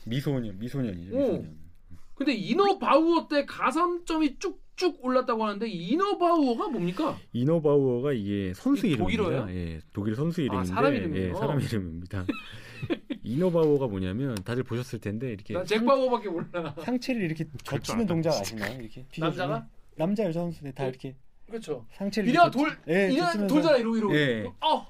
미소년, 0.07 0.59
미소년이죠. 0.59 1.15
오. 1.15 1.19
미소년. 1.21 1.67
근데 2.15 2.33
이너 2.33 2.79
바우어 2.79 3.29
때 3.29 3.45
가산점이 3.45 4.39
쭉쭉 4.39 5.05
올랐다고 5.05 5.45
하는데 5.45 5.69
이너 5.69 6.17
바우어가 6.17 6.69
뭡니까? 6.69 7.19
이너바우어가 7.35 8.13
이게 8.15 8.55
선수 8.55 8.87
이 8.87 8.93
이름입니다. 8.93 9.23
독일어예요? 9.25 9.55
예, 9.55 9.81
독일 9.93 10.15
선수 10.17 10.41
이름인데 10.41 10.67
사람 10.69 10.95
이름이에요? 10.95 11.29
예, 11.29 11.35
사람 11.35 11.61
이름입니다. 11.61 12.25
이너바우어가 13.23 13.89
뭐냐면 13.89 14.35
다들 14.37 14.63
보셨을 14.63 14.99
텐데 15.01 15.31
이렇게 15.33 15.53
난 15.53 15.67
잭 15.67 15.85
바우어밖에 15.85 16.31
몰라. 16.31 16.47
상, 16.53 16.73
상체를 16.85 17.21
이렇게 17.23 17.45
젖히는 17.65 18.07
동작 18.07 18.31
아시나요? 18.31 18.81
이렇게? 18.81 19.05
남자가? 19.19 19.69
남자 19.97 20.25
여자 20.25 20.41
선수들 20.41 20.73
다 20.73 20.85
어? 20.85 20.89
이렇게 20.89 21.17
그렇죠. 21.47 21.87
상체를 21.93 22.29
이래야 22.29 22.51
돌, 22.51 22.77
예, 22.89 23.11
이래야 23.11 23.27
젖히면서 23.27 23.47
돌잖아 23.55 23.77
이러고 23.79 23.97
이러고. 23.97 24.17
예. 24.17 24.45
어, 24.61 24.87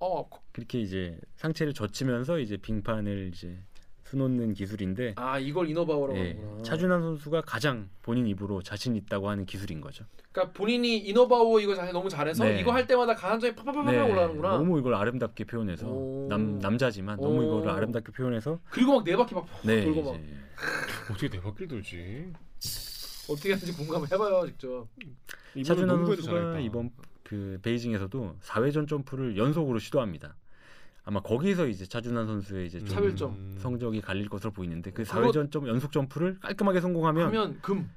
어, 0.00 0.28
그렇게 0.52 0.80
이제 0.80 1.18
상체를 1.36 1.72
젖히면서 1.74 2.38
이제 2.38 2.56
빙판을 2.56 3.30
이제 3.32 3.58
수놓는 4.04 4.54
기술인데 4.54 5.14
아 5.16 5.38
이걸 5.38 5.68
이너 5.68 5.84
바우어라고 5.84 6.16
예, 6.18 6.32
하는구나. 6.34 6.62
차준환 6.62 7.00
선수가 7.02 7.40
가장 7.42 7.88
본인 8.02 8.26
입으로 8.28 8.62
자신 8.62 8.94
있다고 8.94 9.28
하는 9.28 9.46
기술인 9.46 9.80
거죠. 9.80 10.04
그러니까 10.30 10.52
본인이 10.52 10.98
이너 10.98 11.26
바우어 11.26 11.58
이거 11.60 11.74
잘 11.74 11.92
너무 11.92 12.08
잘해서 12.08 12.44
네. 12.44 12.60
이거 12.60 12.72
할 12.72 12.86
때마다 12.86 13.14
가산점이 13.14 13.54
팍팍팍팍 13.56 13.86
올라가는구나. 14.10 14.50
너무 14.58 14.78
이걸 14.78 14.94
아름답게 14.94 15.44
표현해서 15.44 15.88
오. 15.88 16.26
남 16.28 16.58
남자지만 16.58 17.18
너무 17.20 17.40
오. 17.40 17.42
이거를 17.46 17.70
아름답게 17.70 18.12
표현해서 18.12 18.60
그리고 18.70 18.96
막 18.98 19.04
네 19.04 19.16
바퀴 19.16 19.34
막 19.34 19.46
네 19.64 19.82
돌고 19.84 20.02
막 20.12 20.20
이제 20.20 20.34
어떻게 21.10 21.28
네 21.28 21.40
바퀴를 21.40 21.68
돌지? 21.68 22.32
어떻게 23.28 23.52
하는지 23.52 23.72
공감을 23.72 24.10
해봐요 24.12 24.46
직접. 24.46 24.86
차준환 25.64 26.06
선수가. 26.06 26.60
이번 26.60 26.90
그 27.22 27.58
베이징에서도 27.62 28.36
4회전 28.42 28.86
점프를 28.88 29.36
연속으로 29.36 29.78
시도합니다. 29.78 30.36
아마 31.04 31.20
거기서 31.20 31.66
이제 31.68 31.86
차준환 31.86 32.26
선수의 32.26 32.66
이제 32.66 32.78
좀 32.80 32.88
차별점. 32.88 33.30
음. 33.32 33.58
성적이 33.60 34.00
갈릴 34.00 34.28
것으로 34.28 34.50
보이는데 34.52 34.90
그 34.90 35.04
그거- 35.04 35.20
4회전 35.20 35.50
점 35.50 35.66
연속 35.68 35.92
점프를 35.92 36.38
깔끔하게 36.40 36.80
성공하면 36.80 37.26
하면 37.26 37.58
금. 37.62 37.88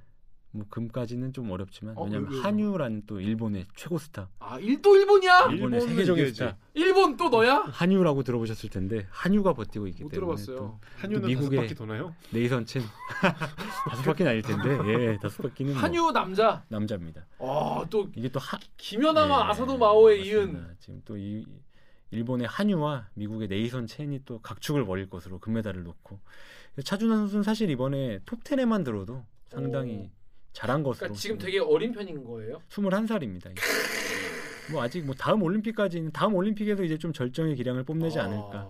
뭐 0.51 0.65
금까지는 0.69 1.31
좀 1.31 1.51
어렵지만 1.51 1.95
어, 1.95 2.05
왜냐면 2.05 2.31
왜, 2.31 2.37
왜? 2.37 2.41
하뉴라는 2.41 3.03
또 3.05 3.21
일본의 3.21 3.67
최고 3.75 3.99
스타, 3.99 4.29
아 4.39 4.57
일도 4.57 4.95
일본이야? 4.95 5.47
일본의 5.51 5.81
세계적인. 5.81 6.33
스타 6.33 6.57
일본 6.73 7.17
또 7.17 7.29
너야? 7.29 7.57
하뉴라고 7.67 8.23
들어보셨을 8.23 8.69
텐데 8.71 9.05
하뉴가 9.11 9.53
버티고 9.53 9.85
있기 9.87 10.03
못 10.03 10.09
때문에 10.09 10.35
들어봤어요. 10.37 10.55
또 10.57 10.79
하뉴는 10.97 11.29
미국의- 11.29 11.49
다섯 11.51 11.61
바퀴 11.61 11.75
도나요? 11.75 12.15
네이선 12.31 12.65
첸 12.65 12.81
다섯 13.89 14.03
바퀴는 14.03 14.31
아닐 14.31 14.41
텐데 14.41 14.69
예 15.11 15.17
다섯 15.21 15.43
바퀴는 15.43 15.73
뭐 15.73 15.81
한유 15.83 16.11
남자. 16.11 16.63
남자입니다. 16.67 17.27
아또 17.39 18.09
이게 18.15 18.29
또 18.29 18.39
하, 18.39 18.57
김연아와 18.77 19.45
예, 19.45 19.49
아사도 19.51 19.77
마오에 19.77 20.17
맞습니다. 20.17 20.39
이은 20.59 20.75
지금 20.79 21.01
또 21.05 21.15
이 21.15 21.45
일본의 22.11 22.47
한유와 22.47 23.09
미국의 23.13 23.47
네이선 23.49 23.85
첸이 23.85 24.21
또 24.25 24.39
각축을 24.41 24.83
벌일 24.83 25.11
것으로 25.11 25.37
금메달을 25.37 25.83
놓고 25.83 26.19
차준환 26.83 27.19
선수는 27.19 27.43
사실 27.43 27.69
이번에 27.69 28.19
톱 28.25 28.43
10에만 28.43 28.83
들어도 28.83 29.23
상당히 29.49 30.09
잘한 30.59 30.83
것으로 30.83 30.99
그러니까 30.99 31.19
지금 31.19 31.37
되게 31.37 31.59
어린 31.59 31.93
편인 31.93 32.23
거예요. 32.25 32.61
21살입니다. 32.69 33.49
뭐 34.71 34.83
아직 34.83 35.05
뭐 35.05 35.15
다음 35.15 35.41
올림픽까지는 35.41 36.11
다음 36.11 36.35
올림픽에서 36.35 36.83
이제 36.83 36.97
좀 36.97 37.13
절정의 37.13 37.55
기량을 37.55 37.83
뽐내지 37.85 38.19
아. 38.19 38.25
않을까. 38.25 38.69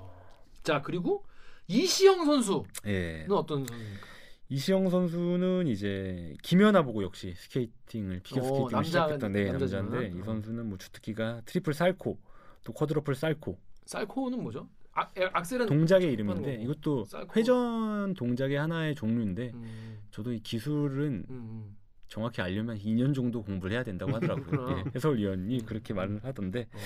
자 0.62 0.82
그리고 0.84 1.26
이시형 1.68 2.26
선수는 2.26 2.64
예. 2.86 3.26
어떤 3.30 3.66
선수입니까? 3.66 4.08
이시형 4.50 4.90
선수는 4.90 5.68
이제 5.68 6.36
김연아 6.44 6.84
보고 6.84 7.04
역시 7.04 7.34
스케이팅을 7.36 8.20
피겨 8.24 8.42
어, 8.42 8.44
스케이팅을 8.44 8.72
남자- 8.72 8.84
시작했던 8.88 9.32
네, 9.32 9.46
남자지만. 9.52 9.84
남자인데 9.86 10.18
이 10.18 10.22
어. 10.22 10.26
선수는 10.26 10.66
뭐 10.68 10.78
주특기가 10.78 11.42
트리플 11.46 11.74
살코 11.74 12.20
또 12.66 12.74
쿼드러플 12.74 13.16
살코 13.16 13.58
살코는 13.86 14.44
뭐죠? 14.44 14.70
악, 14.92 15.18
에, 15.18 15.28
악셀은 15.34 15.66
동작의 15.68 16.12
이름인데 16.14 16.58
거고. 16.58 16.64
이것도 16.64 17.06
살코. 17.06 17.34
회전 17.40 18.14
동작의 18.16 18.58
하나의 18.58 18.96
종류인데 18.96 19.52
음, 19.54 20.00
저도 20.12 20.34
이 20.34 20.40
기술은 20.40 21.26
음, 21.30 21.36
음. 21.36 21.76
정확히 22.10 22.42
알려면 22.42 22.78
2년 22.78 23.14
정도 23.14 23.42
공부를 23.44 23.76
해야 23.76 23.84
된다고 23.84 24.14
하더라고요. 24.16 24.84
예, 24.88 24.92
해설위원이 24.96 25.66
그렇게 25.66 25.94
말을 25.94 26.24
하던데 26.24 26.68
어. 26.74 26.78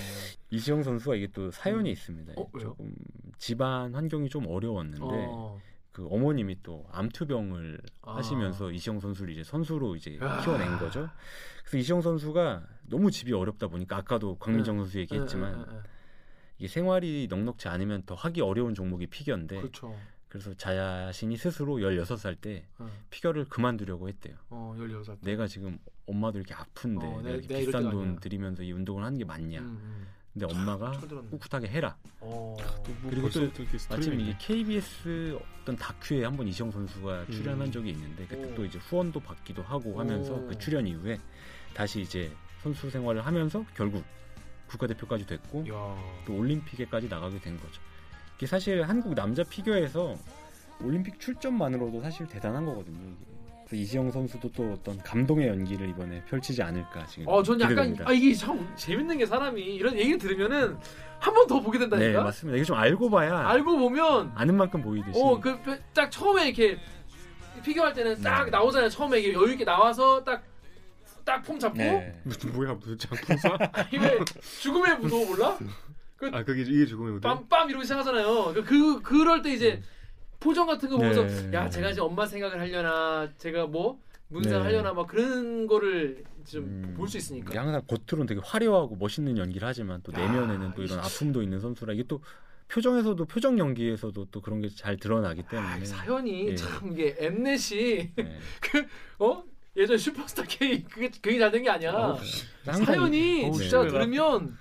이시영 0.52 0.84
선수가 0.84 1.16
이게 1.16 1.28
또 1.34 1.50
사연이 1.50 1.90
음. 1.90 1.94
있습니다. 1.94 2.34
어? 2.36 2.50
조금 2.60 2.94
집안 3.38 3.96
환경이 3.96 4.30
좀 4.30 4.46
어려웠는데 4.48 5.00
어. 5.02 5.60
그 5.94 6.06
어머님이 6.10 6.58
또 6.62 6.86
암투병을 6.92 7.80
아. 8.02 8.18
하시면서 8.18 8.72
이시영 8.72 9.00
선수를 9.00 9.34
이제 9.34 9.44
선수로 9.44 9.96
이제 9.96 10.18
아. 10.22 10.42
키워낸 10.42 10.78
거죠. 10.78 11.10
그래서 11.62 11.78
이시영 11.78 12.02
선수가 12.02 12.68
너무 12.90 13.10
집이 13.10 13.32
어렵다 13.32 13.70
보니까 13.70 13.96
아까도 13.98 14.36
광민정 14.36 14.78
선수 14.78 15.00
얘기했지만 15.00 15.54
에, 15.54 15.58
에, 15.58 15.76
에, 15.76 15.78
에. 15.78 15.82
이게 16.58 16.68
생활이 16.68 17.28
넉넉지 17.30 17.70
않으면 17.70 18.04
더 18.06 18.14
하기 18.16 18.42
어려운 18.42 18.76
종목이 18.76 19.08
피겨인데 19.08 19.58
그렇죠. 19.58 19.96
그래서 20.34 20.52
자신이 20.56 21.38
스스로 21.38 21.76
16살 21.76 22.42
때 22.42 22.66
어, 22.80 22.90
피겨를 23.12 23.46
그만두려고 23.46 24.10
했대요. 24.10 24.36
어 24.50 24.76
16살. 24.80 25.18
내가 25.22 25.46
지금 25.46 25.78
엄마도 26.08 26.40
이렇게 26.40 26.56
아픈데 26.56 27.06
어, 27.06 27.10
내가 27.10 27.22
내가- 27.22 27.30
이렇게 27.36 27.48
내가 27.50 27.60
비싼 27.68 27.92
돈 27.92 28.02
아니야. 28.08 28.20
들이면서 28.20 28.64
이 28.64 28.72
운동을 28.72 29.04
하는 29.04 29.20
게 29.20 29.26
맞냐. 29.26 29.60
음, 29.60 29.66
음. 29.80 30.08
근데 30.34 30.48
엄마가 30.48 30.94
철들었네. 30.94 31.30
꿋꿋하게 31.30 31.68
해라. 31.68 31.96
어. 32.20 32.56
뭐 32.58 33.12
그리고 33.12 33.30
또 33.30 33.42
마침. 33.92 34.20
이게 34.20 34.36
KBS 34.40 35.38
어떤 35.62 35.76
다큐에 35.76 36.24
한번 36.24 36.48
이시영 36.48 36.72
선수가 36.72 37.28
출연한 37.28 37.68
음. 37.68 37.72
적이 37.72 37.92
있는데 37.92 38.26
그때 38.26 38.44
오. 38.52 38.56
또 38.56 38.66
이제 38.66 38.80
후원도 38.80 39.20
받기도 39.20 39.62
하고 39.62 40.00
하면서 40.00 40.34
오. 40.34 40.48
그 40.48 40.58
출연 40.58 40.88
이후에 40.88 41.20
다시 41.76 42.02
이제 42.02 42.36
선수 42.64 42.90
생활을 42.90 43.24
하면서 43.24 43.64
결국 43.76 44.04
국가대표까지 44.66 45.28
됐고 45.28 45.68
야. 45.70 46.24
또 46.26 46.36
올림픽에까지 46.36 47.08
나가게 47.08 47.40
된 47.40 47.56
거죠. 47.60 47.80
이게 48.38 48.46
사실 48.48 48.84
한국 48.84 49.14
남자 49.16 49.44
피겨에서 49.44 50.16
올림픽 50.82 51.20
출전만으로도 51.20 52.02
사실 52.02 52.28
대단한 52.28 52.66
거거든요. 52.66 52.98
이게. 53.00 53.34
그래서 53.66 53.76
이시영 53.82 54.12
선수도 54.12 54.52
또 54.52 54.74
어떤 54.74 54.98
감동의 55.00 55.48
연기를 55.48 55.88
이번에 55.90 56.22
펼치지 56.26 56.62
않을까 56.62 57.06
지금 57.06 57.28
어, 57.28 57.42
전 57.42 57.60
약간 57.62 57.76
기대됩니다. 57.76 58.06
아 58.10 58.12
이게 58.12 58.34
참 58.34 58.68
재밌는 58.76 59.18
게 59.18 59.26
사람이 59.26 59.62
이런 59.62 59.98
얘기를 59.98 60.18
들으면은 60.18 60.78
한 61.20 61.34
번 61.34 61.48
더 61.48 61.62
보게 61.62 61.78
네 61.80 61.88
된다니까. 61.88 62.24
맞습니다. 62.24 62.58
이게 62.58 62.66
좀 62.66 62.76
알고 62.76 63.10
봐야 63.10 63.48
알고 63.48 63.78
보면 63.78 64.34
아는 64.36 64.56
만큼 64.58 64.82
보이듯이 64.82 65.18
어 65.22 65.40
그 65.40 65.58
딱 65.94 66.10
처음에 66.12 66.48
이렇게 66.48 66.78
피겨 67.64 67.86
할 67.86 67.94
때는 67.94 68.22
딱 68.22 68.44
네. 68.46 68.52
나오잖아요. 68.52 68.90
처음에 68.90 69.20
이게 69.20 69.32
여유 69.34 69.54
있게 69.54 69.64
나와서 69.64 70.22
딱 70.26 70.44
딱폼 71.24 71.58
잡고 71.58 71.78
네. 71.78 72.20
무슨 72.24 72.52
뭐야 72.52 72.74
무슨 72.74 72.98
장풍사? 72.98 73.58
이게 73.94 74.20
죽음의 74.60 74.98
무도 75.00 75.26
몰라? 75.28 75.58
아 76.32 76.44
그게 76.44 76.62
이게 76.62 76.86
죽음의 76.86 77.14
무대. 77.14 77.28
빰빰 77.28 77.70
이러고 77.70 77.84
시작하잖아요. 77.84 78.54
그, 78.54 78.64
그 78.64 79.02
그럴 79.02 79.42
때 79.42 79.54
이제 79.54 79.82
표정 80.40 80.68
같은 80.68 80.90
거 80.90 80.98
보면서 80.98 81.24
네. 81.26 81.54
야 81.54 81.70
제가 81.70 81.90
이제 81.92 82.02
엄마 82.02 82.26
생각을 82.26 82.60
하려나 82.60 83.30
제가 83.38 83.66
뭐 83.68 84.00
문상 84.30 84.60
네. 84.60 84.64
하려나 84.66 84.94
막 84.94 85.08
그런 85.08 85.68
거를 85.68 86.24
좀 86.46 86.64
음, 86.66 86.94
볼수 86.98 87.18
있으니까. 87.18 87.60
항상 87.60 87.82
겉으로는 87.88 88.26
되게 88.28 88.42
화려하고 88.44 88.96
멋있는 88.98 89.38
연기를 89.38 89.68
하지만 89.68 90.02
또 90.04 90.12
야, 90.14 90.18
내면에는 90.18 90.74
또 90.76 90.84
이런 90.84 91.00
아픔도 91.00 91.42
있는 91.42 91.60
선수라 91.60 91.94
이게 91.94 92.04
또 92.08 92.22
표정에서도 92.68 93.24
표정 93.26 93.60
연기에서도 93.60 94.26
또 94.32 94.42
그런 94.42 94.62
게 94.62 94.70
잘 94.70 94.98
드러나기 94.98 95.44
때문에 95.44 95.68
아, 95.82 95.86
사연이 95.86 96.50
예. 96.50 96.56
참 96.56 96.92
이게 96.92 97.16
엠넷이 97.20 98.12
네. 98.16 98.40
어 99.20 99.44
예전 99.78 99.98
슈퍼스타 99.98 100.44
K 100.44 100.84
그게 100.84 101.10
그게 101.22 101.38
잘 101.40 101.52
된 101.52 101.64
게 101.64 101.70
아니야. 101.70 101.92
어, 101.94 102.20
사연이 102.64 103.46
어우, 103.46 103.54
진짜 103.54 103.82
심해라. 103.82 103.92
들으면 103.92 104.48
다, 104.50 104.58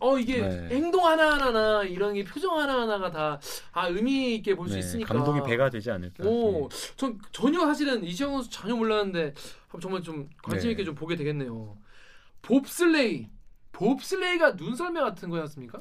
어 0.00 0.18
이게 0.18 0.40
네. 0.42 0.68
행동 0.70 1.06
하나 1.06 1.32
하나나 1.32 1.82
이런 1.84 2.14
게 2.14 2.24
표정 2.24 2.58
하나 2.58 2.80
하나가 2.82 3.10
다 3.10 3.40
아 3.72 3.88
의미 3.88 4.34
있게 4.36 4.54
볼수 4.54 4.74
네, 4.74 4.80
있으니까 4.80 5.14
감동이 5.14 5.42
배가 5.42 5.70
되지 5.70 5.90
않을까. 5.90 6.24
오, 6.24 6.64
예. 6.64 6.68
전 6.96 7.18
전혀 7.32 7.60
사실은 7.66 8.04
이시영 8.04 8.32
선수 8.32 8.50
전혀 8.50 8.74
몰랐는데 8.74 9.34
정말 9.80 10.02
좀 10.02 10.28
관심 10.42 10.68
네. 10.68 10.72
있게 10.72 10.84
좀 10.84 10.94
보게 10.94 11.16
되겠네요. 11.16 11.76
봅슬레이, 12.42 13.28
봅슬레이가 13.72 14.52
눈썰매 14.52 15.00
같은 15.00 15.28
거였습니까? 15.28 15.78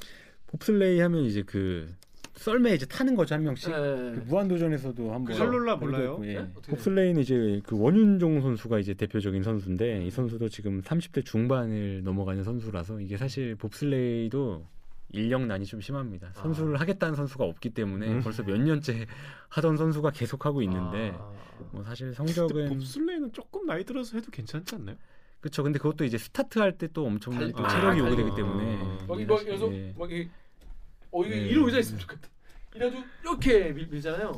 봅슬레이 0.47 0.99
하면 0.99 1.23
이제 1.23 1.43
그 1.43 1.93
썰매 2.35 2.73
이제 2.75 2.85
타는 2.85 3.15
거죠 3.15 3.35
한 3.35 3.43
명씩. 3.43 3.69
네. 3.69 3.75
그 3.75 4.23
무한도전에서도 4.27 5.13
한번? 5.13 5.35
설룰라 5.35 5.73
해도 5.75 5.85
몰라요? 5.85 6.19
예. 6.23 6.33
네? 6.41 6.51
봅슬레이는 6.69 7.21
이제 7.21 7.61
그 7.65 7.79
원윤종 7.79 8.41
선수가 8.41 8.79
이제 8.79 8.93
대표적인 8.93 9.41
선수인데 9.43 10.05
이 10.05 10.09
선수도 10.11 10.49
지금 10.49 10.81
30대 10.81 11.23
중반을 11.25 12.03
넘어가는 12.03 12.43
선수라서 12.43 12.99
이게 12.99 13.15
사실 13.17 13.55
봅슬레이도 13.55 14.65
인력난이 15.13 15.65
좀 15.65 15.79
심합니다. 15.79 16.27
아. 16.27 16.41
선수를 16.41 16.79
하겠다는 16.79 17.15
선수가 17.15 17.45
없기 17.45 17.69
때문에 17.69 18.07
음. 18.09 18.21
벌써 18.21 18.43
몇 18.43 18.57
년째 18.59 19.05
하던 19.49 19.77
선수가 19.77 20.11
계속 20.11 20.45
하고 20.45 20.61
있는데 20.63 21.13
아, 21.17 21.31
뭐 21.71 21.83
사실 21.83 22.13
성적은 22.13 22.67
봅슬레이는 22.67 23.31
조금 23.31 23.65
나이 23.65 23.85
들어서 23.85 24.17
해도 24.17 24.29
괜찮지 24.29 24.75
않나요? 24.75 24.97
그렇죠. 25.39 25.63
근데 25.63 25.77
그것도 25.79 26.03
이제 26.03 26.17
스타트 26.17 26.59
할 26.59 26.73
때 26.77 26.87
또 26.91 27.05
엄청난 27.05 27.49
또 27.53 27.63
달- 27.63 27.69
체력이 27.69 27.99
아, 28.01 28.03
오게 28.03 28.15
되기 28.17 28.21
달리기. 28.29 28.35
때문에 28.35 28.77
아. 28.81 29.05
막 29.07 29.21
이거 29.21 29.37
사실, 29.37 29.49
여기서 29.51 29.73
예. 29.73 29.93
막 29.97 30.11
이, 30.11 30.27
어 31.15 31.23
이거 31.25 31.29
네. 31.35 31.41
이러고 31.47 31.67
의자 31.67 31.79
있으면 31.79 31.99
좋겠다. 32.01 32.27
이래가지고 32.75 33.03
이렇게 33.23 33.71
밀, 33.73 33.87
밀잖아요. 33.87 34.33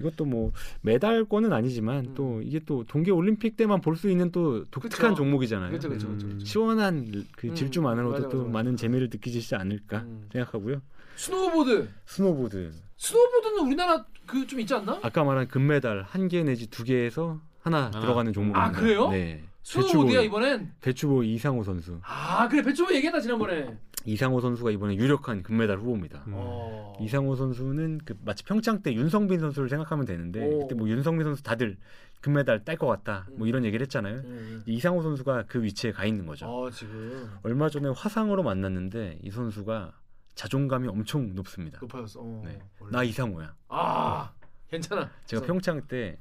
이것도 0.00 0.26
뭐 0.26 0.52
메달권은 0.82 1.52
아니지만 1.52 2.04
음. 2.06 2.14
또 2.14 2.40
이게 2.42 2.60
또 2.64 2.84
동계 2.84 3.10
올림픽 3.10 3.56
때만 3.56 3.80
볼 3.80 3.96
수 3.96 4.08
있는 4.10 4.30
또 4.30 4.64
독특한 4.70 5.10
그쵸. 5.10 5.16
종목이잖아요. 5.24 5.70
그렇죠, 5.70 5.88
그렇죠, 5.88 6.06
음. 6.08 6.18
그렇죠. 6.18 6.44
시원한 6.44 7.24
그 7.36 7.48
음, 7.48 7.54
질주만으로도 7.54 8.12
맞아, 8.14 8.28
또 8.28 8.36
맞아, 8.38 8.44
맞아. 8.48 8.52
많은 8.52 8.76
재미를 8.76 9.08
느끼지 9.10 9.54
않을까 9.56 9.98
음. 10.02 10.28
생각하고요. 10.32 10.82
스노우보드. 11.16 11.88
스노보드 12.06 12.70
스노우보드는 12.96 13.66
우리나라 13.66 14.04
그 14.26 14.46
좀 14.46 14.60
있지 14.60 14.72
않나? 14.74 15.00
아까 15.02 15.24
말한 15.24 15.48
금메달 15.48 16.02
한 16.06 16.28
개 16.28 16.44
내지 16.44 16.68
두 16.68 16.84
개에서 16.84 17.40
하나 17.62 17.86
하나. 17.86 18.00
들어가는 18.00 18.32
종목입니다. 18.32 18.64
아, 18.66 18.70
그래요? 18.70 19.08
네. 19.10 19.42
스노우보드야 19.64 20.20
배추보이, 20.20 20.24
이번엔. 20.26 20.72
배추보이 20.80 21.24
이상호 21.26 21.64
선수. 21.64 21.98
아 22.02 22.46
그래 22.48 22.62
배추보이 22.62 22.94
얘기했다 22.94 23.20
지난번에. 23.20 23.76
이상호 24.08 24.40
선수가 24.40 24.70
이번에 24.70 24.96
유력한 24.96 25.42
금메달 25.42 25.76
후보입니다. 25.78 26.24
음. 26.28 26.32
어. 26.36 26.96
이상호 26.98 27.36
선수는 27.36 27.98
그 28.06 28.16
마치 28.24 28.42
평창 28.42 28.82
때 28.82 28.94
윤성빈 28.94 29.38
선수를 29.38 29.68
생각하면 29.68 30.06
되는데 30.06 30.42
오. 30.46 30.60
그때 30.60 30.74
뭐 30.74 30.88
윤성빈 30.88 31.24
선수 31.24 31.42
다들 31.42 31.76
금메달 32.22 32.64
딸 32.64 32.78
것 32.78 32.86
같다 32.86 33.26
뭐 33.36 33.46
음. 33.46 33.48
이런 33.48 33.64
얘기를 33.66 33.84
했잖아요. 33.84 34.14
음. 34.24 34.62
이상호 34.66 35.02
선수가 35.02 35.44
그 35.46 35.62
위치에 35.62 35.92
가 35.92 36.06
있는 36.06 36.24
거죠. 36.24 36.46
어 36.46 36.70
지금 36.70 37.28
얼마 37.42 37.68
전에 37.68 37.90
화상으로 37.94 38.42
만났는데 38.42 39.18
이 39.22 39.30
선수가 39.30 39.92
자존감이 40.34 40.88
엄청 40.88 41.34
높습니다. 41.34 41.78
높아졌어. 41.82 42.20
어, 42.22 42.42
네. 42.46 42.58
나 42.90 43.02
이상호야. 43.04 43.54
아 43.68 44.32
괜찮아. 44.70 45.02
제가 45.26 45.42
그래서- 45.42 45.46
평창 45.46 45.82
때 45.86 46.18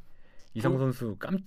이상호 0.54 0.76
어? 0.76 0.80
선수 0.80 1.16
깜 1.20 1.38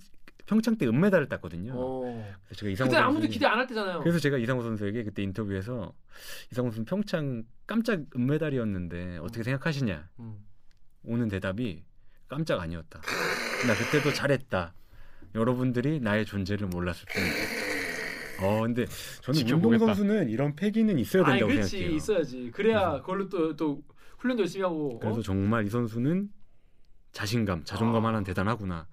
평창 0.45 0.75
때 0.77 0.85
은메달을 0.87 1.27
땄거든요. 1.29 1.73
어. 1.75 2.33
그래서 2.45 2.59
제가 2.59 2.71
이상호 2.71 2.89
그때 2.89 3.01
아무도 3.01 3.27
선수에게- 3.27 3.31
기대 3.31 3.45
안 3.45 3.59
할 3.59 3.67
때잖아요. 3.67 3.99
그래서 4.01 4.19
제가 4.19 4.37
이상호 4.37 4.61
선수에게 4.63 5.03
그때 5.03 5.23
인터뷰에서 5.23 5.93
이상호 6.51 6.71
선수 6.71 6.85
평창 6.85 7.43
깜짝 7.67 8.01
은메달이었는데 8.15 9.17
어떻게 9.21 9.43
생각하시냐? 9.43 10.09
음. 10.19 10.35
오는 11.03 11.27
대답이 11.29 11.83
깜짝 12.27 12.59
아니었다. 12.59 13.01
나 13.67 13.73
그때도 13.75 14.13
잘했다. 14.13 14.73
여러분들이 15.35 15.99
나의 16.01 16.25
존재를 16.25 16.67
몰랐을 16.67 17.05
뿐이다. 17.13 17.61
어 18.43 18.61
근데 18.63 18.85
저는. 19.21 19.51
운동 19.53 19.77
선수는 19.77 20.29
이런 20.29 20.55
패기는 20.55 20.97
있어야 20.99 21.23
아니 21.23 21.33
된다고 21.39 21.51
그렇지 21.53 21.69
생각해요. 21.69 21.95
있어야지. 21.95 22.51
그래야 22.53 22.93
그걸로 23.01 23.29
또 23.29 23.55
또 23.55 23.83
훈련도 24.17 24.41
열심히 24.41 24.63
하고. 24.63 24.99
그래서 24.99 25.19
어? 25.19 25.21
정말 25.23 25.65
이 25.65 25.69
선수는 25.69 26.29
자신감, 27.11 27.63
자존감 27.65 28.03
아. 28.05 28.09
하나는 28.09 28.23
대단하구나. 28.23 28.87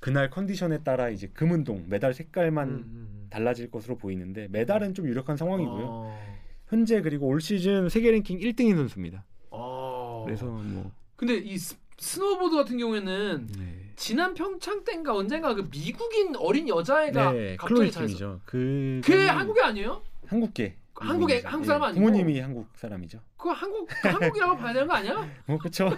그날 0.00 0.30
컨디션에 0.30 0.78
따라 0.82 1.10
이제 1.10 1.28
금운동 1.32 1.84
메달 1.88 2.14
색깔만 2.14 2.68
음, 2.68 2.74
음, 2.74 2.80
음. 2.84 3.26
달라질 3.30 3.70
것으로 3.70 3.96
보이는데 3.96 4.48
메달은 4.50 4.94
좀 4.94 5.06
유력한 5.06 5.36
상황이고요. 5.36 5.84
어. 5.86 6.40
현재 6.68 7.02
그리고 7.02 7.26
올 7.26 7.40
시즌 7.40 7.88
세계 7.88 8.10
랭킹 8.10 8.38
1등인 8.38 8.76
선수입니다. 8.76 9.24
어. 9.50 10.22
그래서 10.24 10.46
뭐 10.46 10.90
근데 11.16 11.34
이 11.36 11.58
스, 11.58 11.76
스노보드 11.98 12.56
같은 12.56 12.78
경우에는 12.78 13.46
네. 13.58 13.92
지난 13.96 14.32
평창 14.32 14.84
때인가 14.84 15.14
언젠가 15.14 15.54
그 15.54 15.68
미국인 15.70 16.34
어린 16.36 16.66
여자애가 16.66 17.32
네, 17.32 17.56
갑자기. 17.56 17.90
킴이죠. 17.90 18.40
그 18.46 19.02
그게 19.04 19.26
한국애 19.26 19.60
아니에요? 19.60 20.02
한국계. 20.26 20.76
한국에- 21.00 21.30
일본이죠. 21.30 21.48
한국 21.48 21.64
사람 21.66 21.82
예, 21.82 21.86
아니고? 21.86 22.00
부모님이 22.00 22.40
한국 22.40 22.68
사람이죠. 22.74 23.20
그거 23.36 23.52
한국 23.52 23.88
그 23.88 24.08
한국이라고 24.08 24.56
봐야 24.56 24.72
되는 24.72 24.86
거 24.88 24.94
아니야? 24.94 25.28
뭐 25.46 25.58
그렇죠. 25.58 25.90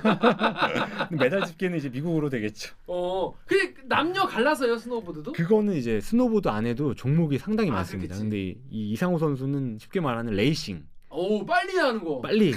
메달 1.11 1.45
집계는 1.47 1.79
이제 1.79 1.89
미국으로 1.89 2.29
되겠죠. 2.29 2.75
어. 2.87 3.33
근데 3.47 3.75
남녀 3.85 4.25
갈라서요 4.27 4.77
스노보드도? 4.79 5.33
그거는 5.33 5.75
이제 5.75 6.01
스노보드 6.01 6.49
안에도 6.49 6.95
종목이 6.95 7.39
상당히 7.39 7.71
아, 7.71 7.75
많습니다. 7.75 8.15
그렇겠지. 8.15 8.23
근데 8.23 8.39
이, 8.43 8.57
이 8.71 8.91
이상호 8.93 9.19
선수는 9.19 9.79
쉽게 9.81 10.01
말하는 10.01 10.35
레이싱, 10.35 10.87
오 11.11 11.45
빨리 11.45 11.77
하는 11.77 12.03
거. 12.05 12.21
빨리 12.21 12.53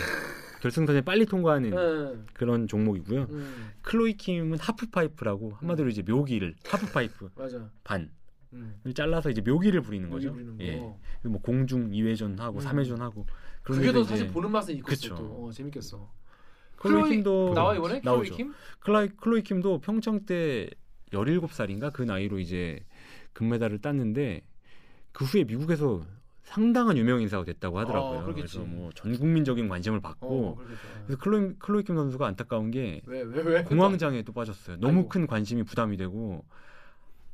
결승선에 0.61 1.01
빨리 1.01 1.25
통과하는 1.25 1.69
네. 1.69 2.23
그런 2.33 2.67
종목이고요. 2.67 3.27
음, 3.29 3.71
클로이 3.81 4.13
킴은 4.17 4.57
하프파이프라고 4.59 5.53
한마디로 5.59 5.89
이제 5.89 6.01
묘기를 6.01 6.55
하프파이프 6.67 7.29
맞아. 7.35 7.69
반을 7.83 8.09
음. 8.55 8.93
잘라서 8.93 9.29
이제 9.29 9.41
묘기를 9.41 9.81
부리는 9.81 10.09
거죠. 10.09 10.31
부리는 10.31 10.57
거. 10.57 10.63
예. 10.63 10.77
뭐 11.27 11.41
공중 11.41 11.91
2회전 11.91 12.37
하고 12.39 12.59
음. 12.59 12.63
3회전 12.65 12.97
하고 12.99 13.25
그게 13.63 13.91
더 13.91 14.03
사실 14.03 14.27
보는 14.27 14.51
맛은. 14.51 14.81
또. 15.15 15.45
어, 15.45 15.51
재밌겠어. 15.51 16.09
클로이 16.77 17.09
킴도 17.09 17.53
나와 17.53 17.75
이번에 17.75 17.99
클로이. 18.01 18.29
킴? 18.31 18.53
클로이, 18.79 19.09
클로이 19.17 19.41
킴도 19.43 19.79
평창 19.79 20.25
때 20.25 20.69
17살인가 21.11 21.91
그 21.93 22.01
나이로 22.03 22.39
이제 22.39 22.79
금메달을 23.33 23.79
땄는데 23.79 24.41
그 25.11 25.25
후에 25.25 25.43
미국에서 25.45 26.05
상당한 26.43 26.95
유명 26.97 27.21
인사가 27.21 27.43
됐다고 27.43 27.79
하더라고요. 27.79 28.19
어, 28.19 28.23
그렇겠지. 28.23 28.57
그래서 28.57 28.69
뭐 28.69 28.91
전 28.93 29.17
국민적인 29.17 29.67
관심을 29.67 29.99
받고 29.99 30.27
어. 30.49 30.55
그래서 31.07 31.21
클로이, 31.21 31.53
클로이 31.57 31.83
킴 31.83 31.95
선수가 31.95 32.27
안타까운 32.27 32.69
게 32.69 33.01
왜, 33.07 33.21
왜, 33.23 33.41
왜? 33.41 33.63
공황장애에 33.63 34.21
또 34.23 34.31
빠졌어요. 34.33 34.77
너무 34.77 34.99
아이고. 34.99 35.09
큰 35.09 35.25
관심이 35.27 35.63
부담이 35.63 35.97
되고 35.97 36.45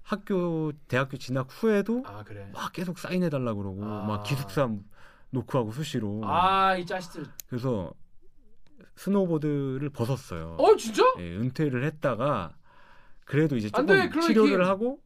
학교 0.03 0.71
대학교 0.87 1.17
진학 1.17 1.47
후에도 1.49 2.03
아, 2.05 2.23
그래. 2.23 2.49
막 2.53 2.71
계속 2.73 2.97
사인해 2.99 3.29
달라 3.29 3.53
그러고 3.53 3.83
아. 3.85 4.05
막 4.05 4.23
기숙사 4.23 4.69
노크하고 5.29 5.71
수시로 5.71 6.21
아, 6.25 6.75
이 6.75 6.85
자식들. 6.85 7.25
그래서 7.47 7.93
스노보드를 8.95 9.89
벗었어요. 9.89 10.55
어, 10.59 10.75
진짜? 10.75 11.03
예, 11.19 11.35
은퇴를 11.37 11.83
했다가 11.85 12.55
그래도 13.25 13.55
이제 13.55 13.69
안 13.73 13.87
조금 13.87 14.09
돼, 14.09 14.19
치료를 14.19 14.57
킴. 14.57 14.61
하고 14.65 14.99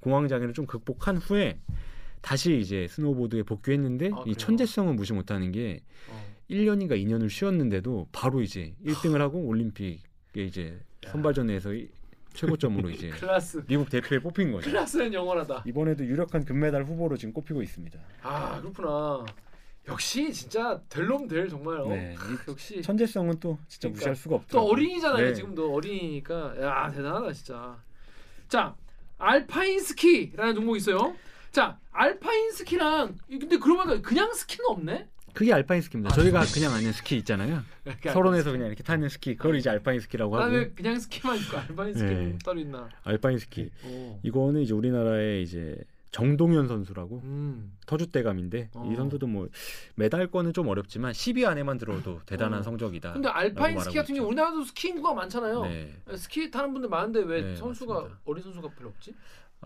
공황 0.00 0.28
장애를 0.28 0.54
좀 0.54 0.66
극복한 0.66 1.16
후에 1.16 1.60
다시 2.20 2.58
이제 2.60 2.86
스노보드에 2.88 3.42
복귀했는데 3.42 4.10
아, 4.14 4.22
이? 4.26 4.34
천재성은 4.36 4.96
무시 4.96 5.12
못하는 5.12 5.50
게 5.50 5.80
어. 6.10 6.24
1년인가 6.50 6.92
2년을 6.92 7.28
쉬었는데도 7.28 8.08
바로 8.12 8.40
이제 8.42 8.74
1등을 8.84 9.18
하고 9.18 9.40
올림픽에 9.46 9.98
이제 10.36 10.78
야. 11.06 11.10
선발전에서 11.10 11.74
이- 11.74 11.88
최고점으로 12.34 12.90
이제 12.90 13.08
클라스. 13.16 13.64
미국 13.66 13.88
대표에 13.88 14.18
뽑힌 14.18 14.52
거죠. 14.52 14.68
클라스는 14.70 15.14
영원하다. 15.14 15.62
이번에도 15.66 16.04
유력한 16.04 16.44
금메달 16.44 16.84
후보로 16.84 17.16
지금 17.16 17.32
꼽히고 17.32 17.62
있습니다. 17.62 17.98
아, 18.22 18.60
그렇구나. 18.60 19.24
역시 19.86 20.32
진짜 20.32 20.80
될 20.88 21.06
놈 21.06 21.28
될 21.28 21.48
정말. 21.48 21.78
어. 21.80 21.88
네, 21.88 22.14
이 22.14 22.50
역시 22.50 22.80
천재성은 22.82 23.38
또 23.38 23.58
진짜 23.68 23.88
그러니까 23.88 23.98
무시할 23.98 24.16
수가 24.16 24.30
또 24.30 24.36
없더라고요. 24.36 24.72
어린이잖아요. 24.72 25.26
네. 25.26 25.34
지금도 25.34 25.74
어린이니까 25.74 26.54
야 26.62 26.90
대단하다 26.90 27.32
진짜. 27.32 27.76
자 28.48 28.74
알파인 29.18 29.80
스키라는 29.80 30.54
종목이 30.54 30.78
있어요. 30.78 31.14
자 31.52 31.78
알파인 31.92 32.50
스키랑 32.52 33.16
근데 33.28 33.58
그러면 33.58 34.00
그냥 34.02 34.32
스키는 34.32 34.64
없네? 34.70 35.08
그게 35.34 35.52
알파인 35.52 35.82
스키입니다. 35.82 36.14
아, 36.14 36.16
저희가 36.16 36.44
그냥 36.54 36.72
아는 36.72 36.92
스키 36.92 37.16
있잖아요. 37.18 37.62
이렇게 37.84 38.10
설원에서 38.10 38.52
그냥 38.52 38.68
이렇게 38.68 38.82
타는 38.82 39.08
스키, 39.08 39.36
그걸 39.36 39.56
이제 39.56 39.68
알파인 39.68 40.00
스키라고 40.00 40.36
하고 40.36 40.46
나는 40.46 40.74
그냥 40.74 40.98
스키만 40.98 41.36
있고 41.38 41.58
알파인 41.58 41.92
스키는 41.94 42.30
네. 42.30 42.38
따로 42.44 42.60
있나? 42.60 42.88
알파인 43.02 43.38
스키. 43.38 43.70
오. 43.84 44.18
이거는 44.22 44.62
이제 44.62 44.72
우리나라의 44.72 45.42
이제 45.42 45.76
정동현 46.12 46.68
선수라고 46.68 47.22
음. 47.24 47.76
터줏대감인데 47.86 48.68
어. 48.74 48.88
이 48.88 48.94
선수도 48.94 49.26
뭐 49.26 49.48
메달권은 49.96 50.52
좀 50.52 50.68
어렵지만 50.68 51.10
10위 51.12 51.44
안에만 51.44 51.76
들어도 51.78 52.20
대단한 52.24 52.60
어. 52.60 52.62
성적이다. 52.62 53.14
근데 53.14 53.28
알파인 53.28 53.80
스키 53.80 53.96
같은 53.96 54.14
경우. 54.14 54.28
우리나라도 54.28 54.62
스키 54.62 54.88
인구가 54.90 55.12
많잖아요. 55.14 55.62
네. 55.64 55.92
스키 56.14 56.48
타는 56.52 56.72
분들 56.72 56.88
많은데 56.88 57.24
왜 57.24 57.42
네, 57.42 57.56
선수가 57.56 57.92
맞습니다. 57.92 58.20
어린 58.24 58.42
선수가 58.44 58.68
별로 58.76 58.90
없지? 58.90 59.12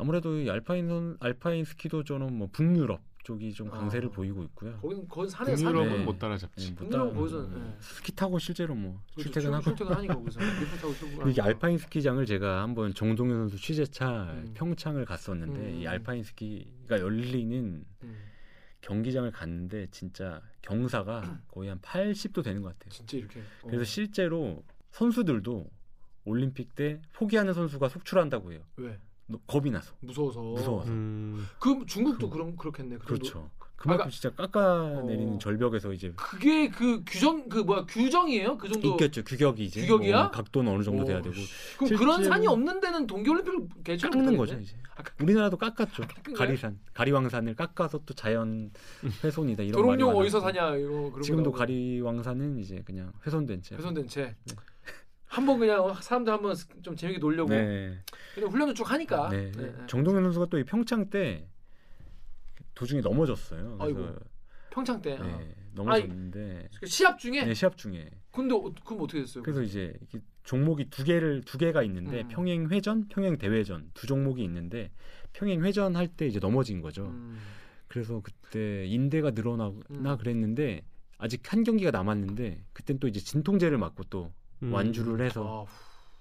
아무래도 0.00 0.38
이 0.38 0.48
알파인 0.48 0.86
선, 0.88 1.16
알파인 1.20 1.64
스키도 1.64 2.04
저는 2.04 2.32
뭐 2.32 2.48
북유럽 2.52 3.00
쪽이 3.24 3.52
좀 3.52 3.68
강세를 3.68 4.08
아. 4.08 4.12
보이고 4.12 4.42
있고요. 4.44 4.78
거기는 4.80 5.06
거기 5.08 5.28
산에 5.28 5.56
산에 5.56 5.72
북유럽은 5.72 5.98
네. 5.98 6.04
못 6.04 6.18
따라잡지. 6.20 6.74
네, 6.76 6.80
못 6.84 6.88
따라- 6.88 7.04
거기서 7.12 7.40
음, 7.46 7.54
네. 7.72 7.76
스키 7.80 8.12
타고 8.14 8.38
실제로 8.38 8.74
뭐 8.76 9.02
그렇죠. 9.12 9.30
출퇴근하고 9.32 9.64
출퇴근하니까 9.64 10.14
거기서 10.14 10.40
타고. 10.40 11.28
이게 11.28 11.42
알파인 11.42 11.78
스키장을 11.78 12.24
제가 12.24 12.62
한번 12.62 12.94
정동현 12.94 13.36
선수 13.48 13.56
취재차 13.58 14.30
음. 14.34 14.50
평창을 14.54 15.04
갔었는데 15.04 15.60
음. 15.60 15.74
이 15.80 15.86
알파인 15.88 16.22
스키가 16.22 17.00
열리는 17.00 17.84
음. 18.04 18.16
경기장을 18.80 19.28
갔는데 19.32 19.88
진짜 19.90 20.40
경사가 20.62 21.20
거의 21.48 21.68
한 21.70 21.80
80도 21.80 22.44
되는 22.44 22.62
것 22.62 22.68
같아요. 22.78 22.90
진짜 22.90 23.16
이렇게. 23.16 23.40
어. 23.40 23.66
그래서 23.66 23.82
실제로 23.84 24.62
선수들도 24.92 25.68
올림픽 26.24 26.74
때 26.76 27.00
포기하는 27.12 27.52
선수가 27.52 27.88
속출한다고 27.88 28.52
해요. 28.52 28.60
왜 28.76 28.90
너- 28.92 29.07
겁이 29.46 29.70
나서. 29.70 29.92
무서워서. 30.00 30.40
무서워서. 30.40 30.90
음, 30.90 31.46
그 31.58 31.84
중국도 31.86 32.30
그런 32.30 32.56
그렇겠네. 32.56 32.96
그? 32.98 33.06
그렇죠. 33.06 33.50
그만큼 33.76 34.02
아까- 34.02 34.10
진짜 34.10 34.30
깎아내리는 34.34 35.34
어. 35.34 35.38
절벽에서 35.38 35.92
이제 35.92 36.12
그게 36.16 36.68
그 36.68 37.04
규정 37.06 37.48
그 37.48 37.58
뭐야 37.60 37.84
규정이에요? 37.86 38.58
그 38.58 38.68
정도. 38.68 38.88
있겠죠. 38.88 39.22
규격이 39.22 39.66
이제 39.66 39.82
규격이야? 39.82 40.20
뭐 40.22 40.30
각도는 40.32 40.72
어느 40.72 40.82
정도 40.82 41.02
오, 41.02 41.06
돼야 41.06 41.22
되고 41.22 41.34
그럼 41.76 41.88
실제로- 41.88 41.98
그런 42.00 42.24
산이 42.24 42.48
없는 42.48 42.80
데는 42.80 43.06
동계올림픽을 43.06 43.68
개최를 43.84 44.10
깎는? 44.10 44.36
거죠 44.36 44.58
이제. 44.58 44.74
아, 44.96 45.02
깎- 45.04 45.14
우리나라도 45.22 45.56
깎았죠. 45.58 46.02
거예요? 46.24 46.36
가리산, 46.36 46.80
가리왕산을 46.92 47.54
깎아서 47.54 48.00
또 48.04 48.14
자연 48.14 48.72
훼손이다 49.22 49.62
이런 49.62 49.86
말이 49.86 49.98
도롱뇽 50.02 50.22
어디서. 50.22 50.40
사냐 50.40 50.74
이거 50.74 51.12
지금도. 51.22 51.52
가리왕산은 51.52 52.58
이제 52.58 52.82
그냥 52.84 53.12
훼손된 53.24 53.62
채. 53.62 53.76
훼손된 53.76 54.08
채. 54.08 54.34
네. 54.44 54.54
한번 55.28 55.58
그냥 55.58 55.94
사람들 56.00 56.32
한번 56.32 56.54
좀 56.82 56.96
재밌게 56.96 57.20
놀려고 57.20 57.50
네. 57.50 57.98
그냥 58.34 58.50
훈련을 58.50 58.74
쭉 58.74 58.90
하니까. 58.90 59.28
네. 59.28 59.52
네, 59.52 59.62
네. 59.72 59.86
정동현 59.86 60.22
선수가 60.24 60.46
또 60.46 60.58
이 60.58 60.64
평창 60.64 61.08
때 61.10 61.46
도중에 62.74 63.00
넘어졌어요. 63.02 63.76
그래서 63.78 63.84
아이고. 63.84 64.16
평창 64.70 65.00
때. 65.02 65.16
아. 65.16 65.22
네, 65.22 65.54
넘어졌는데 65.74 66.68
그 66.80 66.86
시합 66.86 67.18
중에. 67.18 67.44
네, 67.44 67.54
시합 67.54 67.76
중에. 67.76 68.08
근데 68.32 68.54
어, 68.54 68.72
그럼 68.84 69.02
어떻게 69.02 69.20
됐어요? 69.20 69.42
그래서 69.42 69.62
이제 69.62 69.92
종목이 70.44 70.88
두 70.88 71.04
개를 71.04 71.42
두 71.44 71.58
개가 71.58 71.82
있는데 71.82 72.22
음. 72.22 72.28
평행 72.28 72.68
회전, 72.70 73.08
평행 73.08 73.36
대회전 73.36 73.90
두 73.94 74.06
종목이 74.06 74.42
있는데 74.44 74.90
평행 75.32 75.62
회전 75.64 75.94
할 75.96 76.08
때 76.08 76.26
이제 76.26 76.38
넘어진 76.38 76.80
거죠. 76.80 77.06
음. 77.06 77.38
그래서 77.86 78.20
그때 78.22 78.86
인대가 78.86 79.30
늘어나나 79.32 79.72
음. 79.90 80.16
그랬는데 80.18 80.82
아직 81.18 81.52
한 81.52 81.64
경기가 81.64 81.90
남았는데 81.90 82.64
그땐 82.72 82.98
또 82.98 83.08
이제 83.08 83.18
진통제를 83.20 83.76
맞고 83.78 84.04
또 84.04 84.32
음. 84.62 84.72
완주를 84.72 85.24
해서 85.24 85.66
아, 85.68 85.72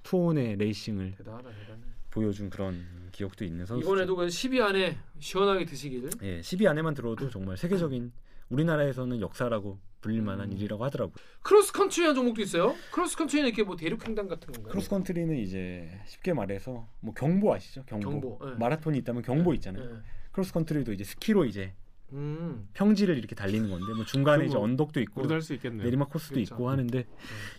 투혼의 0.04 0.58
레이싱을 0.58 1.16
대단하다 1.18 1.50
대단해. 1.50 1.82
보여준 2.12 2.50
그런 2.50 2.86
기억도 3.12 3.46
있는 3.46 3.66
선수. 3.66 3.84
이번에도 3.84 4.16
그 4.16 4.28
10위 4.28 4.62
안에 4.62 4.98
시원하게 5.20 5.66
드시길. 5.66 6.10
예, 6.24 6.40
10위 6.42 6.68
안에만 6.68 6.94
들어도 6.94 7.30
정말 7.30 7.58
세계적인 7.58 8.12
우리나라에서는 8.50 9.20
역사라고 9.20 9.78
불릴 10.02 10.22
만한 10.22 10.52
음. 10.52 10.58
일이라고 10.58 10.84
하더라고요. 10.86 11.16
크로스 11.42 11.74
컨트리한 11.74 12.16
종목도 12.16 12.42
있어요. 12.42 12.76
크로스 12.92 13.18
컨트리는 13.18 13.48
이렇게 13.50 13.64
뭐 13.64 13.76
대륙 13.76 14.08
횡단 14.08 14.28
같은 14.28 14.54
건가요? 14.54 14.72
크로스컨트리는 14.72 15.36
이제 15.38 15.90
쉽게 16.06 16.34
말해서 16.34 16.88
뭐 17.02 17.14
경보 17.14 17.54
아시죠? 17.54 17.84
경보. 17.86 18.10
경보, 18.10 18.40
예. 18.52 18.56
마라톤이 18.58 18.98
있다면 19.00 19.24
경보 19.24 19.54
있잖아요. 19.56 19.86
네. 19.86 20.00
크로스컨트리도 20.32 20.94
이제 20.94 21.04
스키로 21.04 21.46
이제 21.46 21.74
음. 22.14 22.68
평지를 22.74 23.18
이렇게 23.18 23.36
달리는 23.36 23.70
건데 23.70 23.94
뭐 23.94 24.06
중간에 24.06 24.46
이제 24.46 24.56
뭐 24.56 24.64
언덕도 24.64 25.00
있고. 25.02 25.22
내리막 25.26 26.10
코스도 26.10 26.36
그렇죠. 26.36 26.54
있고 26.56 26.70
하는데 26.70 27.06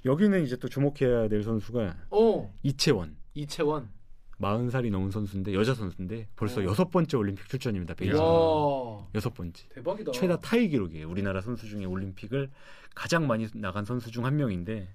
여기는 0.04 0.42
이제 0.44 0.56
또 0.56 0.68
주목해야 0.68 1.28
될 1.28 1.42
선수가 1.42 1.96
어 2.10 2.54
이채원. 2.62 3.16
이채원. 3.34 3.90
40살이 4.40 4.90
넘은 4.92 5.10
선수인데 5.10 5.52
여자 5.52 5.74
선수인데 5.74 6.28
벌써 6.36 6.60
어. 6.60 6.64
여섯 6.64 6.90
번째 6.90 7.16
올림픽 7.16 7.48
출전입니다. 7.48 7.94
베이징. 7.94 8.16
여섯 9.14 9.34
번째. 9.34 9.68
대박이다. 9.70 10.12
최다 10.12 10.38
타이 10.40 10.68
기록이에요. 10.68 11.08
우리나라 11.10 11.40
선수 11.40 11.66
중에 11.66 11.84
올림픽을 11.84 12.48
가장 12.94 13.26
많이 13.26 13.48
나간 13.54 13.84
선수 13.84 14.10
중 14.12 14.24
한 14.24 14.36
명인데 14.36 14.88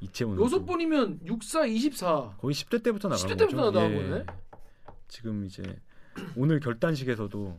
이채원 0.00 0.38
여섯. 0.40 0.64
번이면 0.66 1.20
64, 1.24 1.64
24. 1.66 2.34
거의 2.38 2.54
10대 2.54 2.82
때부터 2.82 3.08
나간 3.08 3.24
10대 3.26 3.28
거죠. 3.30 3.46
때부터 3.46 3.70
나간 3.70 3.94
거네. 3.94 4.26
지금 5.08 5.44
이제 5.46 5.62
오늘 6.36 6.60
결단식에서도 6.60 7.58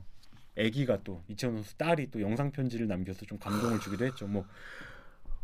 아기가 0.58 1.00
또 1.04 1.22
이채원 1.28 1.58
선수 1.58 1.76
딸이 1.78 2.12
또 2.12 2.22
영상 2.22 2.52
편지를 2.52 2.88
남겨서 2.88 3.26
좀 3.26 3.38
감동을 3.38 3.80
주기도 3.80 4.06
했죠. 4.06 4.28
뭐 4.28 4.46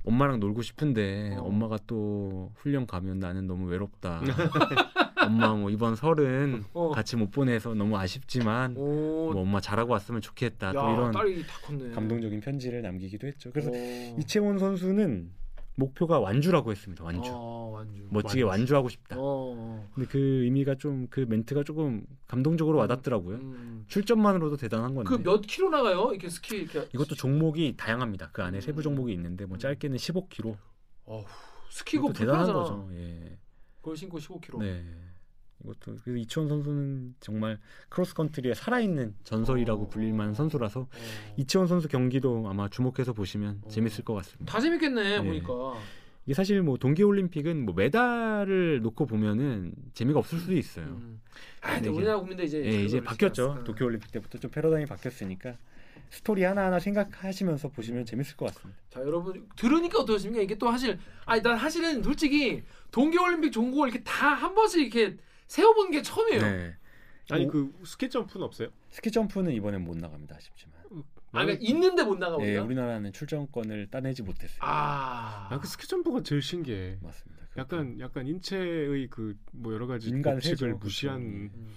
엄마랑 0.06 0.40
놀고 0.40 0.62
싶은데 0.62 1.36
어. 1.38 1.44
엄마가 1.44 1.78
또 1.88 2.52
훈련 2.56 2.86
가면 2.86 3.20
나는 3.20 3.48
너무 3.48 3.68
외롭다. 3.70 4.22
엄마 5.26 5.54
뭐 5.54 5.70
이번 5.70 5.96
설은 5.96 6.66
어. 6.74 6.92
같이 6.92 7.16
못 7.16 7.32
보내서 7.32 7.74
너무 7.74 7.98
아쉽지만 7.98 8.76
오. 8.76 9.32
뭐 9.32 9.42
엄마 9.42 9.62
잘하고 9.62 9.94
왔으면 9.94 10.22
좋겠다. 10.22 10.68
야, 10.68 10.72
또 10.74 10.80
이런. 10.80 11.94
감동적인 11.94 12.42
편지를 12.42 12.82
남기기도 12.82 13.28
했죠. 13.28 13.52
그래서 13.52 13.70
오. 13.72 14.18
이채원 14.20 14.58
선수는 14.58 15.32
목표가 15.76 16.20
완주라고 16.20 16.72
했습니다. 16.72 17.04
완주. 17.04 17.32
어, 17.34 17.72
완주. 17.74 18.08
멋지게 18.12 18.44
완주. 18.44 18.76
하고 18.76 18.90
싶다. 18.90 19.16
어. 19.20 19.88
근데 19.94 20.08
그 20.10 20.18
의미가 20.44 20.76
좀 20.76 21.08
그 21.10 21.22
멘트가 21.28 21.64
조금 21.64 22.06
감동적으로 22.28 22.78
와닿더라고요. 22.80 23.38
음. 23.38 23.86
출전만으로도 23.88 24.58
대단한 24.58 24.94
건데. 24.96 25.10
그 25.10 25.22
몇 25.24 25.42
킬로 25.42 25.70
나가요? 25.70 26.10
이렇게 26.12 26.30
스키 26.30 26.58
이렇게. 26.58 26.88
이것도 26.94 27.16
종목이 27.16 27.76
다양합니다. 27.78 28.30
그 28.32 28.44
안에 28.44 28.60
음. 28.60 28.62
세부 28.62 28.82
종목이 28.84 29.12
있는데 29.14 29.46
뭐 29.46 29.58
짧게는 29.58 29.98
15km. 29.98 30.56
어후, 31.06 31.26
스키고 31.70 32.14
대단한. 32.14 32.54
거죠. 32.54 32.90
예. 32.94 33.38
그걸 33.82 33.98
신고 33.98 34.18
15kg. 34.20 34.60
네. 34.60 34.86
이것도 35.64 35.98
그래서 36.04 36.18
이치원 36.18 36.48
선수는 36.50 37.16
정말 37.20 37.60
크로스컨트리의 37.90 38.56
살아있는 38.56 39.16
전설이라고 39.24 39.84
어. 39.84 39.88
불릴 39.90 40.14
만한 40.14 40.34
선수라서 40.34 40.82
어. 40.82 40.88
이치원 41.38 41.68
선수 41.68 41.88
경기도 41.88 42.46
아마 42.50 42.68
주목해서 42.70 43.14
보시면 43.14 43.62
어. 43.64 43.68
재밌을 43.70 44.04
것 44.04 44.14
같습니다. 44.16 44.52
다 44.52 44.60
재밌겠네 44.60 45.20
네. 45.20 45.24
보니까. 45.24 45.54
이게 46.26 46.34
사실 46.34 46.62
뭐 46.62 46.78
동계올림픽은 46.78 47.66
뭐 47.66 47.76
메달을 47.76 48.82
놓고 48.82 49.06
보면은 49.08 49.74
재미가 49.94 50.20
없을 50.20 50.40
수도 50.40 50.54
있어요. 50.54 50.86
음. 50.86 51.20
아, 51.62 51.76
근데 51.76 51.90
우리나라 51.90 52.18
국민들 52.20 52.46
이제 52.46 52.64
예, 52.64 52.84
이제 52.86 53.02
바뀌었죠. 53.02 53.64
도쿄올림픽 53.66 54.10
때부터 54.12 54.38
좀 54.38 54.50
패러다임이 54.50 54.86
바뀌었으니까 54.86 55.58
스토리 56.10 56.44
하나하나 56.44 56.80
생각하시면서 56.80 57.70
보시면 57.70 58.06
재밌을 58.06 58.38
것 58.38 58.46
같습니다. 58.54 58.80
자 58.90 59.02
여러분 59.02 59.46
들으니까 59.58 60.00
어떠십니까? 60.00 60.44
이게 60.44 60.58
또 60.58 60.72
사실 60.72 60.98
아니 61.26 61.42
난 61.42 61.58
사실은 61.58 62.02
솔직히 62.04 62.64
동계올림픽 62.92 63.52
종목을 63.52 63.90
이렇게 63.90 64.04
다 64.04 64.34
한 64.36 64.56
번씩 64.56 64.82
이렇게 64.96 65.18
세어본 65.54 65.92
게 65.92 66.02
처음이에요. 66.02 66.42
네. 66.42 66.76
아니 67.30 67.46
오- 67.46 67.48
그 67.50 67.74
스키 67.86 68.10
점프는 68.10 68.44
없어요? 68.44 68.70
스키 68.90 69.12
점프는 69.12 69.52
이번엔 69.54 69.84
못 69.84 69.96
나갑니다. 69.98 70.36
아쉽지만. 70.36 70.74
아 71.32 71.44
그러니까 71.44 71.60
있는데 71.68 72.04
못 72.04 72.18
나가 72.18 72.38
예. 72.42 72.58
우리나라는 72.58 73.14
출전권을 73.14 73.88
따내지 73.92 74.24
못했어요. 74.24 74.58
아. 74.62 75.48
아 75.52 75.60
그 75.60 75.68
스키 75.68 75.88
점프가 75.88 76.24
제일 76.24 76.42
신기해. 76.42 76.98
맞습니다. 77.02 77.44
약간 77.58 78.00
약간 78.00 78.26
인체의 78.28 79.08
그 79.10 79.38
뭐 79.52 79.74
여러 79.74 79.86
가지 79.86 80.10
인간 80.10 80.36
법칙을 80.36 80.58
세죠, 80.58 80.78
무시한 80.78 81.20
그렇죠. 81.22 81.56
음. 81.56 81.76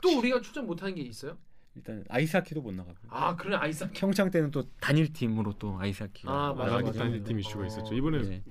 또 0.00 0.18
우리가 0.18 0.40
출전 0.40 0.66
못하는 0.66 0.94
게 0.94 1.02
있어요? 1.02 1.36
일단 1.76 2.02
아이스하키도 2.08 2.62
못 2.62 2.72
나가고. 2.72 2.96
아 3.08 3.36
그래 3.36 3.54
아이스하키. 3.54 4.00
평창 4.00 4.30
때는 4.30 4.50
또 4.50 4.62
단일 4.80 5.12
팀으로 5.12 5.52
또 5.58 5.78
아이스하키가 5.78 6.32
아, 6.32 6.52
맞아, 6.54 6.70
나가기 6.70 6.86
맞아. 6.86 6.98
단일 7.00 7.22
팀 7.22 7.38
이슈가 7.38 7.64
어. 7.64 7.66
있었죠. 7.66 7.94
이번에 7.94 8.18
예, 8.18 8.42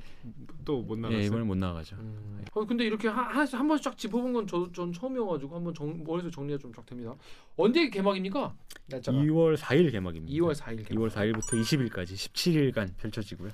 또못 0.64 1.00
나갔어요. 1.00 1.22
예, 1.22 1.26
이번에 1.26 1.44
못 1.44 1.58
나가죠. 1.58 1.96
음. 1.98 2.46
어, 2.54 2.66
근데 2.66 2.86
이렇게 2.86 3.08
한, 3.08 3.26
한, 3.26 3.48
한 3.48 3.68
번씩 3.68 3.84
쫙 3.84 3.98
짚어본 3.98 4.34
건 4.34 4.48
저, 4.48 4.72
전 4.72 4.94
처음이어가지고 4.94 5.56
한번 5.56 5.74
정, 5.74 6.04
머릿속에 6.04 6.32
정리가 6.32 6.60
좀 6.60 6.72
쫙 6.76 6.86
됩니다. 6.86 7.16
언제 7.58 7.90
개막입니까? 7.90 8.56
날짜가 8.88 9.18
2월 9.18 9.58
4일 9.58 9.92
개막입니다. 9.92 10.38
2월 10.38 10.54
4일 10.56 10.88
개막. 10.88 10.90
2월 10.90 11.10
4일부터 11.10 11.62
20일까지 11.62 12.14
17일간 12.14 12.96
펼쳐지고요. 12.98 13.52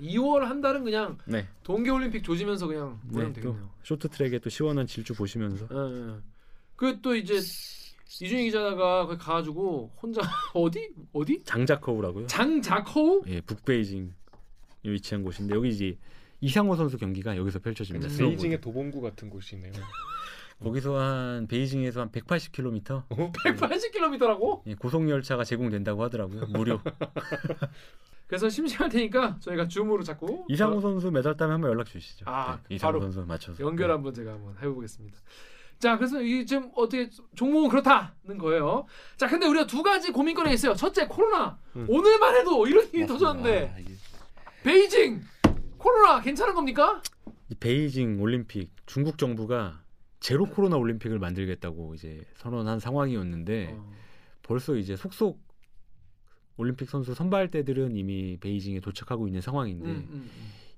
2월 0.00 0.40
한 0.40 0.60
달은 0.60 0.82
그냥 0.84 1.16
네. 1.26 1.46
동계올림픽 1.62 2.24
조지면서 2.24 2.66
그냥 2.66 2.98
네, 3.04 3.22
또 3.26 3.32
되겠네요. 3.32 3.70
쇼트트랙에 3.84 4.40
또 4.40 4.50
시원한 4.50 4.86
질주 4.86 5.14
보시면서 5.14 5.68
예, 5.70 6.10
예. 6.16 6.16
그또 6.76 7.14
이제 7.14 7.38
이준희 8.20 8.44
기자가 8.44 9.06
거기 9.06 9.18
가가지고 9.18 9.92
혼자 10.02 10.20
어디 10.54 10.92
어디 11.12 11.42
장자커우라고요. 11.44 12.26
장자커우 12.26 13.22
예, 13.28 13.40
북베이징 13.40 14.12
위치한 14.84 15.22
곳인데 15.22 15.54
여기 15.54 15.70
이제 15.70 15.96
이상호 16.40 16.74
선수 16.76 16.98
경기가 16.98 17.36
여기서 17.36 17.60
펼쳐집니다. 17.60 18.08
스노보드. 18.08 18.30
베이징의 18.36 18.60
도봉구 18.60 19.00
같은 19.00 19.30
곳이네요. 19.30 19.72
거기서 20.62 20.98
한 20.98 21.46
베이징에서 21.48 22.02
한 22.02 22.10
180km 22.10 23.08
180km라고? 23.08 24.62
예, 24.66 24.74
고속 24.74 25.08
열차가 25.08 25.44
제공된다고 25.44 26.02
하더라고요. 26.04 26.46
무료. 26.46 26.80
그래서 28.26 28.48
심심할 28.48 28.88
테니까 28.88 29.38
저희가 29.40 29.68
줌으로 29.68 30.02
자꾸 30.02 30.44
이상호 30.48 30.80
선수 30.80 31.10
메달 31.10 31.36
따면 31.36 31.54
한번 31.54 31.70
연락 31.70 31.86
주시죠. 31.86 32.24
아, 32.28 32.58
네, 32.68 32.76
이상호 32.76 32.92
바로 32.92 33.00
선수 33.12 33.26
맞춰서. 33.26 33.62
연결 33.62 33.88
네. 33.88 33.92
한번 33.94 34.14
제가 34.14 34.32
한번 34.32 34.56
해보겠습니다. 34.62 35.18
자, 35.82 35.96
그래서 35.96 36.22
이 36.22 36.46
지금 36.46 36.70
어떻게 36.76 37.10
종목은 37.34 37.68
그렇다는 37.68 38.38
거예요. 38.38 38.86
자, 39.16 39.26
근데 39.26 39.48
우리가 39.48 39.66
두 39.66 39.82
가지 39.82 40.12
고민거리가 40.12 40.54
있어요. 40.54 40.74
첫째, 40.74 41.08
코로나. 41.08 41.58
음. 41.74 41.86
오늘만 41.88 42.36
해도 42.36 42.64
이런 42.68 42.88
일이. 42.92 43.04
터졌는데 43.04 43.72
아, 43.74 43.78
이게 43.80 43.92
베이징 44.62 45.20
코로나 45.78 46.20
괜찮은 46.20 46.54
겁니까? 46.54 47.02
이 47.48 47.56
베이징 47.56 48.22
올림픽 48.22 48.70
중국 48.86 49.18
정부가 49.18 49.82
제로 50.20 50.46
코로나 50.46 50.76
올림픽을 50.76 51.18
만들겠다고 51.18 51.96
이제 51.96 52.24
선언한 52.36 52.78
상황이었는데 52.78 53.74
어. 53.76 53.92
벌써 54.44 54.76
이제 54.76 54.94
속속 54.94 55.42
올림픽 56.58 56.88
선수 56.90 57.12
선발대들은 57.12 57.96
이미 57.96 58.38
베이징에 58.38 58.78
도착하고 58.78 59.26
있는 59.26 59.40
상황인데 59.40 59.90
음, 59.90 59.96
음, 59.96 60.06
음. 60.12 60.30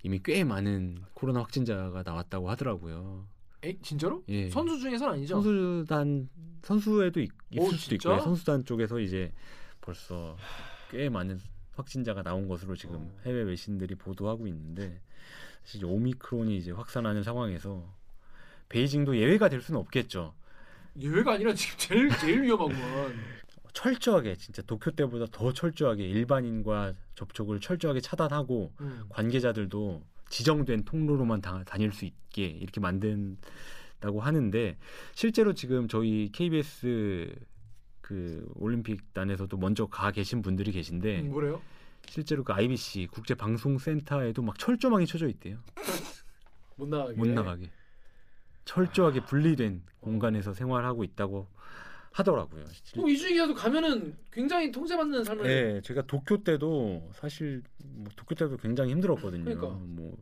이미 0.03 0.19
꽤 0.25 0.45
많은 0.45 1.03
코로나 1.13 1.41
확진자가 1.41 2.03
나왔다고 2.07 2.49
하더라고요. 2.49 3.34
에이, 3.65 3.79
진짜로? 3.83 4.23
예. 4.29 4.49
선수 4.51 4.79
중에서는 4.79 5.15
아니죠? 5.15 5.41
선수단 5.41 6.29
선수에도 6.63 7.21
있, 7.21 7.31
오, 7.57 7.67
을 7.67 7.73
수도? 7.73 7.95
있고요. 7.95 8.21
선수단 8.21 8.65
쪽에서 8.65 9.01
이제 9.01 9.33
벌써 9.81 10.37
꽤 10.91 11.09
많은 11.09 11.41
확진자가 11.73 12.23
나온 12.23 12.47
것으로 12.47 12.77
지금 12.77 12.97
어. 12.97 13.21
해외 13.25 13.43
외신들이 13.43 13.95
보도하고 13.95 14.47
있는데 14.47 15.01
사실 15.65 15.85
오미크론이 15.87 16.57
이제 16.57 16.73
확산하는 16.73 17.23
상황에서 17.23 17.85
베이징도 18.69 19.17
예외가 19.17 19.49
될 19.49 19.61
수는 19.61 19.81
없겠죠. 19.81 20.35
예외가 20.99 21.33
아니라 21.33 21.55
지금 21.55 21.77
제일 21.79 22.11
제일 22.19 22.43
위험하구만. 22.43 23.15
철저하게 23.73 24.37
진짜 24.37 24.63
도쿄 24.63 24.93
때보다 24.93 25.27
더 25.33 25.53
철저하게 25.53 26.07
일반인과 26.07 26.95
접촉을 27.17 27.61
철저하게 27.61 28.01
차단하고 28.01 28.73
음. 28.81 29.05
관계자들도 29.09 30.03
지정된 30.29 30.85
통로로만 30.85 31.41
다, 31.41 31.63
다닐 31.65 31.93
수 31.93 32.05
있게 32.05 32.47
이렇게 32.47 32.81
만든다고 32.81 34.21
하는데 34.21 34.77
실제로 35.15 35.55
지금 35.55 35.89
저희 35.89 36.31
KBS 36.33 37.35
그 38.01 38.47
올림픽단에서도 38.57 39.57
먼저 39.57 39.87
가 39.87 40.11
계신 40.11 40.43
분들이 40.43 40.73
계신데 40.73 41.21
음, 41.23 41.31
뭐래요? 41.31 41.63
실제로 42.07 42.45
그 42.45 42.53
IBC 42.53 43.09
국제 43.11 43.35
방송 43.35 43.79
센터에도 43.79 44.43
막 44.43 44.59
철조망이 44.59 45.07
쳐져 45.07 45.29
있대요. 45.29 45.59
못 46.77 46.89
나가게. 46.89 47.17
못 47.17 47.29
나가게. 47.29 47.71
철저하게 48.65 49.25
분리된 49.25 49.83
공간에서 50.01 50.53
생활하고 50.53 51.05
있다고 51.05 51.49
하더라고요. 52.15 52.65
그럼 52.93 53.09
이주희 53.09 53.33
기자도 53.33 53.55
가면은 53.55 54.15
굉장히 54.31 54.71
통제받는 54.71 55.25
삶을. 55.25 55.43
네, 55.43 55.81
제가 55.81 56.03
도쿄 56.03 56.45
때도 56.45 57.11
사실 57.13 57.61
뭐 57.85 58.07
도쿄 58.15 58.37
때도 58.37 58.57
굉장히 58.57 58.93
힘들었거든요. 58.93 59.43
그러니까. 59.45 59.67
뭐 59.81 60.17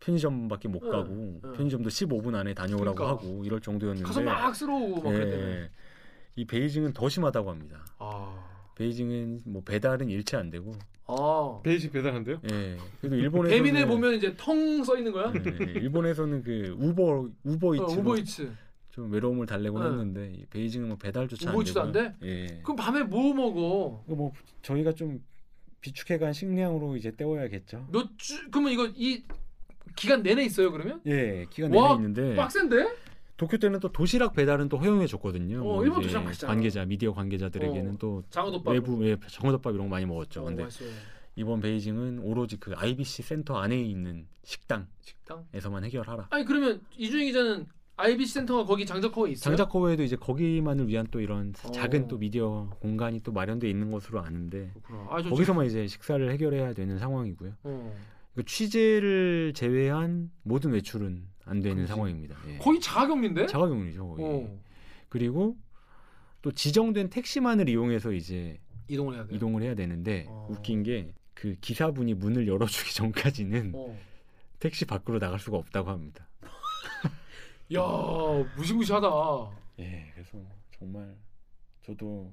편의점밖에 0.00 0.68
못 0.68 0.82
응, 0.84 0.90
가고 0.90 1.40
응. 1.44 1.52
편의점도 1.52 1.90
15분 1.90 2.34
안에 2.34 2.54
다녀오라고 2.54 2.94
그러니까. 2.96 3.08
하고 3.08 3.44
이럴 3.44 3.60
정도였는데 3.60 4.06
가서 4.06 4.22
막 4.22 4.54
쓸어오고 4.54 5.02
막 5.02 5.12
예, 5.12 5.18
그랬대요. 5.18 5.68
이 6.36 6.44
베이징은 6.46 6.92
더 6.94 7.08
심하다고 7.08 7.50
합니다. 7.50 7.84
아. 7.98 8.42
베이징은 8.76 9.42
뭐 9.44 9.62
배달은 9.62 10.08
일체 10.08 10.38
안 10.38 10.48
되고 10.50 10.74
아. 11.06 11.60
베이징 11.64 11.92
배달 11.92 12.11
안 12.11 12.18
돼요? 12.18 12.40
예. 12.50 12.78
그래도 13.00 13.16
일본에서는 13.16 13.62
배민에 13.62 13.86
보면 13.86 14.14
이제 14.14 14.34
텅 14.38 14.82
써 14.84 14.96
있는 14.96 15.12
거야? 15.12 15.32
예, 15.34 15.64
일본에서는 15.80 16.42
그 16.42 16.76
우버 16.78 17.28
우버이츠 17.44 17.82
어, 17.82 17.86
우버이츠. 18.00 18.52
좀 18.96 19.12
외로움을 19.12 19.44
달래곤 19.44 19.82
네. 19.82 19.88
했는데 19.90 20.32
이 20.34 20.46
베이징은 20.46 20.88
뭐 20.88 20.96
배달조차 20.96 21.50
우버이츠도 21.50 21.82
안. 21.82 21.92
돼? 21.92 22.14
예. 22.22 22.60
그럼 22.62 22.76
밤에 22.76 23.02
뭐 23.02 23.34
먹어? 23.34 24.02
뭐 24.06 24.32
저희가 24.62 24.92
좀 24.92 25.22
비축해간 25.82 26.32
식량으로 26.32 26.96
이제 26.96 27.10
때워야겠죠. 27.10 27.88
몇 27.92 28.08
주? 28.16 28.50
그러면 28.50 28.72
이거 28.72 28.86
이 28.96 29.22
기간 29.94 30.22
내내 30.22 30.44
있어요 30.44 30.72
그러면? 30.72 31.02
예, 31.04 31.44
기간 31.50 31.74
와, 31.74 31.88
내내 31.90 31.94
있는데 31.96 32.36
빡센데? 32.36 32.96
도쿄 33.36 33.58
때는 33.58 33.80
또 33.80 33.92
도시락 33.92 34.32
배달은 34.32 34.70
또 34.70 34.78
허용해 34.78 35.06
줬거든요. 35.06 35.60
어, 35.62 35.84
일본 35.84 36.00
도시락 36.00 36.24
맛있잖아. 36.24 36.54
관계자 36.54 36.86
미디어 36.86 37.12
관계자들에게는 37.12 37.92
어, 37.92 37.98
또 37.98 38.22
장어덮밥. 38.30 38.72
외부 38.72 39.06
예, 39.06 39.18
장어덮밥 39.28 39.74
이런 39.74 39.88
거 39.88 39.90
많이 39.90 40.06
먹었죠. 40.06 40.40
어, 40.40 40.44
근데 40.44 40.62
맛있어요. 40.62 40.88
이번 41.34 41.60
베이징은 41.60 42.20
오로지 42.20 42.56
그 42.56 42.72
IBC 42.74 43.22
센터 43.24 43.58
안에 43.58 43.78
있는 43.78 44.26
식당에서만 44.42 44.86
식당. 45.52 45.84
해결하라. 45.84 46.28
아니 46.30 46.46
그러면 46.46 46.80
이주희 46.96 47.26
기자는 47.26 47.66
IBC 47.96 48.34
센터가 48.34 48.64
거기 48.64 48.84
장자커에 48.84 49.30
있어요? 49.32 49.56
장자커브에도 49.56 50.02
이제 50.02 50.16
거기만을 50.16 50.88
위한 50.88 51.06
또 51.10 51.20
이런 51.20 51.54
어. 51.64 51.70
작은 51.70 52.08
또 52.08 52.18
미디어 52.18 52.68
공간이 52.80 53.20
또 53.20 53.32
마련돼 53.32 53.68
있는 53.70 53.90
것으로 53.90 54.20
아는데. 54.20 54.70
아, 55.08 55.22
저 55.22 55.30
거기서만 55.30 55.66
이제 55.66 55.86
식사를 55.86 56.30
해결해야 56.30 56.74
되는 56.74 56.98
상황이고요. 56.98 57.52
어. 57.64 57.96
그 58.34 58.44
취재를 58.44 59.52
제외한 59.54 60.30
모든 60.42 60.72
외출은 60.72 61.26
안 61.46 61.60
되는 61.60 61.76
그렇지. 61.76 61.88
상황입니다. 61.90 62.36
예. 62.48 62.58
거의 62.58 62.80
자가격리인데? 62.80 63.46
자가격리죠. 63.46 64.06
거의. 64.08 64.24
어. 64.26 64.58
그리고 65.08 65.56
또 66.42 66.52
지정된 66.52 67.08
택시만을 67.08 67.68
이용해서 67.68 68.12
이제 68.12 68.58
이동을 68.88 69.14
해야 69.14 69.26
돼. 69.26 69.34
이동을 69.34 69.62
해야 69.62 69.74
되는데 69.74 70.26
어. 70.28 70.48
웃긴 70.50 70.82
게 70.82 71.12
그 71.36 71.54
기사분이 71.60 72.14
문을 72.14 72.48
열어주기 72.48 72.94
전까지는 72.94 73.72
어. 73.74 73.96
택시 74.58 74.86
밖으로 74.86 75.18
나갈 75.18 75.38
수가 75.38 75.58
없다고 75.58 75.90
합니다. 75.90 76.25
야 77.74 77.80
무시무시하다. 78.56 79.08
예, 79.80 80.10
그래서 80.14 80.38
정말 80.78 81.16
저도 81.82 82.32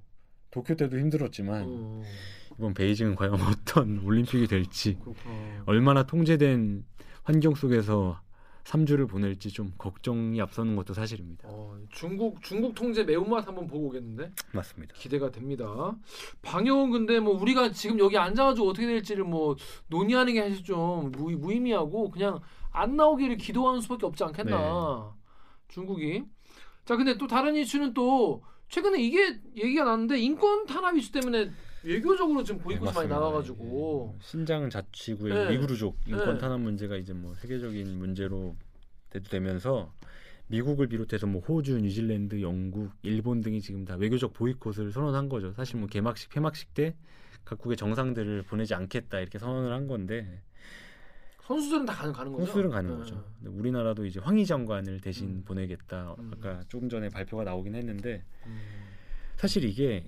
도쿄 0.51 0.75
때도 0.75 0.99
힘들었지만 0.99 1.65
어. 1.67 2.03
이번 2.57 2.73
베이징은 2.73 3.15
과연 3.15 3.33
어떤 3.41 3.99
올림픽이 4.03 4.47
될지 4.47 4.95
그렇구나. 4.99 5.63
얼마나 5.65 6.03
통제된 6.03 6.85
환경 7.23 7.55
속에서 7.55 8.21
3주를 8.63 9.09
보낼지 9.09 9.49
좀 9.49 9.73
걱정이 9.77 10.39
앞서는 10.39 10.75
것도 10.75 10.93
사실입니다. 10.93 11.47
어, 11.49 11.77
중국 11.89 12.41
중국 12.41 12.75
통제 12.75 13.03
매운맛 13.03 13.45
한번 13.45 13.67
보고 13.67 13.87
오겠는데 13.87 14.31
맞습니다. 14.53 14.93
기대가 14.95 15.31
됩니다. 15.31 15.95
방역은 16.43 16.91
근데 16.91 17.19
뭐 17.19 17.33
우리가 17.41 17.71
지금 17.71 17.99
여기 17.99 18.17
앉아가지고 18.17 18.69
어떻게 18.69 18.87
될지를 18.87 19.25
뭐 19.25 19.55
논의하는 19.87 20.33
게 20.33 20.47
사실 20.47 20.63
좀 20.63 21.11
무, 21.11 21.31
무의미하고 21.31 22.09
그냥 22.11 22.39
안 22.71 22.95
나오기를 22.95 23.37
기도하는 23.37 23.81
수밖에 23.81 24.05
없지 24.05 24.23
않겠나 24.23 25.13
중국이. 25.73 26.23
자 26.85 26.95
근데 26.95 27.17
또 27.17 27.27
다른 27.27 27.55
이슈는 27.55 27.93
또 27.93 28.43
최근에 28.69 29.01
이게 29.01 29.39
얘기가 29.55 29.83
나는데 29.83 30.19
인권 30.19 30.65
탄압 30.65 30.95
이슈 30.97 31.11
때문에 31.11 31.51
외교적으로 31.83 32.43
지금 32.43 32.61
보이콧이 32.61 32.85
많이 32.85 32.95
맞습니다. 32.95 33.15
나가가지고 33.15 34.15
예, 34.15 34.19
신장 34.23 34.69
자치구의 34.69 35.33
네. 35.33 35.53
위구르족 35.53 35.97
인권 36.07 36.35
네. 36.35 36.37
탄압 36.37 36.61
문제가 36.61 36.95
이제 36.95 37.13
뭐 37.13 37.33
세계적인 37.35 37.97
문제로 37.97 38.55
대두되면서 39.09 39.91
미국을 40.47 40.87
비롯해서 40.87 41.25
뭐 41.25 41.41
호주, 41.41 41.79
뉴질랜드, 41.79 42.41
영국, 42.41 42.91
일본 43.01 43.41
등이 43.41 43.61
지금 43.61 43.85
다 43.85 43.95
외교적 43.95 44.33
보이콧을 44.33 44.91
선언한 44.91 45.29
거죠. 45.29 45.51
사실 45.53 45.77
뭐 45.77 45.87
개막식, 45.87 46.29
폐막식 46.29 46.73
때 46.73 46.95
각국의 47.45 47.77
정상들을 47.77 48.43
보내지 48.43 48.73
않겠다 48.73 49.19
이렇게 49.19 49.39
선언을 49.39 49.73
한 49.73 49.87
건데 49.87 50.41
선수들은 51.47 51.85
다 51.85 51.93
가는 51.93 52.13
가는 52.13 52.31
거죠. 52.31 52.45
선수들은 52.45 52.69
가는 52.71 52.89
네. 52.91 52.97
거죠. 52.97 53.23
우리나라도 53.45 54.05
이제 54.05 54.19
황희 54.19 54.45
장관을 54.45 55.01
대신 55.01 55.27
음. 55.27 55.43
보내겠다. 55.45 56.15
음. 56.17 56.31
아까 56.33 56.63
조금 56.69 56.87
전에 56.89 57.09
발표가 57.09 57.43
나오긴 57.43 57.75
했는데 57.75 58.23
음. 58.45 58.59
사실 59.35 59.65
이게 59.65 60.07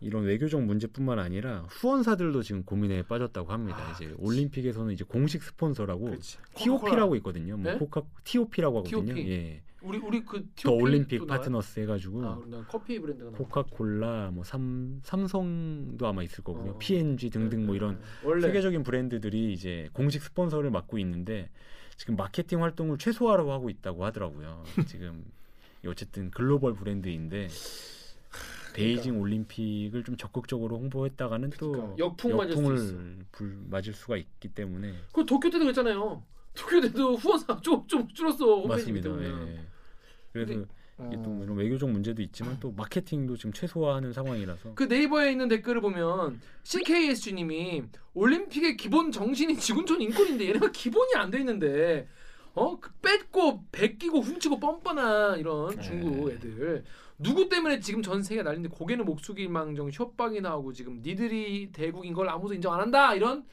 이런 0.00 0.24
외교적 0.24 0.62
문제뿐만 0.62 1.18
아니라 1.18 1.62
후원사들도 1.70 2.42
지금 2.42 2.62
고민에 2.62 3.02
빠졌다고 3.02 3.52
합니다. 3.52 3.78
아, 3.78 3.92
이제 3.92 4.06
그렇지. 4.06 4.22
올림픽에서는 4.22 4.92
이제 4.92 5.04
공식 5.04 5.42
스폰서라고 5.42 6.04
그렇지. 6.04 6.38
TOP라고 6.54 7.16
있거든요. 7.16 7.56
뭐 7.56 7.72
네? 7.72 7.78
코카 7.78 8.02
TOP라고 8.22 8.78
하거든요. 8.78 9.04
TOP. 9.06 9.30
예. 9.30 9.62
우리 9.84 9.98
우리 9.98 10.24
그 10.24 10.44
더 10.56 10.72
올림픽 10.72 11.18
또? 11.18 11.26
파트너스 11.26 11.80
해가지고 11.80 12.24
아, 12.24 12.40
나 12.46 12.64
커피 12.66 12.98
브랜드가. 12.98 13.30
코카콜라, 13.32 14.30
뭐 14.32 14.42
삼, 14.44 15.00
삼성도 15.02 16.06
아마 16.06 16.22
있을 16.22 16.42
거고요. 16.42 16.72
어. 16.72 16.78
P&G 16.78 17.30
등등 17.30 17.66
뭐 17.66 17.74
이런 17.74 18.00
원래 18.22 18.40
세계적인 18.46 18.82
브랜드들이 18.82 19.52
이제 19.52 19.88
공식 19.92 20.22
스폰서를 20.22 20.70
맡고 20.70 20.98
있는데 20.98 21.50
지금 21.96 22.16
마케팅 22.16 22.62
활동을 22.62 22.98
최소화로 22.98 23.50
하고 23.52 23.68
있다고 23.70 24.04
하더라고요. 24.04 24.64
지금 24.88 25.24
어쨌든 25.86 26.30
글로벌 26.30 26.74
브랜드인데 26.74 27.48
베이징 28.74 29.20
올림픽을 29.20 30.02
좀 30.02 30.16
적극적으로 30.16 30.78
홍보했다가는 30.78 31.50
또 31.58 31.72
그러니까 31.72 31.98
역풍 31.98 32.30
수도 32.30 32.44
있어. 32.52 32.52
역풍을 32.94 33.16
불 33.30 33.58
맞을 33.70 33.92
수가 33.92 34.16
있기 34.16 34.48
때문에 34.48 34.94
그 35.12 35.24
도쿄 35.26 35.48
때도 35.50 35.64
그랬잖아요. 35.64 36.22
도쿄 36.54 36.80
때도 36.80 37.16
후원사 37.16 37.60
좀, 37.60 37.86
좀 37.86 38.08
줄었어. 38.08 38.66
맞습니다. 38.66 39.10
때문에. 39.10 39.28
예. 39.52 39.60
그래서 40.34 40.52
이게 40.52 41.22
또 41.22 41.30
어. 41.30 41.40
이런 41.42 41.56
외교적 41.56 41.88
문제도 41.90 42.20
있지만 42.22 42.58
또 42.60 42.72
마케팅도 42.72 43.36
지금 43.36 43.52
최소화하는 43.52 44.12
상황이라서 44.12 44.74
그 44.74 44.84
네이버에 44.84 45.30
있는 45.32 45.48
댓글을 45.48 45.80
보면 45.80 46.40
CKSG님이 46.64 47.84
올림픽의 48.14 48.76
기본 48.76 49.10
정신이 49.10 49.56
지구촌 49.56 50.00
인권인데 50.02 50.48
얘네가 50.48 50.70
기본이 50.72 51.14
안 51.16 51.30
돼 51.30 51.38
있는데 51.38 52.08
어 52.54 52.78
그 52.80 52.92
뺏고 53.02 53.64
베끼고 53.72 54.20
훔치고 54.20 54.60
뻔뻔한 54.60 55.38
이런 55.40 55.80
중국 55.80 56.28
네. 56.28 56.34
애들 56.34 56.84
누구 57.18 57.48
때문에 57.48 57.80
지금 57.80 58.02
전 58.02 58.22
세계가 58.22 58.44
난리인데 58.44 58.68
고개는 58.68 59.04
목 59.04 59.20
숙일망정 59.20 59.90
협박이 59.92 60.40
나오고 60.40 60.72
지금 60.72 61.00
니들이 61.02 61.70
대국인 61.72 62.12
걸 62.12 62.28
아무도 62.28 62.54
인정 62.54 62.72
안 62.74 62.80
한다 62.80 63.14
이런 63.14 63.44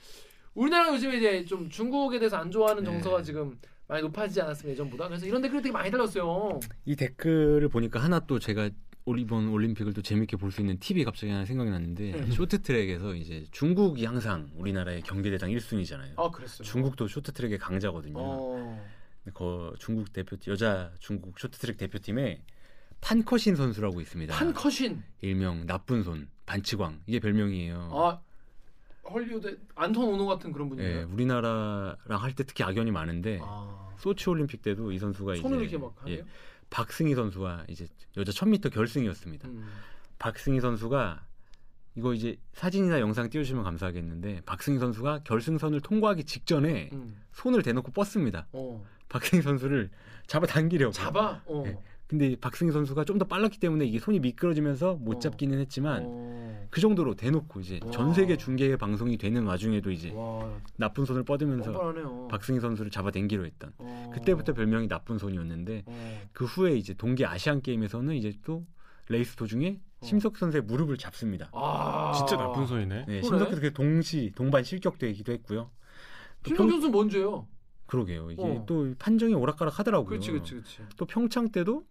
우리나라가 0.53 0.93
요즘에 0.93 1.17
이제 1.17 1.45
좀 1.45 1.69
중국에 1.69 2.19
대해서 2.19 2.37
안 2.37 2.51
좋아하는 2.51 2.83
네. 2.83 2.91
정서가 2.91 3.23
지금 3.23 3.57
많이 3.91 4.01
높아지지 4.03 4.41
않았으면 4.41 4.71
예전보다 4.71 5.09
그래서 5.09 5.25
이런 5.25 5.41
댓글 5.41 5.61
되게 5.61 5.73
많이 5.73 5.91
달렸어요. 5.91 6.61
이 6.85 6.95
댓글을 6.95 7.67
보니까 7.67 7.99
하나 8.01 8.21
또 8.21 8.39
제가 8.39 8.69
올- 9.03 9.19
이번 9.19 9.49
올림픽을 9.49 9.93
또 9.93 10.01
재밌게 10.01 10.37
볼 10.37 10.49
수 10.49 10.61
있는 10.61 10.79
팁이 10.79 11.03
갑자기 11.03 11.29
하나 11.33 11.43
생각이 11.43 11.69
났는데 11.69 12.11
네. 12.11 12.31
쇼트트랙에서 12.31 13.15
이제 13.15 13.45
중국이 13.51 14.05
항상 14.05 14.49
우리나라의 14.55 15.01
경기대장 15.01 15.49
1순위잖아요. 15.49 16.13
아 16.17 16.29
그랬어요. 16.31 16.63
중국도 16.63 17.09
쇼트트랙의 17.09 17.57
강자거든요. 17.57 18.15
어. 18.17 18.85
그 19.33 19.73
중국 19.77 20.13
대표 20.13 20.37
여자 20.47 20.91
중국 20.99 21.37
쇼트트랙 21.37 21.75
대표팀에 21.77 22.41
판커신 23.01 23.55
선수라고 23.55 23.99
있습니다. 23.99 24.33
판커신 24.33 25.03
일명 25.19 25.65
나쁜 25.65 26.01
손 26.03 26.29
반치광 26.45 27.01
이게 27.07 27.19
별명이에요. 27.19 27.89
아 27.91 28.21
헐리우드 29.09 29.59
안톤 29.75 30.03
오노 30.13 30.25
같은 30.27 30.51
그런 30.51 30.67
예, 30.67 30.69
분이에요. 30.69 31.07
우리나라랑 31.11 31.97
할 32.21 32.33
때 32.33 32.43
특히 32.43 32.63
악연이 32.63 32.91
많은데 32.91 33.39
아, 33.41 33.89
소치 33.97 34.29
올림픽 34.29 34.61
때도 34.61 34.91
이 34.91 34.99
선수가 34.99 35.35
손을 35.37 35.57
이제 35.63 35.75
이렇게 35.75 35.77
막 35.77 35.93
하네요. 36.01 36.17
예, 36.19 36.25
박승희 36.69 37.15
선수와 37.15 37.65
이제 37.67 37.87
여자 38.17 38.31
1000m 38.31 38.71
결승이었습니다. 38.73 39.47
음. 39.49 39.67
박승희 40.19 40.59
선수가 40.61 41.25
이거 41.95 42.13
이제 42.13 42.37
사진이나 42.53 42.99
영상 43.01 43.29
띄워주시면 43.29 43.63
감사하겠는데 43.63 44.41
박승희 44.45 44.79
선수가 44.79 45.21
결승선을 45.23 45.81
통과하기 45.81 46.23
직전에 46.23 46.89
음. 46.93 47.17
손을 47.33 47.63
대놓고 47.63 47.91
뻗습니다. 47.91 48.47
어. 48.53 48.81
박승희 49.09 49.41
선수를 49.41 49.89
잡아당기려고. 50.27 50.93
잡아. 50.93 51.41
어. 51.45 51.63
예. 51.65 51.77
근데 52.11 52.35
박승희 52.35 52.73
선수가 52.73 53.05
좀 53.05 53.17
더 53.21 53.25
빨랐기 53.25 53.57
때문에 53.59 53.85
이게 53.85 53.99
손이 53.99 54.19
미끄러지면서 54.19 54.95
못 54.95 55.15
어. 55.17 55.19
잡기는 55.19 55.57
했지만 55.59 56.03
어. 56.05 56.67
그 56.69 56.81
정도로 56.81 57.15
대놓고 57.15 57.59
이제 57.61 57.79
와. 57.85 57.91
전 57.91 58.13
세계 58.13 58.35
중계 58.35 58.75
방송이 58.75 59.17
되는 59.17 59.45
와중에도 59.45 59.91
이제 59.91 60.11
와, 60.11 60.59
나쁜 60.75 61.05
손을 61.05 61.23
뻗으면서 61.23 61.71
뻔뻔하네요. 61.71 62.27
박승희 62.29 62.59
선수를 62.59 62.91
잡아당기려 62.91 63.43
했던 63.43 63.71
어. 63.77 64.11
그때부터 64.13 64.53
별명이 64.53 64.87
나쁜 64.89 65.17
손이었는데 65.19 65.83
어. 65.85 66.21
그 66.33 66.43
후에 66.45 66.75
이제 66.75 66.93
동계 66.93 67.25
아시안 67.25 67.61
게임에서는 67.61 68.13
이제 68.15 68.33
또 68.43 68.65
레이스 69.07 69.35
도중에 69.37 69.79
어. 70.01 70.05
심석희 70.05 70.35
선수의 70.37 70.63
무릎을 70.63 70.97
잡습니다. 70.97 71.49
아. 71.53 72.11
진짜 72.17 72.35
나쁜 72.35 72.65
손이네. 72.65 72.95
네, 72.95 73.05
그래? 73.05 73.21
심석희 73.21 73.49
선수 73.51 73.71
동시 73.73 74.31
동반 74.35 74.63
실격되기도 74.65 75.31
했고요. 75.31 75.69
또 76.43 76.47
김성 76.49 76.65
평- 76.67 76.71
선수 76.71 76.89
뭔 76.89 77.16
죄요? 77.16 77.47
그러게요. 77.85 78.31
이게 78.31 78.41
어. 78.41 78.63
또 78.67 78.93
판정이 78.97 79.33
오락가락 79.33 79.77
하더라고요. 79.79 80.07
그렇지, 80.09 80.31
그렇지, 80.31 80.51
그렇지. 80.53 80.79
또 80.97 81.05
평창 81.05 81.49
때도 81.49 81.85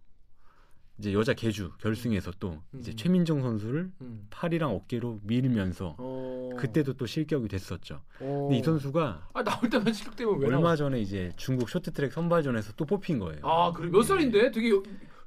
이제 1.01 1.13
여자 1.13 1.33
계주 1.33 1.71
결승에서 1.79 2.31
또 2.39 2.61
이제 2.77 2.91
음. 2.91 2.95
최민정 2.95 3.41
선수를 3.41 3.91
음. 4.01 4.27
팔이랑 4.29 4.69
어깨로 4.69 5.21
밀면서 5.23 5.95
어. 5.97 6.51
그때도 6.59 6.93
또 6.93 7.07
실격이 7.07 7.47
됐었죠. 7.47 8.01
어. 8.19 8.41
근데 8.43 8.59
이 8.59 8.63
선수가 8.63 9.29
아 9.33 9.43
나올 9.43 9.67
때만 9.67 9.91
실격되면 9.91 10.37
왜 10.39 10.45
얼마 10.45 10.59
나와? 10.59 10.75
전에 10.75 11.01
이제 11.01 11.31
중국 11.37 11.69
쇼트트랙 11.71 12.13
선발전에서 12.13 12.73
또 12.77 12.85
뽑힌 12.85 13.17
거예요. 13.17 13.39
아 13.41 13.71
그래 13.73 13.89
몇 13.89 14.03
살인데? 14.03 14.51
되게 14.51 14.69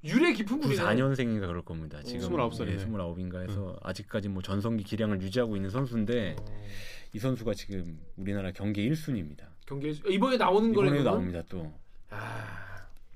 유래 0.04 0.32
깊은 0.32 0.60
분이네. 0.60 0.80
94년생인가 0.80 1.48
그럴 1.48 1.62
겁니다. 1.62 2.00
지금 2.04 2.28
29살이네. 2.28 2.86
29인가 2.86 3.42
해서 3.48 3.76
아직까지 3.82 4.28
뭐 4.28 4.42
전성기 4.42 4.84
기량을 4.84 5.20
유지하고 5.22 5.56
있는 5.56 5.70
선수인데 5.70 6.36
어. 6.38 6.44
이 7.14 7.18
선수가 7.18 7.52
지금 7.54 7.98
우리나라 8.16 8.52
경기 8.52 8.88
1순위입니다. 8.88 9.46
경기 9.66 9.90
이번에 10.08 10.36
나오는 10.36 10.72
거네. 10.72 10.88
이번에? 10.90 11.02
나옵니다 11.02 11.42
또. 11.48 11.72
아 12.10 12.63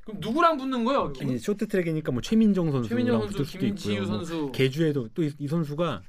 그럼 0.09 0.21
누구랑 0.21 0.57
붙는 0.57 0.85
거야? 0.85 1.13
아니, 1.21 1.39
쇼트트랙이니까 1.39 2.13
뭐 2.13 2.23
최민정 2.23 2.73
선수랑 2.73 2.89
최민정 2.89 3.21
붙을 3.21 3.33
선수, 3.33 3.45
수도 3.53 3.59
김지유 3.67 3.93
있고요. 3.93 4.09
뭐 4.09 4.25
선수. 4.25 4.53
계주에도 4.53 5.09
또 5.09 5.23
이 5.23 5.47
선수가 5.47 6.03